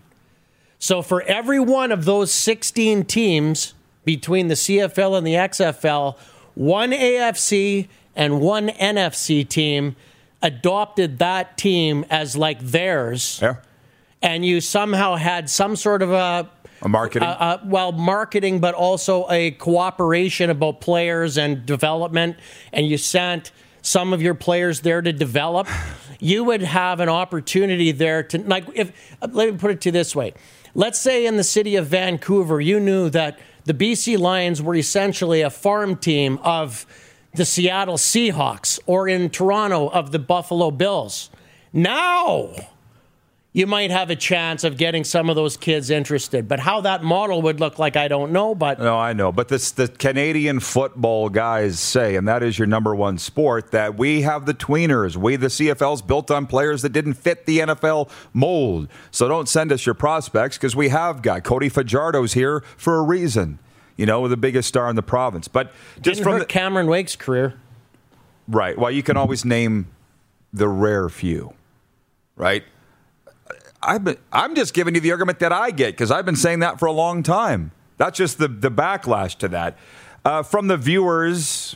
So 0.79 1.01
for 1.01 1.21
every 1.23 1.59
one 1.59 1.91
of 1.91 2.05
those 2.05 2.31
16 2.31 3.03
teams 3.05 3.73
between 4.05 4.47
the 4.47 4.55
CFL 4.55 5.17
and 5.17 5.27
the 5.27 5.33
XFL, 5.33 6.17
one 6.55 6.91
AFC 6.91 7.89
and 8.15 8.39
one 8.39 8.69
NFC 8.69 9.47
team 9.47 9.95
adopted 10.41 11.19
that 11.19 11.57
team 11.57 12.05
as 12.09 12.37
like 12.37 12.59
theirs. 12.61 13.39
Yeah. 13.41 13.55
And 14.21 14.45
you 14.45 14.61
somehow 14.61 15.15
had 15.15 15.49
some 15.49 15.75
sort 15.75 16.01
of 16.01 16.11
a 16.11 16.49
A 16.81 16.89
marketing. 16.89 17.27
uh, 17.27 17.31
uh, 17.31 17.57
well, 17.65 17.91
marketing, 17.91 18.59
but 18.59 18.73
also 18.73 19.29
a 19.29 19.51
cooperation 19.51 20.49
about 20.49 20.81
players 20.81 21.37
and 21.37 21.65
development. 21.65 22.37
And 22.71 22.87
you 22.87 22.97
sent 22.97 23.51
some 23.81 24.13
of 24.13 24.21
your 24.21 24.33
players 24.33 24.81
there 24.81 25.01
to 25.01 25.11
develop. 25.13 25.67
you 26.19 26.43
would 26.43 26.61
have 26.61 26.99
an 26.99 27.09
opportunity 27.09 27.91
there 27.91 28.23
to 28.23 28.37
like 28.39 28.65
if 28.75 28.91
let 29.21 29.51
me 29.51 29.57
put 29.57 29.71
it 29.71 29.81
to 29.81 29.89
you 29.89 29.93
this 29.93 30.15
way. 30.15 30.33
Let's 30.75 30.99
say 30.99 31.25
in 31.25 31.37
the 31.37 31.43
city 31.43 31.75
of 31.75 31.87
Vancouver, 31.87 32.61
you 32.61 32.79
knew 32.79 33.09
that 33.09 33.39
the 33.65 33.73
BC 33.73 34.17
Lions 34.17 34.61
were 34.61 34.75
essentially 34.75 35.41
a 35.41 35.49
farm 35.49 35.95
team 35.95 36.39
of 36.43 36.85
the 37.33 37.45
Seattle 37.45 37.97
Seahawks 37.97 38.79
or 38.85 39.07
in 39.07 39.29
Toronto 39.29 39.89
of 39.89 40.11
the 40.11 40.19
Buffalo 40.19 40.71
Bills. 40.71 41.29
Now, 41.71 42.53
you 43.51 43.65
might 43.65 43.89
have 43.89 44.11
a 44.11 44.15
chance 44.15 44.63
of 44.63 44.77
getting 44.77 45.03
some 45.03 45.27
of 45.27 45.35
those 45.35 45.57
kids 45.57 45.89
interested. 45.89 46.47
But 46.47 46.59
how 46.59 46.81
that 46.81 47.03
model 47.03 47.41
would 47.41 47.59
look 47.59 47.79
like, 47.79 47.95
I 47.95 48.07
don't 48.07 48.31
know. 48.31 48.53
But 48.53 48.79
no, 48.79 48.95
I 48.95 49.13
know. 49.13 49.31
But 49.31 49.47
this 49.47 49.71
the 49.71 49.87
Canadian 49.87 50.59
football 50.59 51.29
guys 51.29 51.79
say, 51.79 52.15
and 52.15 52.27
that 52.27 52.43
is 52.43 52.59
your 52.59 52.67
number 52.67 52.93
one 52.93 53.17
sport, 53.17 53.71
that 53.71 53.97
we 53.97 54.21
have 54.21 54.45
the 54.45 54.53
tweeners. 54.53 55.15
We 55.17 55.35
the 55.35 55.47
CFL's 55.47 56.03
built 56.03 56.29
on 56.29 56.45
players 56.45 56.83
that 56.83 56.89
didn't 56.89 57.15
fit 57.15 57.47
the 57.47 57.59
NFL 57.59 58.11
mold. 58.33 58.87
So 59.09 59.27
don't 59.27 59.49
send 59.49 59.71
us 59.71 59.83
your 59.83 59.95
prospects 59.95 60.57
because 60.57 60.75
we 60.75 60.89
have 60.89 61.23
got 61.23 61.43
Cody 61.43 61.69
Fajardo's 61.69 62.33
here 62.33 62.63
for 62.77 62.97
a 62.99 63.01
reason. 63.01 63.57
You 63.97 64.05
know, 64.05 64.27
the 64.27 64.37
biggest 64.37 64.69
star 64.69 64.89
in 64.89 64.95
the 64.95 65.03
province. 65.03 65.47
But 65.47 65.73
just 65.95 66.03
didn't 66.03 66.23
from 66.23 66.33
hurt 66.33 66.39
the, 66.39 66.45
Cameron 66.45 66.87
Wake's 66.87 67.15
career. 67.15 67.55
right. 68.47 68.77
Well, 68.77 68.91
you 68.91 69.01
can 69.01 69.17
always 69.17 69.43
name 69.43 69.87
the 70.53 70.67
rare 70.67 71.09
few, 71.09 71.53
right? 72.35 72.63
I've 73.81 74.03
been, 74.03 74.17
I'm 74.31 74.55
just 74.55 74.73
giving 74.73 74.95
you 74.95 75.01
the 75.01 75.11
argument 75.11 75.39
that 75.39 75.53
I 75.53 75.71
get 75.71 75.93
because 75.93 76.11
I've 76.11 76.25
been 76.25 76.35
saying 76.35 76.59
that 76.59 76.79
for 76.79 76.85
a 76.85 76.91
long 76.91 77.23
time. 77.23 77.71
That's 77.97 78.17
just 78.17 78.37
the, 78.37 78.47
the 78.47 78.71
backlash 78.71 79.37
to 79.39 79.47
that. 79.49 79.77
Uh, 80.25 80.43
from 80.43 80.67
the 80.67 80.77
viewers, 80.77 81.75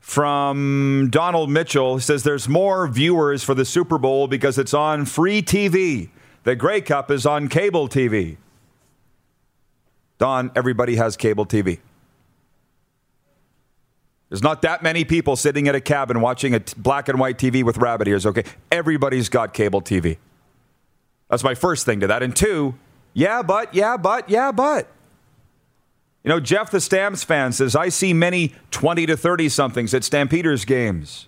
from 0.00 1.08
Donald 1.10 1.50
Mitchell, 1.50 1.96
he 1.96 2.02
says 2.02 2.22
there's 2.22 2.48
more 2.48 2.86
viewers 2.88 3.42
for 3.42 3.54
the 3.54 3.64
Super 3.64 3.98
Bowl 3.98 4.28
because 4.28 4.58
it's 4.58 4.74
on 4.74 5.04
free 5.04 5.42
TV. 5.42 6.10
The 6.44 6.56
Grey 6.56 6.80
Cup 6.80 7.10
is 7.10 7.26
on 7.26 7.48
cable 7.48 7.88
TV. 7.88 8.36
Don, 10.18 10.50
everybody 10.56 10.96
has 10.96 11.16
cable 11.16 11.46
TV. 11.46 11.78
There's 14.28 14.42
not 14.42 14.62
that 14.62 14.82
many 14.82 15.04
people 15.04 15.36
sitting 15.36 15.68
at 15.68 15.74
a 15.74 15.80
cabin 15.80 16.20
watching 16.20 16.54
a 16.54 16.60
t- 16.60 16.74
black 16.76 17.08
and 17.08 17.18
white 17.18 17.38
TV 17.38 17.62
with 17.62 17.78
rabbit 17.78 18.08
ears, 18.08 18.26
okay? 18.26 18.44
Everybody's 18.70 19.28
got 19.28 19.54
cable 19.54 19.80
TV. 19.80 20.18
That's 21.28 21.44
my 21.44 21.54
first 21.54 21.84
thing 21.84 22.00
to 22.00 22.06
that. 22.06 22.22
And 22.22 22.34
two, 22.34 22.74
yeah, 23.12 23.42
but, 23.42 23.74
yeah, 23.74 23.96
but, 23.96 24.28
yeah, 24.30 24.52
but. 24.52 24.88
You 26.24 26.30
know, 26.30 26.40
Jeff 26.40 26.70
the 26.70 26.80
Stamps 26.80 27.24
fan 27.24 27.52
says, 27.52 27.76
I 27.76 27.88
see 27.88 28.12
many 28.12 28.54
20 28.70 29.06
to 29.06 29.16
30 29.16 29.48
somethings 29.48 29.94
at 29.94 30.04
Stampeders 30.04 30.64
games. 30.64 31.26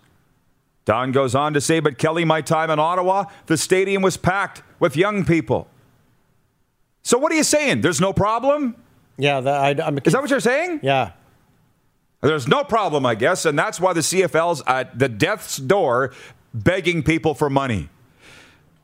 Don 0.84 1.12
goes 1.12 1.34
on 1.34 1.54
to 1.54 1.60
say, 1.60 1.80
but 1.80 1.98
Kelly, 1.98 2.24
my 2.24 2.40
time 2.40 2.70
in 2.70 2.78
Ottawa, 2.78 3.24
the 3.46 3.56
stadium 3.56 4.02
was 4.02 4.16
packed 4.16 4.62
with 4.78 4.96
young 4.96 5.24
people. 5.24 5.68
So 7.02 7.18
what 7.18 7.32
are 7.32 7.36
you 7.36 7.44
saying? 7.44 7.80
There's 7.80 8.00
no 8.00 8.12
problem? 8.12 8.76
Yeah, 9.16 9.40
that, 9.40 9.80
I, 9.80 9.86
I'm. 9.86 9.98
Is 10.04 10.12
that 10.12 10.20
what 10.20 10.30
you're 10.30 10.40
saying? 10.40 10.80
Yeah. 10.82 11.12
There's 12.22 12.48
no 12.48 12.64
problem, 12.64 13.06
I 13.06 13.14
guess, 13.14 13.46
and 13.46 13.58
that's 13.58 13.80
why 13.80 13.92
the 13.92 14.00
CFL's 14.00 14.62
at 14.66 14.98
the 14.98 15.08
death's 15.08 15.56
door 15.56 16.12
begging 16.52 17.02
people 17.02 17.34
for 17.34 17.48
money. 17.48 17.88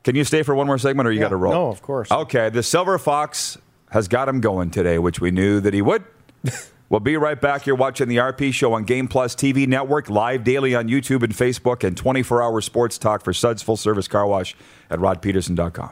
Can 0.07 0.15
you 0.15 0.23
stay 0.23 0.45
for 0.45 0.55
one 0.55 0.69
more 0.69 0.79
segment 0.79 1.09
or 1.09 1.11
you 1.11 1.19
Yeah. 1.19 1.25
got 1.25 1.31
to 1.31 1.37
roll? 1.37 1.53
No, 1.53 1.69
of 1.69 1.83
course. 1.83 2.13
Okay, 2.13 2.49
the 2.49 2.63
Silver 2.63 2.97
Fox 2.97 3.59
has 3.91 4.07
got 4.07 4.29
him 4.29 4.41
going 4.41 4.71
today, 4.71 5.01
which 5.01 5.21
we 5.21 5.33
knew 5.33 5.59
that 5.59 5.75
he 5.75 5.83
would. 5.83 6.05
we'll 6.89 7.01
be 7.01 7.17
right 7.17 7.41
back. 7.41 7.67
You're 7.67 7.75
watching 7.75 8.07
the 8.07 8.19
RP 8.19 8.55
Show 8.55 8.73
on 8.75 8.85
Game 8.85 9.09
Plus 9.09 9.35
TV 9.35 9.67
Network, 9.67 10.09
live 10.09 10.45
daily 10.45 10.77
on 10.77 10.87
YouTube 10.89 11.25
and 11.25 11.35
Facebook, 11.35 11.83
and 11.83 11.97
24 11.97 12.41
hour 12.41 12.61
sports 12.61 12.99
talk 12.99 13.25
for 13.25 13.33
Suds 13.33 13.65
Full 13.65 13.77
Service 13.77 14.07
Car 14.07 14.29
Wash 14.29 14.55
at 14.91 15.01
rodpedersen.com. 15.01 15.91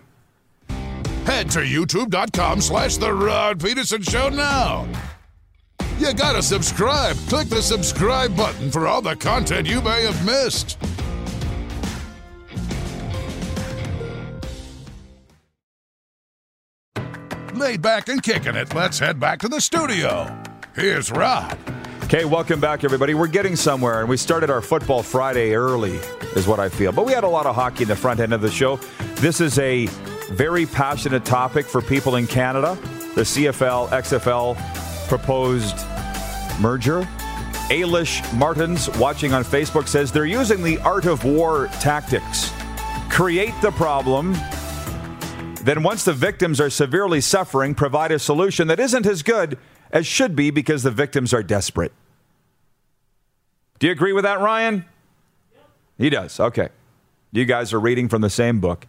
Head 1.27 1.51
to 1.51 1.59
youtube.com 1.63 2.61
slash 2.61 2.99
The 2.99 3.13
Rod 3.13 3.59
Pedersen 3.59 4.03
Show 4.03 4.29
now. 4.29 4.87
You 5.99 6.15
gotta 6.15 6.41
subscribe. 6.41 7.17
Click 7.29 7.49
the 7.49 7.63
subscribe 7.63 8.37
button 8.37 8.71
for 8.71 8.87
all 8.87 9.03
the 9.03 9.17
content 9.17 9.67
you 9.67 9.81
may 9.83 10.05
have 10.05 10.25
missed. 10.25 10.79
Laid 17.55 17.83
back 17.83 18.09
and 18.09 18.21
kicking 18.21 18.57
it, 18.57 18.75
let's 18.75 18.99
head 18.99 19.21
back 19.21 19.39
to 19.39 19.49
the 19.49 19.61
studio. 19.61 20.37
Here's 20.75 21.13
Rod. 21.13 21.57
Okay, 22.03 22.25
welcome 22.25 22.59
back, 22.59 22.83
everybody. 22.83 23.15
We're 23.15 23.29
getting 23.29 23.55
somewhere, 23.55 24.01
and 24.01 24.09
we 24.09 24.17
started 24.17 24.51
our 24.51 24.61
Football 24.61 25.05
Friday 25.05 25.55
early, 25.55 26.01
is 26.35 26.49
what 26.49 26.59
I 26.59 26.69
feel. 26.69 26.91
But 26.91 27.07
we 27.07 27.13
had 27.13 27.23
a 27.23 27.29
lot 27.29 27.47
of 27.47 27.55
hockey 27.55 27.85
in 27.85 27.89
the 27.89 27.95
front 27.95 28.19
end 28.19 28.33
of 28.33 28.41
the 28.41 28.51
show. 28.51 28.79
This 29.21 29.41
is 29.41 29.57
a 29.61 29.87
very 30.33 30.67
passionate 30.67 31.25
topic 31.25 31.65
for 31.67 31.81
people 31.81 32.17
in 32.17 32.27
Canada. 32.27 32.77
The 33.15 33.23
CFL 33.23 33.89
XFL 33.91 34.57
proposed 35.07 35.77
merger. 36.61 37.03
Ailish 37.71 38.37
Martins, 38.37 38.91
watching 38.99 39.33
on 39.33 39.45
Facebook, 39.45 39.87
says 39.87 40.11
they're 40.11 40.27
using 40.27 40.65
the 40.65 40.79
art 40.79 41.07
of 41.07 41.25
war 41.25 41.69
tactics. 41.81 42.53
Create 43.11 43.55
the 43.63 43.71
problem, 43.71 44.35
then 45.65 45.83
once 45.83 46.05
the 46.05 46.13
victims 46.13 46.61
are 46.61 46.71
severely 46.71 47.21
suffering, 47.21 47.75
provide 47.75 48.13
a 48.13 48.19
solution 48.19 48.69
that 48.69 48.81
isn't 48.81 49.07
as 49.07 49.23
good 49.23 49.59
as 49.91 50.07
should 50.07 50.35
be 50.37 50.51
because 50.51 50.83
the 50.83 50.91
victims 50.91 51.33
are 51.33 51.43
desperate. 51.43 51.93
Do 53.79 53.87
you 53.87 53.93
agree 53.93 54.13
with 54.13 54.25
that, 54.25 54.41
Ryan? 54.41 54.85
He 55.99 56.11
does. 56.11 56.39
Okay. 56.39 56.69
You 57.33 57.45
guys 57.45 57.73
are 57.73 57.81
reading 57.81 58.09
from 58.09 58.23
the 58.23 58.31
same 58.31 58.61
book. 58.61 58.87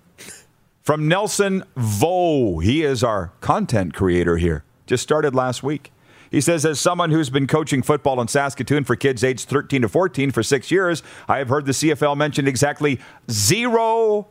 From 0.82 1.08
Nelson 1.08 1.64
Vo. 1.76 2.60
He 2.60 2.84
is 2.84 3.04
our 3.04 3.32
content 3.42 3.94
creator 3.94 4.38
here. 4.38 4.64
Just 4.86 5.04
started 5.04 5.34
last 5.34 5.64
week. 5.64 5.92
He 6.30 6.42
says, 6.42 6.66
as 6.66 6.80
someone 6.80 7.12
who's 7.12 7.30
been 7.30 7.48
coaching 7.48 7.82
football 7.82 8.20
in 8.20 8.28
Saskatoon 8.28 8.84
for 8.84 8.96
kids 8.96 9.24
aged 9.24 9.48
13 9.48 9.84
to 9.84 9.90
14 9.90 10.32
for 10.32 10.44
six 10.44 10.70
years, 10.70 11.02
I 11.28 11.38
have 11.38 11.50
heard 11.50 11.66
the 11.66 11.72
CFL 11.72 12.18
mentioned 12.18 12.48
exactly 12.48 13.00
zero 13.32 14.28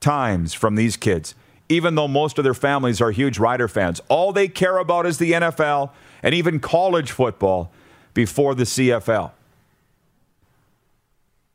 times 0.00 0.52
from 0.52 0.74
these 0.74 0.96
kids, 0.96 1.34
even 1.68 1.94
though 1.94 2.08
most 2.08 2.38
of 2.38 2.44
their 2.44 2.54
families 2.54 3.00
are 3.00 3.10
huge 3.10 3.38
Rider 3.38 3.68
fans. 3.68 4.00
All 4.08 4.32
they 4.32 4.48
care 4.48 4.78
about 4.78 5.06
is 5.06 5.18
the 5.18 5.32
NFL 5.32 5.90
and 6.22 6.34
even 6.34 6.60
college 6.60 7.10
football 7.10 7.70
before 8.12 8.54
the 8.54 8.64
CFL. 8.64 9.32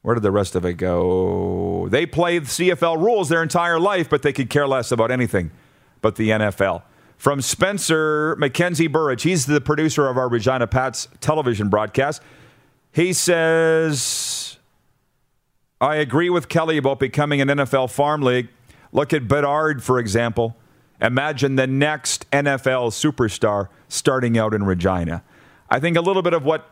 Where 0.01 0.15
did 0.15 0.23
the 0.23 0.31
rest 0.31 0.55
of 0.55 0.65
it 0.65 0.75
go? 0.75 1.87
They 1.89 2.05
play 2.05 2.39
CFL 2.39 2.97
rules 2.97 3.29
their 3.29 3.43
entire 3.43 3.79
life, 3.79 4.09
but 4.09 4.21
they 4.21 4.33
could 4.33 4.49
care 4.49 4.67
less 4.67 4.91
about 4.91 5.11
anything 5.11 5.51
but 6.01 6.15
the 6.15 6.29
NFL. 6.29 6.83
From 7.17 7.41
Spencer 7.41 8.35
Mackenzie 8.37 8.87
Burridge, 8.87 9.23
he's 9.23 9.45
the 9.45 9.59
producer 9.59 10.07
of 10.07 10.17
our 10.17 10.29
Regina 10.29 10.67
Pats 10.67 11.09
television 11.19 11.67
broadcast. 11.67 12.21
He 12.93 13.11
says, 13.11 14.57
I 15.81 15.95
agree 15.95 16.29
with 16.29 16.47
Kelly 16.47 16.77
about 16.77 16.99
becoming 16.99 17.41
an 17.41 17.49
NFL 17.49 17.91
farm 17.91 18.21
league. 18.21 18.47
Look 18.91 19.13
at 19.13 19.27
Bedard, 19.27 19.83
for 19.83 19.99
example. 19.99 20.55
Imagine 21.01 21.55
the 21.55 21.67
next 21.67 22.29
NFL 22.31 22.91
superstar 22.91 23.69
starting 23.87 24.37
out 24.37 24.53
in 24.53 24.63
Regina. 24.63 25.23
I 25.69 25.79
think 25.79 25.95
a 25.95 26.01
little 26.01 26.21
bit 26.21 26.33
of 26.33 26.43
what 26.43 26.69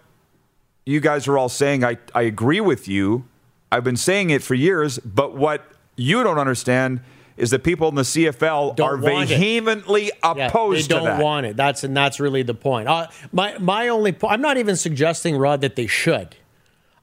you 0.85 0.99
guys 0.99 1.27
are 1.27 1.37
all 1.37 1.49
saying, 1.49 1.83
I, 1.83 1.97
I 2.15 2.23
agree 2.23 2.61
with 2.61 2.87
you. 2.87 3.25
I've 3.71 3.83
been 3.83 3.97
saying 3.97 4.29
it 4.29 4.41
for 4.41 4.53
years, 4.53 4.99
but 4.99 5.35
what 5.35 5.65
you 5.95 6.23
don't 6.23 6.39
understand 6.39 7.01
is 7.37 7.51
that 7.51 7.63
people 7.63 7.87
in 7.89 7.95
the 7.95 8.01
CFL 8.01 8.75
Don't 8.75 8.87
are 8.89 8.97
want 8.97 9.29
it. 9.29 9.37
vehemently 9.37 10.11
Yeah, 10.23 10.47
opposed 10.47 10.89
they 10.89 10.95
don't 10.95 11.21
want 11.21 11.45
it. 11.45 11.55
That's 11.55 11.83
and 11.83 11.95
that's 11.95 12.19
really 12.19 12.41
the 12.41 12.53
point. 12.55 12.87
Uh, 12.87 13.07
my 13.31 13.57
my 13.59 13.89
only 13.89 14.11
po- 14.11 14.29
I'm 14.29 14.41
not 14.41 14.57
even 14.57 14.75
suggesting 14.75 15.37
Rod 15.37 15.61
that 15.61 15.75
they 15.75 15.87
should. 15.87 16.35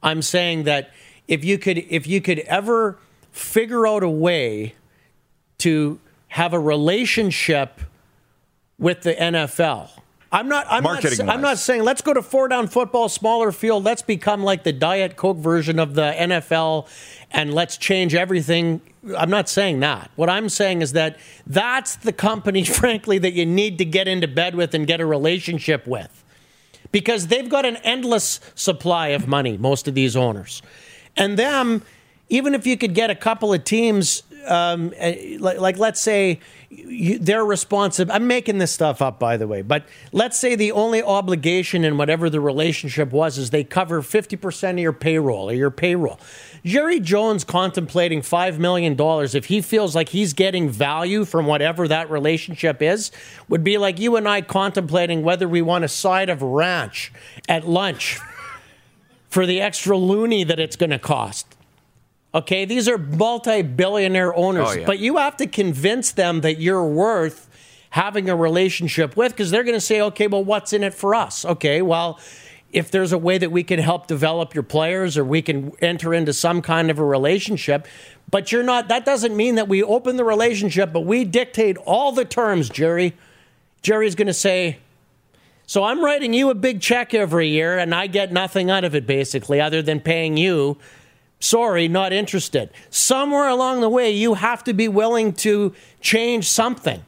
I'm 0.02 0.22
saying 0.22 0.64
that 0.64 0.90
if 1.28 1.44
you 1.44 1.56
could 1.58 1.78
if 1.88 2.06
you 2.06 2.20
could 2.20 2.40
ever 2.40 2.98
figure 3.30 3.86
out 3.86 4.02
a 4.02 4.08
way 4.10 4.74
to 5.58 5.98
have 6.28 6.52
a 6.52 6.58
relationship 6.58 7.80
with 8.78 9.02
the 9.02 9.14
NFL. 9.14 9.90
I'm 10.34 10.48
not. 10.48 10.66
I'm 10.68 10.82
not. 10.82 11.20
I'm 11.28 11.40
not 11.40 11.58
saying 11.58 11.84
let's 11.84 12.02
go 12.02 12.12
to 12.12 12.20
four 12.20 12.48
down 12.48 12.66
football, 12.66 13.08
smaller 13.08 13.52
field. 13.52 13.84
Let's 13.84 14.02
become 14.02 14.42
like 14.42 14.64
the 14.64 14.72
Diet 14.72 15.14
Coke 15.14 15.36
version 15.36 15.78
of 15.78 15.94
the 15.94 16.12
NFL, 16.12 16.88
and 17.30 17.54
let's 17.54 17.76
change 17.76 18.16
everything. 18.16 18.80
I'm 19.16 19.30
not 19.30 19.48
saying 19.48 19.78
that. 19.80 20.10
What 20.16 20.28
I'm 20.28 20.48
saying 20.48 20.82
is 20.82 20.92
that 20.92 21.18
that's 21.46 21.94
the 21.96 22.12
company, 22.12 22.64
frankly, 22.64 23.18
that 23.18 23.34
you 23.34 23.46
need 23.46 23.78
to 23.78 23.84
get 23.84 24.08
into 24.08 24.26
bed 24.26 24.56
with 24.56 24.74
and 24.74 24.88
get 24.88 25.00
a 25.00 25.06
relationship 25.06 25.86
with 25.86 26.24
because 26.90 27.28
they've 27.28 27.48
got 27.48 27.64
an 27.64 27.76
endless 27.78 28.40
supply 28.56 29.08
of 29.08 29.28
money, 29.28 29.56
most 29.56 29.86
of 29.86 29.94
these 29.94 30.16
owners. 30.16 30.62
And 31.16 31.36
them, 31.38 31.82
even 32.28 32.54
if 32.54 32.66
you 32.66 32.76
could 32.76 32.94
get 32.94 33.08
a 33.08 33.14
couple 33.14 33.52
of 33.52 33.62
teams 33.62 34.24
um, 34.46 34.92
eh, 34.96 35.36
like, 35.38 35.58
like 35.58 35.78
let's 35.78 36.00
say 36.00 36.40
you, 36.70 37.18
they're 37.18 37.44
responsible. 37.44 38.12
I'm 38.12 38.26
making 38.26 38.58
this 38.58 38.72
stuff 38.72 39.00
up, 39.00 39.18
by 39.18 39.36
the 39.36 39.46
way, 39.46 39.62
but 39.62 39.86
let's 40.12 40.38
say 40.38 40.54
the 40.54 40.72
only 40.72 41.02
obligation 41.02 41.84
in 41.84 41.96
whatever 41.96 42.28
the 42.28 42.40
relationship 42.40 43.12
was 43.12 43.38
is 43.38 43.50
they 43.50 43.64
cover 43.64 44.02
50% 44.02 44.70
of 44.70 44.78
your 44.78 44.92
payroll 44.92 45.50
or 45.50 45.54
your 45.54 45.70
payroll. 45.70 46.18
Jerry 46.64 47.00
Jones 47.00 47.44
contemplating 47.44 48.22
$5 48.22 48.58
million, 48.58 48.96
if 49.34 49.46
he 49.46 49.60
feels 49.60 49.94
like 49.94 50.08
he's 50.10 50.32
getting 50.32 50.68
value 50.68 51.24
from 51.24 51.46
whatever 51.46 51.86
that 51.88 52.10
relationship 52.10 52.80
is, 52.80 53.10
would 53.48 53.62
be 53.62 53.78
like 53.78 53.98
you 53.98 54.16
and 54.16 54.28
I 54.28 54.40
contemplating 54.40 55.22
whether 55.22 55.46
we 55.46 55.62
want 55.62 55.84
a 55.84 55.88
side 55.88 56.30
of 56.30 56.42
ranch 56.42 57.12
at 57.48 57.68
lunch 57.68 58.18
for 59.28 59.46
the 59.46 59.60
extra 59.60 59.96
loony 59.96 60.44
that 60.44 60.58
it's 60.58 60.76
going 60.76 60.90
to 60.90 60.98
cost. 60.98 61.54
Okay, 62.34 62.64
these 62.64 62.88
are 62.88 62.98
multi 62.98 63.62
billionaire 63.62 64.34
owners, 64.34 64.68
Oh, 64.70 64.72
yeah. 64.80 64.86
but 64.86 64.98
you 64.98 65.18
have 65.18 65.36
to 65.36 65.46
convince 65.46 66.10
them 66.10 66.40
that 66.40 66.60
you're 66.60 66.84
worth 66.84 67.48
having 67.90 68.28
a 68.28 68.34
relationship 68.34 69.16
with 69.16 69.30
because 69.32 69.52
they're 69.52 69.62
going 69.62 69.76
to 69.76 69.80
say, 69.80 70.00
okay, 70.00 70.26
well, 70.26 70.42
what's 70.42 70.72
in 70.72 70.82
it 70.82 70.92
for 70.92 71.14
us? 71.14 71.44
Okay, 71.44 71.80
well, 71.80 72.18
if 72.72 72.90
there's 72.90 73.12
a 73.12 73.18
way 73.18 73.38
that 73.38 73.52
we 73.52 73.62
can 73.62 73.78
help 73.78 74.08
develop 74.08 74.52
your 74.52 74.64
players 74.64 75.16
or 75.16 75.24
we 75.24 75.40
can 75.40 75.70
enter 75.80 76.12
into 76.12 76.32
some 76.32 76.60
kind 76.60 76.90
of 76.90 76.98
a 76.98 77.04
relationship, 77.04 77.86
but 78.28 78.50
you're 78.50 78.64
not, 78.64 78.88
that 78.88 79.04
doesn't 79.04 79.36
mean 79.36 79.54
that 79.54 79.68
we 79.68 79.80
open 79.80 80.16
the 80.16 80.24
relationship, 80.24 80.92
but 80.92 81.02
we 81.02 81.22
dictate 81.24 81.76
all 81.76 82.10
the 82.10 82.24
terms, 82.24 82.68
Jerry. 82.68 83.14
Jerry's 83.80 84.16
going 84.16 84.26
to 84.26 84.34
say, 84.34 84.78
so 85.66 85.84
I'm 85.84 86.04
writing 86.04 86.32
you 86.34 86.50
a 86.50 86.54
big 86.56 86.80
check 86.80 87.14
every 87.14 87.46
year 87.48 87.78
and 87.78 87.94
I 87.94 88.08
get 88.08 88.32
nothing 88.32 88.72
out 88.72 88.82
of 88.82 88.96
it 88.96 89.06
basically 89.06 89.60
other 89.60 89.80
than 89.82 90.00
paying 90.00 90.36
you. 90.36 90.76
Sorry, 91.44 91.88
not 91.88 92.14
interested. 92.14 92.70
Somewhere 92.88 93.48
along 93.48 93.82
the 93.82 93.88
way, 93.90 94.10
you 94.10 94.32
have 94.32 94.64
to 94.64 94.72
be 94.72 94.88
willing 94.88 95.34
to 95.34 95.74
change 96.00 96.48
something. 96.48 97.04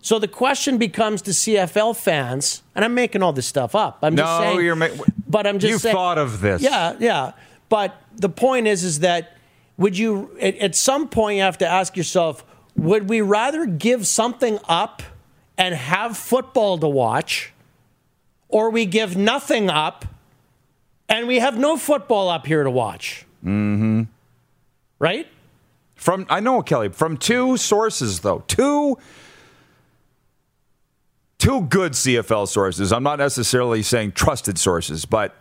So 0.00 0.18
the 0.18 0.28
question 0.28 0.78
becomes 0.78 1.20
to 1.22 1.32
CFL 1.32 1.94
fans, 1.94 2.62
and 2.74 2.86
I'm 2.86 2.94
making 2.94 3.22
all 3.22 3.34
this 3.34 3.46
stuff 3.46 3.74
up. 3.74 3.98
I'm 4.00 4.16
just 4.16 4.40
No, 4.40 4.46
saying. 4.46 4.64
you're 4.64 4.76
ma- 4.76 4.88
but 5.28 5.46
I'm 5.46 5.58
just 5.58 5.70
You've 5.72 5.80
saying. 5.82 5.94
thought 5.94 6.16
of 6.16 6.40
this. 6.40 6.62
Yeah, 6.62 6.96
yeah. 6.98 7.32
But 7.68 7.94
the 8.16 8.30
point 8.30 8.66
is, 8.66 8.82
is 8.82 9.00
that 9.00 9.36
would 9.76 9.98
you 9.98 10.34
at, 10.40 10.56
at 10.56 10.74
some 10.74 11.06
point 11.10 11.36
you 11.36 11.42
have 11.42 11.58
to 11.58 11.66
ask 11.68 11.98
yourself, 11.98 12.46
would 12.76 13.10
we 13.10 13.20
rather 13.20 13.66
give 13.66 14.06
something 14.06 14.58
up 14.70 15.02
and 15.58 15.74
have 15.74 16.16
football 16.16 16.78
to 16.78 16.88
watch, 16.88 17.52
or 18.48 18.70
we 18.70 18.86
give 18.86 19.18
nothing 19.18 19.68
up 19.68 20.06
and 21.10 21.26
we 21.28 21.40
have 21.40 21.58
no 21.58 21.76
football 21.76 22.30
up 22.30 22.46
here 22.46 22.62
to 22.64 22.70
watch? 22.70 23.25
Mm-hmm. 23.44 24.02
Right? 24.98 25.26
From 25.94 26.26
I 26.28 26.40
know 26.40 26.62
Kelly 26.62 26.90
from 26.90 27.16
two 27.16 27.56
sources 27.56 28.20
though, 28.20 28.44
two 28.46 28.98
two 31.38 31.62
good 31.62 31.92
CFL 31.92 32.48
sources. 32.48 32.92
I'm 32.92 33.02
not 33.02 33.18
necessarily 33.18 33.82
saying 33.82 34.12
trusted 34.12 34.58
sources, 34.58 35.04
but 35.04 35.34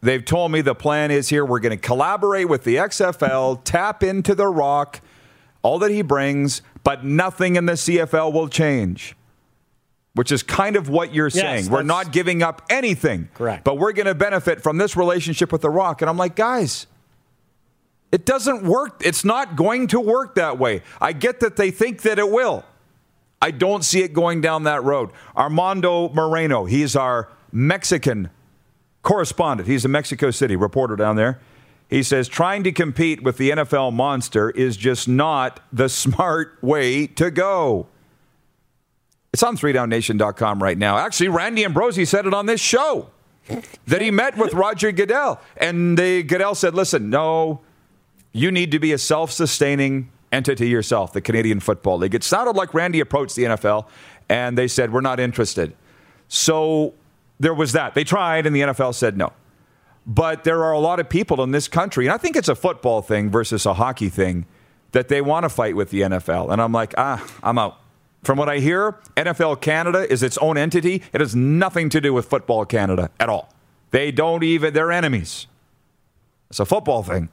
they've 0.00 0.24
told 0.24 0.52
me 0.52 0.60
the 0.60 0.74
plan 0.74 1.10
is 1.10 1.28
here. 1.28 1.44
We're 1.44 1.60
going 1.60 1.76
to 1.76 1.82
collaborate 1.82 2.48
with 2.48 2.64
the 2.64 2.76
XFL, 2.76 3.62
tap 3.64 4.02
into 4.02 4.34
the 4.34 4.46
Rock, 4.46 5.00
all 5.62 5.78
that 5.80 5.90
he 5.90 6.02
brings, 6.02 6.62
but 6.84 7.04
nothing 7.04 7.56
in 7.56 7.66
the 7.66 7.72
CFL 7.74 8.32
will 8.32 8.48
change. 8.48 9.14
Which 10.14 10.32
is 10.32 10.42
kind 10.42 10.74
of 10.74 10.88
what 10.88 11.14
you're 11.14 11.26
Yes, 11.28 11.34
saying. 11.34 11.70
We're 11.70 11.82
not 11.82 12.12
giving 12.12 12.42
up 12.42 12.62
anything. 12.70 13.28
Correct. 13.34 13.62
But 13.62 13.78
we're 13.78 13.92
going 13.92 14.06
to 14.06 14.14
benefit 14.16 14.62
from 14.62 14.76
this 14.76 14.96
relationship 14.96 15.52
with 15.52 15.60
The 15.60 15.70
Rock. 15.70 16.02
And 16.02 16.08
I'm 16.08 16.16
like, 16.16 16.34
guys, 16.34 16.88
it 18.10 18.24
doesn't 18.24 18.64
work. 18.64 19.02
It's 19.04 19.24
not 19.24 19.56
going 19.56 19.88
to 19.88 20.00
work 20.00 20.34
that 20.36 20.58
way. 20.58 20.82
I 21.00 21.12
get 21.12 21.40
that 21.40 21.56
they 21.56 21.70
think 21.70 22.02
that 22.02 22.18
it 22.18 22.30
will. 22.30 22.64
I 23.40 23.50
don't 23.50 23.84
see 23.84 24.02
it 24.02 24.12
going 24.12 24.40
down 24.40 24.64
that 24.64 24.82
road. 24.82 25.10
Armando 25.36 26.08
Moreno, 26.08 26.64
he's 26.64 26.96
our 26.96 27.28
Mexican 27.52 28.30
correspondent. 29.02 29.68
He's 29.68 29.84
a 29.84 29.88
Mexico 29.88 30.30
City 30.30 30.56
reporter 30.56 30.96
down 30.96 31.16
there. 31.16 31.38
He 31.88 32.02
says 32.02 32.28
trying 32.28 32.64
to 32.64 32.72
compete 32.72 33.22
with 33.22 33.36
the 33.36 33.50
NFL 33.50 33.92
monster 33.92 34.50
is 34.50 34.76
just 34.76 35.08
not 35.08 35.60
the 35.72 35.88
smart 35.88 36.58
way 36.62 37.06
to 37.06 37.30
go. 37.30 37.86
It's 39.32 39.42
on 39.42 39.56
3downnation.com 39.56 40.62
right 40.62 40.78
now. 40.78 40.98
Actually, 40.98 41.28
Randy 41.28 41.64
Ambrosie 41.64 42.06
said 42.06 42.26
it 42.26 42.34
on 42.34 42.46
this 42.46 42.60
show 42.60 43.10
that 43.86 44.02
he 44.02 44.10
met 44.10 44.36
with 44.36 44.52
Roger 44.54 44.90
Goodell. 44.90 45.40
And 45.56 45.98
the 45.98 46.22
Goodell 46.22 46.54
said, 46.54 46.74
listen, 46.74 47.10
no, 47.10 47.60
you 48.38 48.50
need 48.50 48.70
to 48.72 48.78
be 48.78 48.92
a 48.92 48.98
self 48.98 49.30
sustaining 49.32 50.10
entity 50.32 50.68
yourself, 50.68 51.12
the 51.12 51.20
Canadian 51.20 51.60
Football 51.60 51.98
League. 51.98 52.14
It 52.14 52.24
sounded 52.24 52.56
like 52.56 52.74
Randy 52.74 53.00
approached 53.00 53.36
the 53.36 53.44
NFL 53.44 53.86
and 54.28 54.56
they 54.56 54.68
said, 54.68 54.92
we're 54.92 55.00
not 55.00 55.20
interested. 55.20 55.74
So 56.28 56.94
there 57.40 57.54
was 57.54 57.72
that. 57.72 57.94
They 57.94 58.04
tried 58.04 58.46
and 58.46 58.54
the 58.54 58.60
NFL 58.60 58.94
said 58.94 59.16
no. 59.16 59.32
But 60.06 60.44
there 60.44 60.64
are 60.64 60.72
a 60.72 60.78
lot 60.78 61.00
of 61.00 61.08
people 61.08 61.42
in 61.42 61.50
this 61.50 61.68
country, 61.68 62.06
and 62.06 62.14
I 62.14 62.16
think 62.16 62.34
it's 62.34 62.48
a 62.48 62.54
football 62.54 63.02
thing 63.02 63.30
versus 63.30 63.66
a 63.66 63.74
hockey 63.74 64.08
thing, 64.08 64.46
that 64.92 65.08
they 65.08 65.20
want 65.20 65.44
to 65.44 65.50
fight 65.50 65.76
with 65.76 65.90
the 65.90 66.00
NFL. 66.00 66.50
And 66.50 66.62
I'm 66.62 66.72
like, 66.72 66.94
ah, 66.96 67.26
I'm 67.42 67.58
out. 67.58 67.78
From 68.22 68.38
what 68.38 68.48
I 68.48 68.58
hear, 68.58 68.96
NFL 69.16 69.60
Canada 69.60 70.10
is 70.10 70.22
its 70.22 70.38
own 70.38 70.56
entity. 70.56 71.02
It 71.12 71.20
has 71.20 71.36
nothing 71.36 71.90
to 71.90 72.00
do 72.00 72.14
with 72.14 72.24
Football 72.24 72.64
Canada 72.64 73.10
at 73.20 73.28
all. 73.28 73.52
They 73.90 74.10
don't 74.10 74.42
even, 74.42 74.72
they're 74.72 74.90
enemies. 74.90 75.46
It's 76.48 76.58
a 76.58 76.64
football 76.64 77.02
thing. 77.02 77.28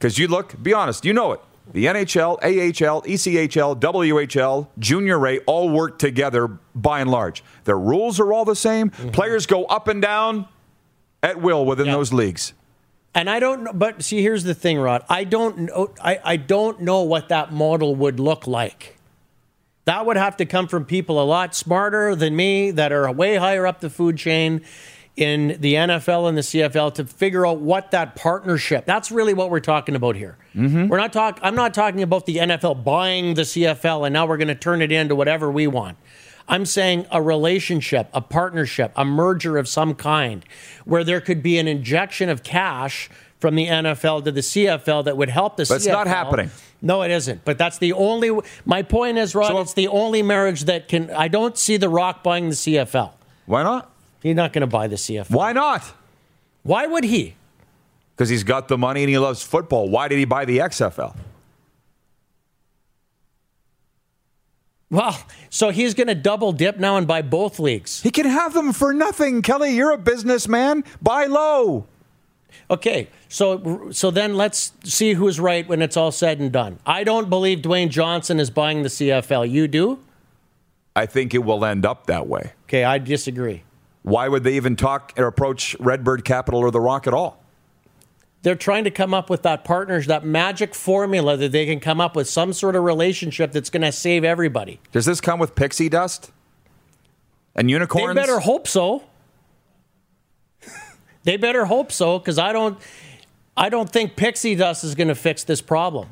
Because 0.00 0.18
you 0.18 0.28
look, 0.28 0.60
be 0.62 0.72
honest, 0.72 1.04
you 1.04 1.12
know 1.12 1.32
it. 1.32 1.40
The 1.72 1.84
NHL, 1.84 2.38
AHL, 2.42 3.02
ECHL, 3.02 3.78
WHL, 3.78 4.66
Junior 4.78 5.24
A 5.26 5.38
all 5.40 5.68
work 5.68 5.98
together 5.98 6.48
by 6.74 7.00
and 7.00 7.10
large. 7.10 7.44
Their 7.64 7.78
rules 7.78 8.18
are 8.18 8.32
all 8.32 8.44
the 8.46 8.56
same. 8.56 8.90
Mm-hmm. 8.90 9.10
Players 9.10 9.46
go 9.46 9.66
up 9.66 9.86
and 9.86 10.00
down 10.02 10.48
at 11.22 11.40
will 11.40 11.64
within 11.66 11.86
Yeah. 11.86 11.92
those 11.92 12.12
leagues. 12.14 12.54
And 13.14 13.28
I 13.28 13.40
don't 13.40 13.64
know, 13.64 13.72
but 13.74 14.02
see, 14.02 14.22
here's 14.22 14.42
the 14.44 14.54
thing, 14.54 14.78
Rod. 14.78 15.04
I 15.08 15.24
don't 15.24 15.58
know. 15.58 15.72
Oh, 15.76 15.94
I, 16.02 16.18
I 16.24 16.36
don't 16.36 16.80
know 16.80 17.02
what 17.02 17.28
that 17.28 17.52
model 17.52 17.94
would 17.94 18.18
look 18.18 18.46
like. 18.46 18.96
That 19.84 20.06
would 20.06 20.16
have 20.16 20.36
to 20.38 20.46
come 20.46 20.66
from 20.66 20.84
people 20.86 21.20
a 21.20 21.24
lot 21.24 21.54
smarter 21.54 22.14
than 22.16 22.34
me 22.34 22.70
that 22.70 22.90
are 22.92 23.10
way 23.12 23.36
higher 23.36 23.66
up 23.66 23.80
the 23.80 23.90
food 23.90 24.16
chain 24.16 24.62
in 25.20 25.56
the 25.60 25.74
NFL 25.74 26.28
and 26.28 26.36
the 26.36 26.42
CFL 26.42 26.94
to 26.94 27.04
figure 27.04 27.46
out 27.46 27.58
what 27.58 27.90
that 27.90 28.16
partnership. 28.16 28.86
That's 28.86 29.10
really 29.10 29.34
what 29.34 29.50
we're 29.50 29.60
talking 29.60 29.94
about 29.94 30.16
here. 30.16 30.36
Mm-hmm. 30.54 30.88
We're 30.88 30.96
not 30.98 31.12
talking. 31.12 31.42
I'm 31.44 31.54
not 31.54 31.74
talking 31.74 32.02
about 32.02 32.26
the 32.26 32.36
NFL 32.36 32.84
buying 32.84 33.34
the 33.34 33.42
CFL 33.42 34.06
and 34.06 34.12
now 34.12 34.26
we're 34.26 34.36
going 34.36 34.48
to 34.48 34.54
turn 34.54 34.82
it 34.82 34.92
into 34.92 35.14
whatever 35.14 35.50
we 35.50 35.66
want. 35.66 35.98
I'm 36.48 36.66
saying 36.66 37.06
a 37.12 37.22
relationship, 37.22 38.08
a 38.12 38.20
partnership, 38.20 38.92
a 38.96 39.04
merger 39.04 39.56
of 39.56 39.68
some 39.68 39.94
kind, 39.94 40.44
where 40.84 41.04
there 41.04 41.20
could 41.20 41.42
be 41.42 41.58
an 41.58 41.68
injection 41.68 42.28
of 42.28 42.42
cash 42.42 43.08
from 43.38 43.54
the 43.54 43.66
NFL 43.66 44.24
to 44.24 44.32
the 44.32 44.40
CFL 44.40 45.04
that 45.04 45.16
would 45.16 45.30
help 45.30 45.56
the 45.56 45.62
CFL. 45.62 45.68
But 45.68 45.76
it's 45.76 45.86
not 45.86 46.06
happening. 46.06 46.50
No, 46.82 47.02
it 47.02 47.10
isn't. 47.10 47.44
But 47.44 47.56
that's 47.58 47.78
the 47.78 47.92
only. 47.92 48.36
My 48.64 48.82
point 48.82 49.18
is, 49.18 49.34
Rod, 49.34 49.48
So- 49.48 49.60
it's 49.60 49.74
the 49.74 49.88
only 49.88 50.22
marriage 50.22 50.64
that 50.64 50.88
can. 50.88 51.10
I 51.10 51.28
don't 51.28 51.56
see 51.56 51.76
The 51.76 51.88
Rock 51.88 52.22
buying 52.22 52.48
the 52.48 52.54
CFL. 52.56 53.12
Why 53.46 53.62
not? 53.62 53.90
He's 54.22 54.36
not 54.36 54.52
going 54.52 54.60
to 54.60 54.66
buy 54.66 54.86
the 54.86 54.96
CFL. 54.96 55.30
Why 55.30 55.52
not? 55.52 55.84
Why 56.62 56.86
would 56.86 57.04
he? 57.04 57.34
Because 58.14 58.28
he's 58.28 58.44
got 58.44 58.68
the 58.68 58.76
money 58.76 59.02
and 59.02 59.08
he 59.08 59.18
loves 59.18 59.42
football. 59.42 59.88
Why 59.88 60.08
did 60.08 60.18
he 60.18 60.26
buy 60.26 60.44
the 60.44 60.58
XFL? 60.58 61.16
Well, 64.90 65.18
so 65.48 65.70
he's 65.70 65.94
going 65.94 66.08
to 66.08 66.14
double 66.16 66.52
dip 66.52 66.78
now 66.78 66.96
and 66.96 67.06
buy 67.06 67.22
both 67.22 67.60
leagues. 67.60 68.02
He 68.02 68.10
can 68.10 68.26
have 68.26 68.54
them 68.54 68.72
for 68.72 68.92
nothing. 68.92 69.40
Kelly, 69.40 69.70
you're 69.70 69.92
a 69.92 69.98
businessman. 69.98 70.84
Buy 71.00 71.26
low. 71.26 71.86
Okay, 72.68 73.08
so 73.28 73.90
so 73.92 74.10
then 74.10 74.36
let's 74.36 74.72
see 74.84 75.14
who's 75.14 75.40
right 75.40 75.66
when 75.68 75.82
it's 75.82 75.96
all 75.96 76.12
said 76.12 76.40
and 76.40 76.52
done. 76.52 76.78
I 76.84 77.04
don't 77.04 77.30
believe 77.30 77.60
Dwayne 77.60 77.88
Johnson 77.88 78.38
is 78.38 78.50
buying 78.50 78.82
the 78.82 78.88
CFL. 78.88 79.48
You 79.48 79.66
do? 79.68 79.98
I 80.94 81.06
think 81.06 81.34
it 81.34 81.38
will 81.38 81.64
end 81.64 81.86
up 81.86 82.06
that 82.06 82.26
way. 82.26 82.52
Okay, 82.64 82.84
I 82.84 82.98
disagree. 82.98 83.62
Why 84.02 84.28
would 84.28 84.44
they 84.44 84.56
even 84.56 84.76
talk 84.76 85.12
or 85.16 85.26
approach 85.26 85.76
Redbird 85.78 86.24
Capital 86.24 86.60
or 86.60 86.70
The 86.70 86.80
Rock 86.80 87.06
at 87.06 87.14
all? 87.14 87.42
They're 88.42 88.54
trying 88.54 88.84
to 88.84 88.90
come 88.90 89.12
up 89.12 89.28
with 89.28 89.42
that 89.42 89.64
partners, 89.64 90.06
that 90.06 90.24
magic 90.24 90.74
formula 90.74 91.36
that 91.36 91.52
they 91.52 91.66
can 91.66 91.78
come 91.78 92.00
up 92.00 92.16
with 92.16 92.28
some 92.28 92.54
sort 92.54 92.74
of 92.74 92.84
relationship 92.84 93.52
that's 93.52 93.68
going 93.68 93.82
to 93.82 93.92
save 93.92 94.24
everybody. 94.24 94.80
Does 94.92 95.04
this 95.04 95.20
come 95.20 95.38
with 95.38 95.54
pixie 95.54 95.90
dust 95.90 96.32
and 97.54 97.70
unicorns? 97.70 98.14
They 98.14 98.20
better 98.20 98.40
hope 98.40 98.66
so. 98.66 99.04
they 101.24 101.36
better 101.36 101.66
hope 101.66 101.92
so 101.92 102.18
because 102.18 102.38
I 102.38 102.54
don't, 102.54 102.78
I 103.58 103.68
don't 103.68 103.90
think 103.90 104.16
pixie 104.16 104.54
dust 104.54 104.84
is 104.84 104.94
going 104.94 105.08
to 105.08 105.14
fix 105.14 105.44
this 105.44 105.60
problem. 105.60 106.08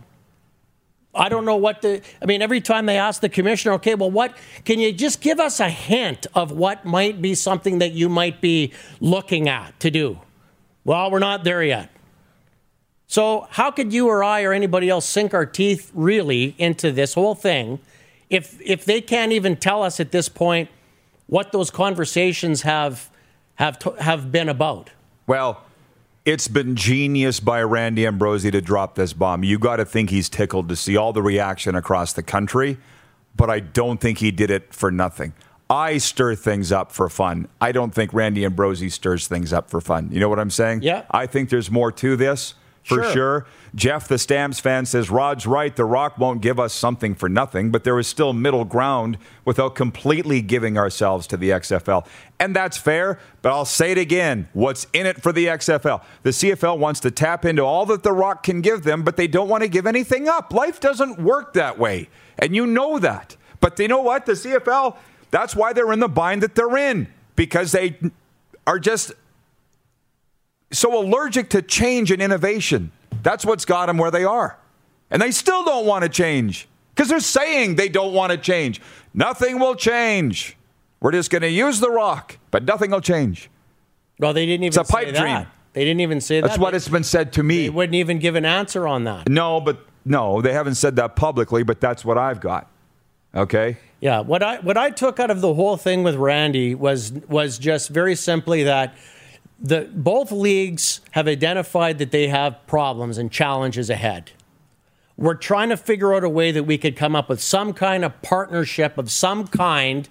I 1.14 1.28
don't 1.28 1.44
know 1.44 1.56
what 1.56 1.82
the. 1.82 2.02
I 2.22 2.26
mean, 2.26 2.42
every 2.42 2.60
time 2.60 2.86
they 2.86 2.98
ask 2.98 3.20
the 3.20 3.28
commissioner, 3.28 3.74
okay, 3.74 3.94
well, 3.94 4.10
what 4.10 4.36
can 4.64 4.78
you 4.78 4.92
just 4.92 5.20
give 5.20 5.40
us 5.40 5.58
a 5.58 5.68
hint 5.68 6.26
of 6.34 6.52
what 6.52 6.84
might 6.84 7.22
be 7.22 7.34
something 7.34 7.78
that 7.78 7.92
you 7.92 8.08
might 8.08 8.40
be 8.40 8.72
looking 9.00 9.48
at 9.48 9.78
to 9.80 9.90
do? 9.90 10.20
Well, 10.84 11.10
we're 11.10 11.18
not 11.18 11.44
there 11.44 11.62
yet. 11.62 11.90
So, 13.06 13.46
how 13.50 13.70
could 13.70 13.92
you 13.92 14.08
or 14.08 14.22
I 14.22 14.42
or 14.42 14.52
anybody 14.52 14.90
else 14.90 15.06
sink 15.06 15.32
our 15.32 15.46
teeth 15.46 15.90
really 15.94 16.54
into 16.58 16.92
this 16.92 17.14
whole 17.14 17.34
thing 17.34 17.80
if 18.28 18.60
if 18.60 18.84
they 18.84 19.00
can't 19.00 19.32
even 19.32 19.56
tell 19.56 19.82
us 19.82 19.98
at 19.98 20.12
this 20.12 20.28
point 20.28 20.68
what 21.26 21.52
those 21.52 21.70
conversations 21.70 22.62
have 22.62 23.10
have 23.54 23.82
have 23.98 24.30
been 24.30 24.48
about? 24.48 24.90
Well, 25.26 25.62
it's 26.28 26.46
been 26.46 26.76
genius 26.76 27.40
by 27.40 27.62
Randy 27.62 28.06
Ambrosie 28.06 28.50
to 28.50 28.60
drop 28.60 28.96
this 28.96 29.14
bomb. 29.14 29.44
You 29.44 29.58
got 29.58 29.76
to 29.76 29.86
think 29.86 30.10
he's 30.10 30.28
tickled 30.28 30.68
to 30.68 30.76
see 30.76 30.94
all 30.94 31.14
the 31.14 31.22
reaction 31.22 31.74
across 31.74 32.12
the 32.12 32.22
country, 32.22 32.76
but 33.34 33.48
I 33.48 33.60
don't 33.60 33.98
think 33.98 34.18
he 34.18 34.30
did 34.30 34.50
it 34.50 34.74
for 34.74 34.90
nothing. 34.90 35.32
I 35.70 35.96
stir 35.96 36.34
things 36.34 36.70
up 36.70 36.92
for 36.92 37.08
fun. 37.08 37.48
I 37.62 37.72
don't 37.72 37.94
think 37.94 38.12
Randy 38.12 38.44
Ambrosie 38.44 38.90
stirs 38.90 39.26
things 39.26 39.54
up 39.54 39.70
for 39.70 39.80
fun. 39.80 40.10
You 40.12 40.20
know 40.20 40.28
what 40.28 40.38
I'm 40.38 40.50
saying? 40.50 40.82
Yeah. 40.82 41.06
I 41.10 41.24
think 41.24 41.48
there's 41.48 41.70
more 41.70 41.90
to 41.92 42.14
this 42.14 42.52
for 42.88 43.02
Sure. 43.02 43.12
sure. 43.12 43.46
Jeff, 43.74 44.08
the 44.08 44.18
Stamps 44.18 44.58
fan, 44.58 44.86
says 44.86 45.10
Rod's 45.10 45.46
right. 45.46 45.76
The 45.76 45.84
Rock 45.84 46.16
won't 46.18 46.40
give 46.40 46.58
us 46.58 46.72
something 46.72 47.14
for 47.14 47.28
nothing, 47.28 47.70
but 47.70 47.84
there 47.84 47.98
is 47.98 48.06
still 48.06 48.32
middle 48.32 48.64
ground 48.64 49.18
without 49.44 49.74
completely 49.74 50.40
giving 50.40 50.78
ourselves 50.78 51.26
to 51.28 51.36
the 51.36 51.50
XFL. 51.50 52.06
And 52.40 52.56
that's 52.56 52.78
fair, 52.78 53.18
but 53.42 53.52
I'll 53.52 53.64
say 53.66 53.92
it 53.92 53.98
again. 53.98 54.48
What's 54.54 54.86
in 54.92 55.04
it 55.06 55.20
for 55.20 55.32
the 55.32 55.46
XFL? 55.46 56.02
The 56.22 56.30
CFL 56.30 56.78
wants 56.78 57.00
to 57.00 57.10
tap 57.10 57.44
into 57.44 57.62
all 57.62 57.84
that 57.86 58.02
The 58.02 58.12
Rock 58.12 58.42
can 58.42 58.62
give 58.62 58.84
them, 58.84 59.02
but 59.02 59.16
they 59.16 59.26
don't 59.26 59.48
want 59.48 59.62
to 59.62 59.68
give 59.68 59.86
anything 59.86 60.28
up. 60.28 60.52
Life 60.52 60.80
doesn't 60.80 61.18
work 61.18 61.52
that 61.52 61.78
way. 61.78 62.08
And 62.38 62.56
you 62.56 62.66
know 62.66 62.98
that. 62.98 63.36
But 63.60 63.78
you 63.78 63.88
know 63.88 64.00
what? 64.00 64.24
The 64.24 64.32
CFL, 64.32 64.96
that's 65.30 65.54
why 65.54 65.72
they're 65.72 65.92
in 65.92 66.00
the 66.00 66.08
bind 66.08 66.42
that 66.42 66.54
they're 66.54 66.76
in, 66.76 67.08
because 67.36 67.72
they 67.72 67.98
are 68.66 68.78
just 68.78 69.12
so 70.70 71.00
allergic 71.00 71.50
to 71.50 71.62
change 71.62 72.10
and 72.10 72.20
innovation. 72.20 72.92
That's 73.22 73.44
what's 73.44 73.64
got 73.64 73.86
them 73.86 73.98
where 73.98 74.10
they 74.10 74.24
are. 74.24 74.58
And 75.10 75.20
they 75.22 75.30
still 75.30 75.64
don't 75.64 75.86
want 75.86 76.02
to 76.04 76.08
change 76.08 76.68
because 76.94 77.08
they're 77.08 77.20
saying 77.20 77.76
they 77.76 77.88
don't 77.88 78.12
want 78.12 78.32
to 78.32 78.38
change. 78.38 78.80
Nothing 79.14 79.58
will 79.58 79.74
change. 79.74 80.56
We're 81.00 81.12
just 81.12 81.30
going 81.30 81.42
to 81.42 81.50
use 81.50 81.80
the 81.80 81.90
rock, 81.90 82.38
but 82.50 82.64
nothing 82.64 82.90
will 82.90 83.00
change. 83.00 83.50
Well, 84.18 84.32
they 84.32 84.44
didn't 84.46 84.64
even 84.64 84.80
it's 84.80 84.90
a 84.90 84.92
pipe 84.92 85.06
say 85.08 85.12
dream. 85.12 85.34
that. 85.34 85.48
They 85.72 85.84
didn't 85.84 86.00
even 86.00 86.20
say 86.20 86.40
That's 86.40 86.54
that. 86.54 86.54
That's 86.54 86.60
what 86.60 86.70
They- 86.72 86.76
it's 86.78 86.88
been 86.88 87.04
said 87.04 87.32
to 87.34 87.42
me. 87.42 87.64
They 87.64 87.70
wouldn't 87.70 87.94
even 87.94 88.18
give 88.18 88.34
an 88.34 88.44
answer 88.44 88.86
on 88.86 89.04
that. 89.04 89.28
No, 89.28 89.60
but 89.60 89.78
no, 90.04 90.40
they 90.42 90.52
haven't 90.52 90.74
said 90.74 90.96
that 90.96 91.14
publicly, 91.16 91.62
but 91.62 91.80
that's 91.80 92.04
what 92.04 92.18
I've 92.18 92.40
got. 92.40 92.68
Okay? 93.34 93.76
Yeah, 94.00 94.20
what 94.20 94.42
I 94.42 94.56
what 94.58 94.76
I 94.76 94.90
took 94.90 95.18
out 95.20 95.30
of 95.30 95.40
the 95.40 95.54
whole 95.54 95.76
thing 95.76 96.02
with 96.02 96.16
Randy 96.16 96.74
was 96.74 97.12
was 97.28 97.58
just 97.58 97.90
very 97.90 98.14
simply 98.14 98.64
that 98.64 98.94
the 99.60 99.88
both 99.92 100.30
leagues 100.30 101.00
have 101.12 101.26
identified 101.26 101.98
that 101.98 102.10
they 102.10 102.28
have 102.28 102.64
problems 102.66 103.18
and 103.18 103.30
challenges 103.30 103.90
ahead. 103.90 104.30
We're 105.16 105.34
trying 105.34 105.70
to 105.70 105.76
figure 105.76 106.14
out 106.14 106.22
a 106.22 106.28
way 106.28 106.52
that 106.52 106.62
we 106.64 106.78
could 106.78 106.94
come 106.96 107.16
up 107.16 107.28
with 107.28 107.42
some 107.42 107.72
kind 107.72 108.04
of 108.04 108.20
partnership 108.22 108.98
of 108.98 109.10
some 109.10 109.48
kind 109.48 110.08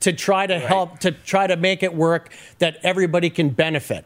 to 0.00 0.12
try 0.12 0.46
to 0.46 0.58
help 0.58 0.98
to 1.00 1.12
try 1.12 1.46
to 1.46 1.56
make 1.56 1.82
it 1.82 1.94
work 1.94 2.30
that 2.58 2.76
everybody 2.82 3.30
can 3.30 3.50
benefit. 3.50 4.04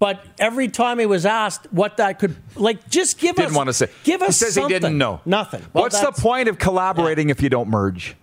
But 0.00 0.24
every 0.40 0.66
time 0.66 0.98
he 0.98 1.06
was 1.06 1.24
asked 1.24 1.72
what 1.72 1.98
that 1.98 2.18
could 2.18 2.34
like, 2.56 2.88
just 2.90 3.18
give 3.18 3.36
Didn't 3.36 3.50
us 3.50 3.56
want 3.56 3.68
to 3.68 3.72
say. 3.72 3.86
give 4.02 4.20
us 4.20 4.40
he 4.40 4.46
says 4.46 4.54
something. 4.54 4.68
he 4.74 4.80
didn't 4.80 4.98
know. 4.98 5.20
Nothing. 5.24 5.62
Well, 5.72 5.84
What's 5.84 6.00
the 6.00 6.10
point 6.10 6.48
of 6.48 6.58
collaborating 6.58 7.30
if 7.30 7.40
you 7.40 7.48
don't 7.48 7.68
merge? 7.68 8.16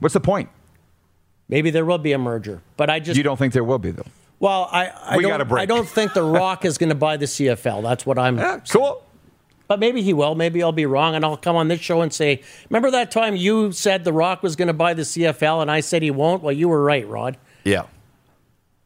What's 0.00 0.14
the 0.14 0.20
point? 0.20 0.48
Maybe 1.48 1.70
there 1.70 1.84
will 1.84 1.98
be 1.98 2.12
a 2.12 2.18
merger, 2.18 2.60
but 2.76 2.90
I 2.90 2.98
just 2.98 3.16
You 3.16 3.22
don't 3.22 3.36
think 3.36 3.52
there 3.52 3.62
will 3.62 3.78
be, 3.78 3.92
though. 3.92 4.06
Well, 4.42 4.68
I, 4.72 4.88
I 4.88 5.16
We 5.16 5.22
don't. 5.22 5.30
got 5.30 5.40
a 5.40 5.44
break. 5.44 5.62
I 5.62 5.66
don't 5.66 5.88
think 5.88 6.14
The 6.14 6.22
Rock 6.24 6.64
is 6.64 6.76
going 6.76 6.88
to 6.88 6.96
buy 6.96 7.16
the 7.16 7.26
CFL. 7.26 7.80
That's 7.80 8.04
what 8.04 8.18
I'm. 8.18 8.38
Yeah, 8.38 8.58
cool. 8.68 9.04
But 9.68 9.78
maybe 9.78 10.02
he 10.02 10.12
will. 10.12 10.34
Maybe 10.34 10.60
I'll 10.64 10.72
be 10.72 10.84
wrong, 10.84 11.14
and 11.14 11.24
I'll 11.24 11.36
come 11.36 11.54
on 11.54 11.68
this 11.68 11.80
show 11.80 12.00
and 12.02 12.12
say, 12.12 12.42
"Remember 12.68 12.90
that 12.90 13.12
time 13.12 13.36
you 13.36 13.70
said 13.70 14.02
The 14.02 14.12
Rock 14.12 14.42
was 14.42 14.56
going 14.56 14.66
to 14.66 14.74
buy 14.74 14.94
the 14.94 15.02
CFL, 15.02 15.62
and 15.62 15.70
I 15.70 15.78
said 15.78 16.02
he 16.02 16.10
won't." 16.10 16.42
Well, 16.42 16.52
you 16.52 16.68
were 16.68 16.82
right, 16.82 17.06
Rod. 17.08 17.36
Yeah. 17.62 17.84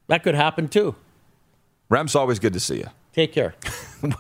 That 0.09 0.23
could 0.23 0.35
happen 0.35 0.69
too. 0.69 0.95
Rem's 1.89 2.15
always 2.15 2.39
good 2.39 2.53
to 2.53 2.61
see 2.61 2.77
you. 2.77 2.91
Take 3.13 3.33
care. 3.33 3.55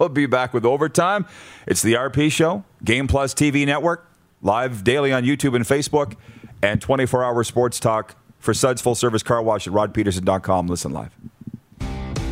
We'll 0.00 0.08
be 0.08 0.24
back 0.24 0.54
with 0.54 0.64
overtime. 0.64 1.26
It's 1.66 1.82
the 1.82 1.92
RP 1.92 2.32
Show, 2.32 2.64
Game 2.82 3.06
Plus 3.06 3.34
TV 3.34 3.66
Network, 3.66 4.10
live 4.40 4.82
daily 4.84 5.12
on 5.12 5.22
YouTube 5.22 5.54
and 5.54 5.66
Facebook, 5.66 6.16
and 6.62 6.80
24 6.80 7.22
hour 7.22 7.44
sports 7.44 7.78
talk 7.78 8.16
for 8.46 8.54
Suds 8.54 8.80
Full 8.80 8.94
Service 8.94 9.22
Car 9.22 9.42
Wash 9.42 9.66
at 9.66 9.72
rodpedersen.com. 9.74 10.68
Listen 10.68 10.92
live. 10.92 11.12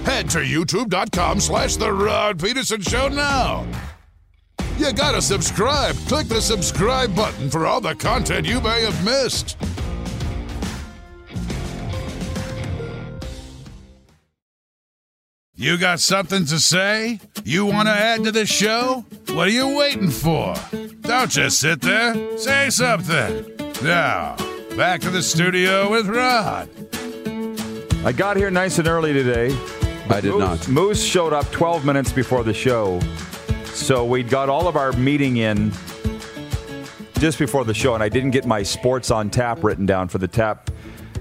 Head 0.05 0.31
to 0.31 0.39
youtube.com 0.39 1.41
slash 1.41 1.77
The 1.77 1.93
Rod 1.93 2.39
Pedersen 2.39 2.81
Show 2.83 3.09
now. 3.09 3.67
You 4.79 4.93
gotta 4.93 5.21
subscribe. 5.21 5.97
Click 6.09 6.29
the 6.29 6.41
subscribe 6.41 7.15
button 7.15 7.51
for 7.51 7.67
all 7.67 7.81
the 7.81 7.95
content 7.95 8.47
you 8.47 8.61
may 8.61 8.83
have 8.83 9.05
missed. 9.05 9.57
You 15.57 15.79
got 15.79 16.01
something 16.01 16.45
to 16.47 16.59
say? 16.59 17.21
You 17.45 17.67
want 17.67 17.89
to 17.89 17.95
add 17.95 18.25
to 18.25 18.33
the 18.33 18.45
show? 18.45 19.05
What 19.29 19.49
are 19.49 19.51
you 19.51 19.77
waiting 19.77 20.11
for? 20.11 20.55
Don't 21.03 21.31
just 21.31 21.61
sit 21.61 21.81
there. 21.81 22.39
Say 22.39 22.71
something. 22.71 23.53
Now, 23.83 24.37
back 24.77 25.01
to 25.01 25.11
the 25.11 25.23
studio 25.23 25.89
with 25.89 26.09
Rod. 26.09 26.69
I 28.05 28.13
got 28.13 28.37
here 28.37 28.51
nice 28.51 28.79
and 28.79 28.89
early 28.89 29.13
today. 29.13 29.57
I 30.11 30.21
did 30.21 30.33
Moose, 30.33 30.39
not. 30.39 30.69
Moose 30.69 31.03
showed 31.03 31.33
up 31.33 31.49
12 31.53 31.85
minutes 31.85 32.13
before 32.13 32.43
the 32.43 32.53
show. 32.53 33.01
So 33.67 34.05
we 34.05 34.25
got 34.25 34.49
all 34.49 34.67
of 34.67 34.77
our 34.77 34.93
meeting 34.93 35.37
in 35.37 35.71
just 37.19 37.39
before 37.39 37.65
the 37.65 37.73
show, 37.73 37.95
and 37.95 38.03
I 38.03 38.09
didn't 38.09 38.33
get 38.33 38.47
my 38.47 38.65
sports 38.65 39.13
on 39.13 39.31
tap 39.31 39.63
written 39.63 39.87
down 39.87 40.09
for 40.09 40.19
the 40.19 40.29
tap 40.29 40.71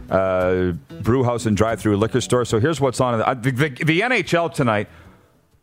uh, 0.09 0.71
brew 1.01 1.23
house 1.23 1.45
and 1.45 1.55
drive 1.55 1.79
through 1.79 1.97
liquor 1.97 2.21
store. 2.21 2.45
So 2.45 2.59
here's 2.59 2.81
what's 2.81 2.99
on 2.99 3.21
uh, 3.21 3.33
the, 3.35 3.51
the, 3.51 3.69
the 3.69 4.01
NHL 4.01 4.51
tonight. 4.51 4.89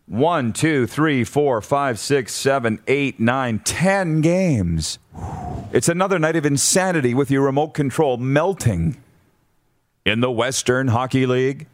One, 0.07 0.53
two, 0.53 0.86
three, 0.86 1.24
four, 1.24 1.61
five, 1.61 1.99
six, 1.99 2.34
seven, 2.34 2.80
eight, 2.86 3.18
nine, 3.18 3.59
ten 3.61 4.20
games. 4.20 4.99
It's 5.72 5.88
another 5.88 6.18
night 6.18 6.34
of 6.34 6.44
insanity 6.44 7.14
with 7.14 7.30
your 7.30 7.42
remote 7.42 7.74
control 7.74 8.16
melting. 8.16 8.96
In 10.04 10.20
the 10.20 10.30
Western 10.30 10.88
Hockey 10.88 11.26
League, 11.26 11.68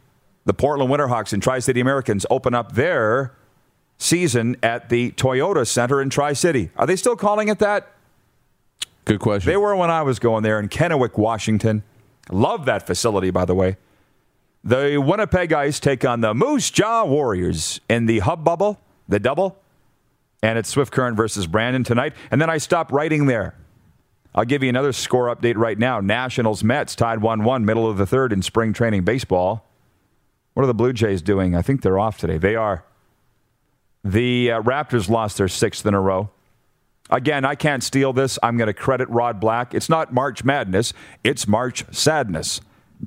the 0.45 0.53
Portland 0.53 0.91
Winterhawks 0.91 1.33
and 1.33 1.41
Tri 1.41 1.57
City 1.59 1.79
Americans 1.79 2.23
open 2.29 2.53
up 2.53 2.73
their 2.73 3.33
season 3.97 4.55
at 4.61 4.89
the 4.89 5.11
Toyota 5.11 5.65
Center 5.65 5.99
in 5.99 6.11
Tri 6.11 6.33
City. 6.33 6.69
Are 6.75 6.85
they 6.85 6.95
still 6.95 7.15
calling 7.15 7.47
it 7.47 7.57
that? 7.57 7.91
Good 9.05 9.19
question. 9.19 9.49
They 9.49 9.57
were 9.57 9.75
when 9.75 9.89
I 9.89 10.03
was 10.03 10.19
going 10.19 10.43
there 10.43 10.59
in 10.59 10.69
Kennewick, 10.69 11.17
Washington. 11.17 11.81
Love 12.29 12.65
that 12.65 12.85
facility, 12.85 13.31
by 13.31 13.45
the 13.45 13.55
way. 13.55 13.77
The 14.63 14.97
Winnipeg 15.03 15.51
Ice 15.53 15.79
take 15.79 16.05
on 16.05 16.21
the 16.21 16.35
Moose 16.35 16.69
Jaw 16.69 17.05
Warriors 17.05 17.81
in 17.89 18.05
the 18.05 18.19
Hub 18.19 18.43
Bubble, 18.43 18.79
the 19.07 19.19
double, 19.19 19.57
and 20.43 20.59
it's 20.59 20.69
Swift 20.69 20.91
Current 20.91 21.17
versus 21.17 21.47
Brandon 21.47 21.83
tonight. 21.83 22.13
And 22.29 22.39
then 22.39 22.49
I 22.49 22.59
stopped 22.59 22.91
writing 22.91 23.25
there. 23.25 23.55
I'll 24.35 24.45
give 24.45 24.63
you 24.63 24.69
another 24.69 24.93
score 24.93 25.33
update 25.33 25.57
right 25.57 25.77
now. 25.77 25.99
Nationals 25.99 26.63
Mets 26.63 26.95
tied 26.95 27.21
1 27.21 27.43
1, 27.43 27.65
middle 27.65 27.89
of 27.89 27.97
the 27.97 28.05
third 28.05 28.31
in 28.31 28.41
spring 28.41 28.73
training 28.73 29.03
baseball. 29.03 29.65
What 30.53 30.63
are 30.63 30.67
the 30.67 30.73
Blue 30.73 30.93
Jays 30.93 31.21
doing? 31.21 31.55
I 31.55 31.61
think 31.61 31.81
they're 31.81 31.99
off 31.99 32.17
today. 32.17 32.37
They 32.37 32.55
are. 32.55 32.83
The 34.03 34.51
uh, 34.51 34.61
Raptors 34.61 35.09
lost 35.09 35.37
their 35.37 35.47
sixth 35.47 35.85
in 35.85 35.93
a 35.93 35.99
row. 35.99 36.29
Again, 37.09 37.45
I 37.45 37.55
can't 37.55 37.83
steal 37.83 38.13
this. 38.13 38.37
I'm 38.43 38.57
going 38.57 38.67
to 38.67 38.73
credit 38.73 39.09
Rod 39.09 39.39
Black. 39.39 39.73
It's 39.73 39.89
not 39.89 40.13
March 40.13 40.43
Madness, 40.43 40.93
it's 41.23 41.47
March 41.47 41.85
Sadness 41.91 42.61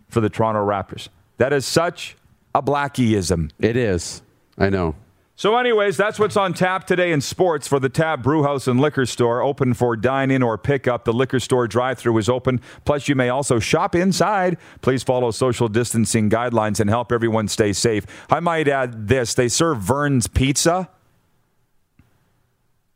for 0.08 0.20
the 0.20 0.30
Toronto 0.30 0.64
Raptors. 0.64 1.08
That 1.38 1.52
is 1.52 1.66
such 1.66 2.16
a 2.54 2.62
Blackieism. 2.62 3.50
it 3.58 3.76
is. 3.76 4.22
I 4.58 4.68
know. 4.68 4.94
So, 5.40 5.56
anyways, 5.56 5.96
that's 5.96 6.18
what's 6.18 6.36
on 6.36 6.52
tap 6.52 6.86
today 6.86 7.12
in 7.12 7.22
sports 7.22 7.66
for 7.66 7.80
the 7.80 7.88
Tab 7.88 8.22
Brewhouse 8.22 8.68
and 8.68 8.78
Liquor 8.78 9.06
Store. 9.06 9.40
Open 9.40 9.72
for 9.72 9.96
dine 9.96 10.30
in 10.30 10.42
or 10.42 10.58
pick 10.58 10.86
up. 10.86 11.06
The 11.06 11.14
liquor 11.14 11.40
store 11.40 11.66
drive 11.66 11.98
through 11.98 12.18
is 12.18 12.28
open. 12.28 12.60
Plus, 12.84 13.08
you 13.08 13.14
may 13.14 13.30
also 13.30 13.58
shop 13.58 13.94
inside. 13.94 14.58
Please 14.82 15.02
follow 15.02 15.30
social 15.30 15.66
distancing 15.68 16.28
guidelines 16.28 16.78
and 16.78 16.90
help 16.90 17.10
everyone 17.10 17.48
stay 17.48 17.72
safe. 17.72 18.04
I 18.28 18.40
might 18.40 18.68
add 18.68 19.08
this 19.08 19.32
they 19.32 19.48
serve 19.48 19.78
Vern's 19.78 20.26
Pizza. 20.26 20.90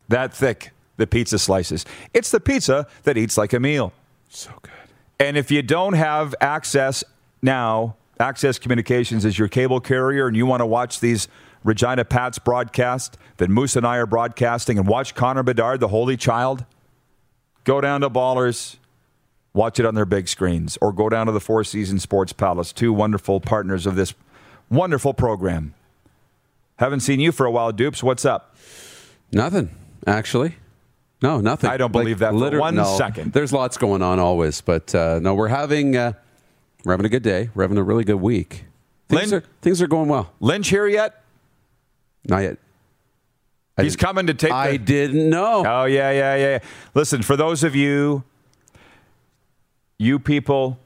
That 0.09 0.35
thick, 0.35 0.73
the 0.99 1.07
pizza 1.07 1.39
slices. 1.39 1.87
It's 2.13 2.31
the 2.31 2.41
pizza 2.41 2.87
that 3.05 3.17
eats 3.17 3.39
like 3.39 3.55
a 3.55 3.59
meal. 3.59 3.95
So 4.29 4.51
good. 4.61 4.73
And 5.19 5.39
if 5.39 5.51
you 5.51 5.63
don't 5.63 5.95
have 5.95 6.35
access 6.43 7.05
now, 7.41 7.97
Access 8.21 8.59
Communications 8.59 9.25
is 9.25 9.39
your 9.39 9.49
cable 9.49 9.81
carrier, 9.81 10.29
and 10.29 10.37
you 10.37 10.47
want 10.47 10.61
to 10.61 10.67
watch 10.67 11.01
these 11.01 11.27
Regina 11.65 12.05
Pats 12.05 12.39
broadcast 12.39 13.17
that 13.39 13.49
Moose 13.49 13.75
and 13.75 13.87
I 13.87 13.97
are 13.97 14.07
broadcasting 14.07 14.79
and 14.79 14.87
watch 14.87 15.15
Connor 15.15 15.43
Bedard, 15.43 15.81
the 15.81 15.89
Holy 15.89 16.17
Child, 16.17 16.65
go 17.65 17.81
down 17.81 18.03
to 18.03 18.11
Ballers, 18.11 18.77
watch 19.55 19.81
it 19.81 19.87
on 19.87 19.95
their 19.95 20.05
big 20.05 20.29
screens, 20.29 20.79
or 20.81 20.93
go 20.93 21.09
down 21.09 21.27
to 21.27 21.33
the 21.33 21.41
Four 21.41 21.65
Seasons 21.65 22.03
Sports 22.03 22.33
Palace, 22.33 22.73
two 22.73 22.93
wonderful 22.93 23.41
partners 23.41 23.87
of 23.87 23.97
this 23.97 24.15
wonderful 24.71 25.15
program. 25.15 25.75
Haven't 26.79 27.01
seen 27.01 27.19
you 27.19 27.33
for 27.33 27.47
a 27.47 27.51
while, 27.51 27.73
Dupes. 27.73 28.03
What's 28.03 28.25
up? 28.25 28.57
Nothing, 29.33 29.71
actually. 30.07 30.57
No, 31.23 31.41
nothing. 31.41 31.71
I 31.71 31.79
don't 31.79 31.93
believe 31.93 32.19
that 32.19 32.33
for 32.33 32.37
liter- 32.37 32.61
one 32.61 32.75
no. 32.75 32.85
second. 32.99 33.33
There's 33.33 33.53
lots 33.53 33.79
going 33.79 34.03
on 34.03 34.19
always, 34.19 34.61
but 34.61 34.95
uh, 34.95 35.19
no, 35.23 35.35
we're 35.35 35.49
having 35.49 35.97
uh, 35.97 36.13
we're 36.85 36.93
having 36.93 37.07
a 37.07 37.09
good 37.09 37.23
day. 37.23 37.49
We're 37.55 37.63
having 37.63 37.79
a 37.79 37.83
really 37.83 38.05
good 38.05 38.17
week. 38.17 38.65
Things 39.09 39.33
Lynn- 39.33 39.43
are 39.43 39.45
things 39.63 39.81
are 39.81 39.87
going 39.87 40.09
well. 40.09 40.33
Lynch 40.41 40.69
here 40.69 40.87
yet? 40.87 41.24
Not 42.27 42.39
yet. 42.43 42.59
I 43.77 43.83
He's 43.83 43.97
coming 43.97 44.27
to 44.29 44.35
take. 44.35 44.53
I 44.53 44.73
the, 44.73 44.79
didn't 44.79 45.29
know. 45.31 45.65
Oh 45.67 45.85
yeah, 45.85 46.11
yeah, 46.13 46.37
yeah. 46.37 46.59
Listen, 46.95 47.23
for 47.23 47.37
those 47.37 47.65
of 47.65 47.75
you, 47.75 48.23
you 49.99 50.19
people 50.19 50.79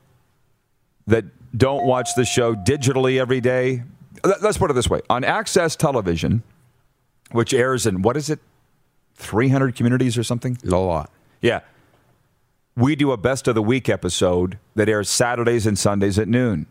that 1.07 1.25
don't 1.57 1.85
watch 1.87 2.11
the 2.17 2.25
show 2.25 2.55
digitally 2.55 3.19
every 3.21 3.41
day, 3.41 3.83
let- 4.25 4.43
let's 4.43 4.59
put 4.59 4.71
it 4.71 4.75
this 4.75 4.89
way: 4.89 5.01
on 5.11 5.23
Access 5.25 5.77
Television, 5.77 6.43
which 7.33 7.53
airs 7.53 7.87
in 7.87 8.03
what 8.03 8.17
is 8.17 8.31
it, 8.31 8.41
300 9.17 9.75
communities 9.75 10.17
or 10.17 10.23
something? 10.23 10.57
A 10.65 10.77
lot. 10.77 11.11
Yeah. 11.43 11.61
We 12.77 12.95
do 12.95 13.11
a 13.11 13.17
best 13.17 13.49
of 13.49 13.55
the 13.57 13.63
week 13.63 13.89
episode 13.89 14.57
that 14.77 14.89
airs 14.89 15.11
Saturdays 15.11 15.67
and 15.67 15.77
Sundays 15.77 16.19
at 16.19 16.29
noon. 16.29 16.67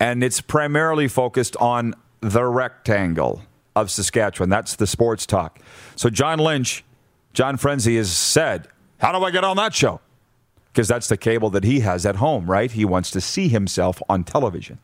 And 0.00 0.24
it's 0.24 0.40
primarily 0.40 1.06
focused 1.06 1.56
on 1.58 1.94
the 2.20 2.44
rectangle 2.44 3.42
of 3.76 3.90
Saskatchewan. 3.90 4.48
That's 4.48 4.74
the 4.74 4.86
sports 4.86 5.26
talk. 5.26 5.60
So 5.94 6.10
John 6.10 6.40
Lynch, 6.40 6.82
John 7.34 7.58
Frenzy 7.58 7.96
has 7.98 8.10
said, 8.10 8.66
How 8.98 9.12
do 9.16 9.22
I 9.24 9.30
get 9.30 9.44
on 9.44 9.56
that 9.58 9.74
show? 9.74 10.00
Because 10.72 10.88
that's 10.88 11.08
the 11.08 11.16
cable 11.16 11.50
that 11.50 11.62
he 11.62 11.80
has 11.80 12.04
at 12.04 12.16
home, 12.16 12.50
right? 12.50 12.72
He 12.72 12.84
wants 12.84 13.10
to 13.12 13.20
see 13.20 13.48
himself 13.48 14.02
on 14.08 14.24
television. 14.24 14.78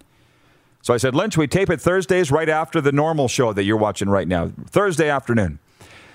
So 0.83 0.93
I 0.93 0.97
said, 0.99 1.15
Lynch, 1.15 1.37
we 1.37 1.47
tape 1.47 1.71
it 1.71 1.81
Thursdays 1.81 2.31
right 2.31 2.49
after 2.49 2.81
the 2.81 2.93
normal 2.93 3.29
show 3.29 3.53
that 3.53 3.65
you're 3.65 3.77
watching 3.77 4.09
right 4.09 4.29
now, 4.29 4.53
Thursday 4.67 5.09
afternoon. 5.09 5.59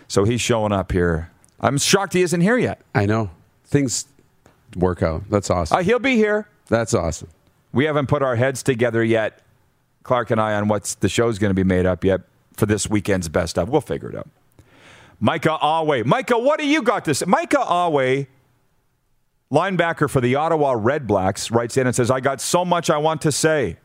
So 0.08 0.24
he's 0.24 0.42
showing 0.42 0.72
up 0.72 0.92
here. 0.92 1.32
I'm 1.60 1.78
shocked 1.78 2.14
he 2.14 2.22
isn't 2.22 2.42
here 2.42 2.58
yet. 2.58 2.82
I 2.94 3.06
know 3.06 3.30
things 3.66 4.06
work 4.76 5.02
out. 5.02 5.30
That's 5.30 5.50
awesome. 5.50 5.78
Uh, 5.78 5.84
he'll 5.84 6.00
be 6.00 6.16
here. 6.16 6.48
That's 6.68 6.94
awesome. 6.94 7.30
We 7.72 7.86
haven't 7.86 8.08
put 8.08 8.22
our 8.22 8.36
heads 8.36 8.62
together 8.62 9.04
yet, 9.04 9.42
Clark 10.04 10.32
and 10.32 10.42
I, 10.42 10.54
on 10.56 10.68
what 10.68 10.84
the 11.00 11.10
show's 11.10 11.40
going 11.40 11.50
to 11.50 11.56
be 11.56 11.64
made 11.64 11.86
up 11.86 12.04
yet 12.04 12.22
for 12.58 12.66
this 12.66 12.90
weekend's 12.90 13.30
best 13.30 13.58
of. 13.58 13.70
We'll 13.70 13.82
figure 13.82 14.10
it 14.10 14.16
out. 14.16 14.28
Micah 15.20 15.54
Awe. 15.54 16.04
Micah, 16.04 16.38
what 16.38 16.60
do 16.60 16.68
you 16.68 16.82
got 16.82 17.06
to 17.06 17.16
say? 17.16 17.26
Micah 17.26 17.60
Awe, 17.60 18.26
linebacker 19.52 20.10
for 20.10 20.20
the 20.20 20.36
Ottawa 20.36 20.76
Red 20.78 21.08
Blacks, 21.08 21.50
writes 21.52 21.78
in 21.78 21.88
and 21.88 21.96
says, 21.96 22.12
I 22.12 22.20
got 22.20 22.42
so 22.42 22.66
much 22.66 22.90
I 22.90 22.98
want 22.98 23.22
to 23.22 23.32
say. 23.32 23.78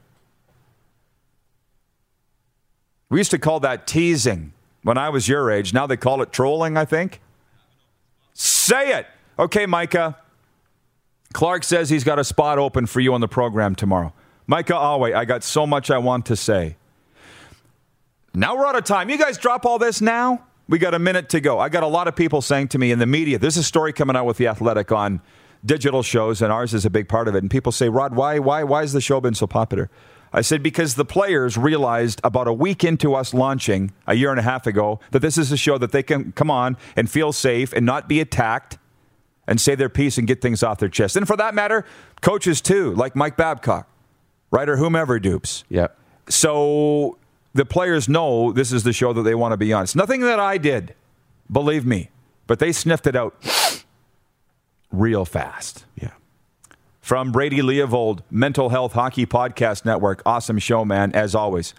We 3.09 3.19
used 3.21 3.31
to 3.31 3.39
call 3.39 3.61
that 3.61 3.87
teasing 3.87 4.53
when 4.83 4.97
I 4.99 5.11
was 5.11 5.29
your 5.29 5.51
age. 5.51 5.75
Now 5.75 5.87
they 5.87 5.97
call 5.99 6.23
it 6.23 6.33
trolling, 6.33 6.77
I 6.77 6.85
think. 6.85 7.21
Say 8.33 8.99
it. 8.99 9.07
Okay, 9.39 9.67
Micah. 9.67 10.17
Clark 11.35 11.65
says 11.65 11.89
he's 11.91 12.05
got 12.05 12.19
a 12.19 12.25
spot 12.25 12.59
open 12.59 12.87
for 12.87 13.01
you 13.01 13.15
on 13.15 13.21
the 13.21 13.29
program 13.29 13.75
tomorrow. 13.75 14.13
Micah 14.47 14.77
Awe, 14.77 15.15
I 15.15 15.25
got 15.25 15.43
so 15.43 15.67
much 15.67 15.91
I 15.91 15.99
want 15.99 16.27
to 16.27 16.37
say. 16.37 16.77
Now 18.35 18.57
we're 18.57 18.67
out 18.67 18.77
of 18.77 18.85
time. 18.85 19.11
You 19.11 19.19
guys 19.19 19.37
drop 19.37 19.67
all 19.67 19.79
this 19.79 20.01
now? 20.01 20.45
We 20.69 20.79
got 20.79 20.95
a 20.95 20.99
minute 20.99 21.29
to 21.31 21.41
go. 21.41 21.59
I 21.59 21.69
got 21.69 21.83
a 21.83 21.89
lot 21.89 22.09
of 22.09 22.17
people 22.17 22.41
saying 22.41 22.69
to 22.69 22.79
me 22.79 22.91
in 22.91 22.99
the 22.99 23.07
media, 23.07 23.39
there's 23.39 23.59
a 23.59 23.63
story 23.63 23.93
coming 23.93 24.17
out 24.17 24.25
with 24.25 24.39
The 24.39 24.47
Athletic 24.47 24.91
on 24.91 25.21
digital 25.65 26.03
shows, 26.03 26.41
and 26.41 26.51
ours 26.51 26.73
is 26.73 26.85
a 26.87 26.91
big 26.91 27.09
part 27.09 27.29
of 27.29 27.35
it. 27.35 27.43
And 27.43 27.51
people 27.51 27.73
say, 27.73 27.89
Rod, 27.89 28.17
why, 28.17 28.39
why, 28.39 28.65
why 28.65 28.81
has 28.81 28.93
the 28.95 29.01
show 29.01 29.21
been 29.21 29.35
so 29.35 29.47
popular? 29.47 29.91
I 30.33 30.41
said, 30.41 30.63
because 30.63 30.95
the 30.95 31.05
players 31.05 31.59
realized 31.59 32.23
about 32.25 32.49
a 32.49 32.55
week 32.55 32.85
into 32.85 33.15
us 33.15 33.35
launching 33.35 33.93
a 34.07 34.15
year 34.15 34.31
and 34.31 34.41
a 34.41 34.43
half 34.43 34.67
ago 34.67 34.99
that 35.11 35.19
this 35.19 35.37
is 35.37 35.53
a 35.53 35.59
show 35.59 35.77
that 35.77 35.93
they 35.93 36.03
can 36.03 36.33
come 36.33 36.51
on 36.51 36.79
and 36.97 37.11
feel 37.11 37.33
safe 37.33 37.75
and 37.75 37.85
not 37.85 38.09
be 38.09 38.19
attacked 38.19 38.79
and 39.47 39.61
say 39.61 39.75
their 39.75 39.91
piece 39.91 40.17
and 40.17 40.27
get 40.27 40.41
things 40.41 40.63
off 40.63 40.79
their 40.79 40.89
chest. 40.89 41.17
And 41.17 41.27
for 41.27 41.37
that 41.37 41.55
matter, 41.55 41.85
coaches 42.23 42.63
too, 42.63 42.95
like 42.95 43.15
Mike 43.15 43.37
Babcock, 43.37 43.91
right, 44.51 44.69
or 44.69 44.79
whomever 44.79 45.19
dupes. 45.19 45.65
Yeah. 45.69 45.89
So 46.31 47.19
the 47.55 47.65
players 47.65 48.09
know 48.09 48.53
this 48.53 48.73
is 48.73 48.83
the 48.85 48.93
show 48.93 49.13
that 49.13 49.23
they 49.23 49.35
want 49.35 49.53
to 49.53 49.57
be 49.57 49.73
on. 49.73 49.83
It's 49.85 49.95
nothing 49.95 50.21
that 50.23 50.41
I 50.41 50.59
did, 50.59 50.95
believe 51.51 51.85
me, 51.85 52.11
but 52.47 52.59
they 52.59 52.73
sniffed 52.73 53.07
it 53.07 53.17
out 53.17 53.35
real 54.91 55.25
fast. 55.25 55.85
Yeah. 56.01 56.11
From 57.01 57.33
Brady 57.33 57.59
Leavold, 57.61 58.21
Mental 58.31 58.69
Health 58.69 58.93
Hockey 58.93 59.27
Podcast 59.27 59.85
Network. 59.85 60.23
Awesome 60.25 60.59
show, 60.59 60.85
man, 60.85 61.13
as 61.13 61.35
always. 61.35 61.75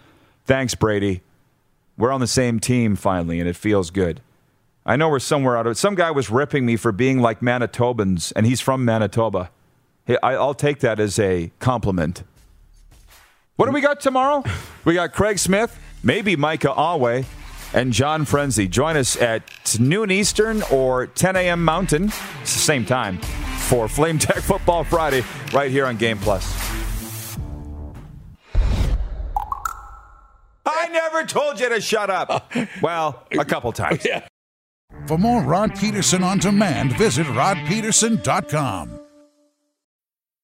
Thanks, 0.45 0.75
Brady. 0.75 1.21
We're 1.97 2.11
on 2.11 2.19
the 2.19 2.27
same 2.27 2.59
team 2.59 2.95
finally, 2.95 3.39
and 3.39 3.47
it 3.47 3.55
feels 3.55 3.89
good. 3.89 4.19
I 4.85 4.95
know 4.97 5.07
we're 5.09 5.19
somewhere 5.19 5.55
out 5.57 5.65
of 5.65 5.71
it. 5.71 5.75
Some 5.77 5.95
guy 5.95 6.11
was 6.11 6.29
ripping 6.29 6.65
me 6.65 6.75
for 6.75 6.91
being 6.91 7.19
like 7.19 7.39
Manitobans, 7.39 8.33
and 8.35 8.45
he's 8.45 8.59
from 8.59 8.83
Manitoba. 8.83 9.49
Hey, 10.05 10.17
I- 10.21 10.33
I'll 10.33 10.53
take 10.53 10.79
that 10.79 10.99
as 10.99 11.17
a 11.17 11.51
compliment. 11.59 12.23
What 13.55 13.67
do 13.67 13.71
we 13.71 13.79
got 13.81 14.01
tomorrow? 14.01 14.43
We 14.85 14.93
got 14.93 15.13
Craig 15.13 15.39
Smith, 15.39 15.79
maybe 16.03 16.35
Micah 16.35 16.71
Awe, 16.73 17.23
and 17.73 17.93
John 17.93 18.25
Frenzy. 18.25 18.67
Join 18.67 18.97
us 18.97 19.15
at 19.15 19.43
noon 19.79 20.11
Eastern 20.11 20.61
or 20.71 21.07
10 21.07 21.35
a.m. 21.35 21.63
Mountain. 21.63 22.05
It's 22.41 22.53
the 22.53 22.59
same 22.59 22.85
time 22.85 23.17
for 23.17 23.87
Flame 23.87 24.19
Tech 24.19 24.37
Football 24.43 24.83
Friday 24.83 25.23
right 25.53 25.71
here 25.71 25.85
on 25.85 25.97
Game 25.97 26.17
Plus. 26.19 26.45
I 30.65 30.87
never 30.89 31.23
told 31.25 31.59
you 31.59 31.69
to 31.69 31.81
shut 31.81 32.09
up. 32.09 32.51
Well, 32.81 33.25
a 33.37 33.45
couple 33.45 33.71
times. 33.71 34.05
Yeah. 34.05 34.27
For 35.07 35.17
more 35.17 35.41
Rod 35.41 35.73
Pedersen 35.75 36.23
on 36.23 36.37
demand, 36.37 36.95
visit 36.97 37.25
rodpedersen.com. 37.25 38.99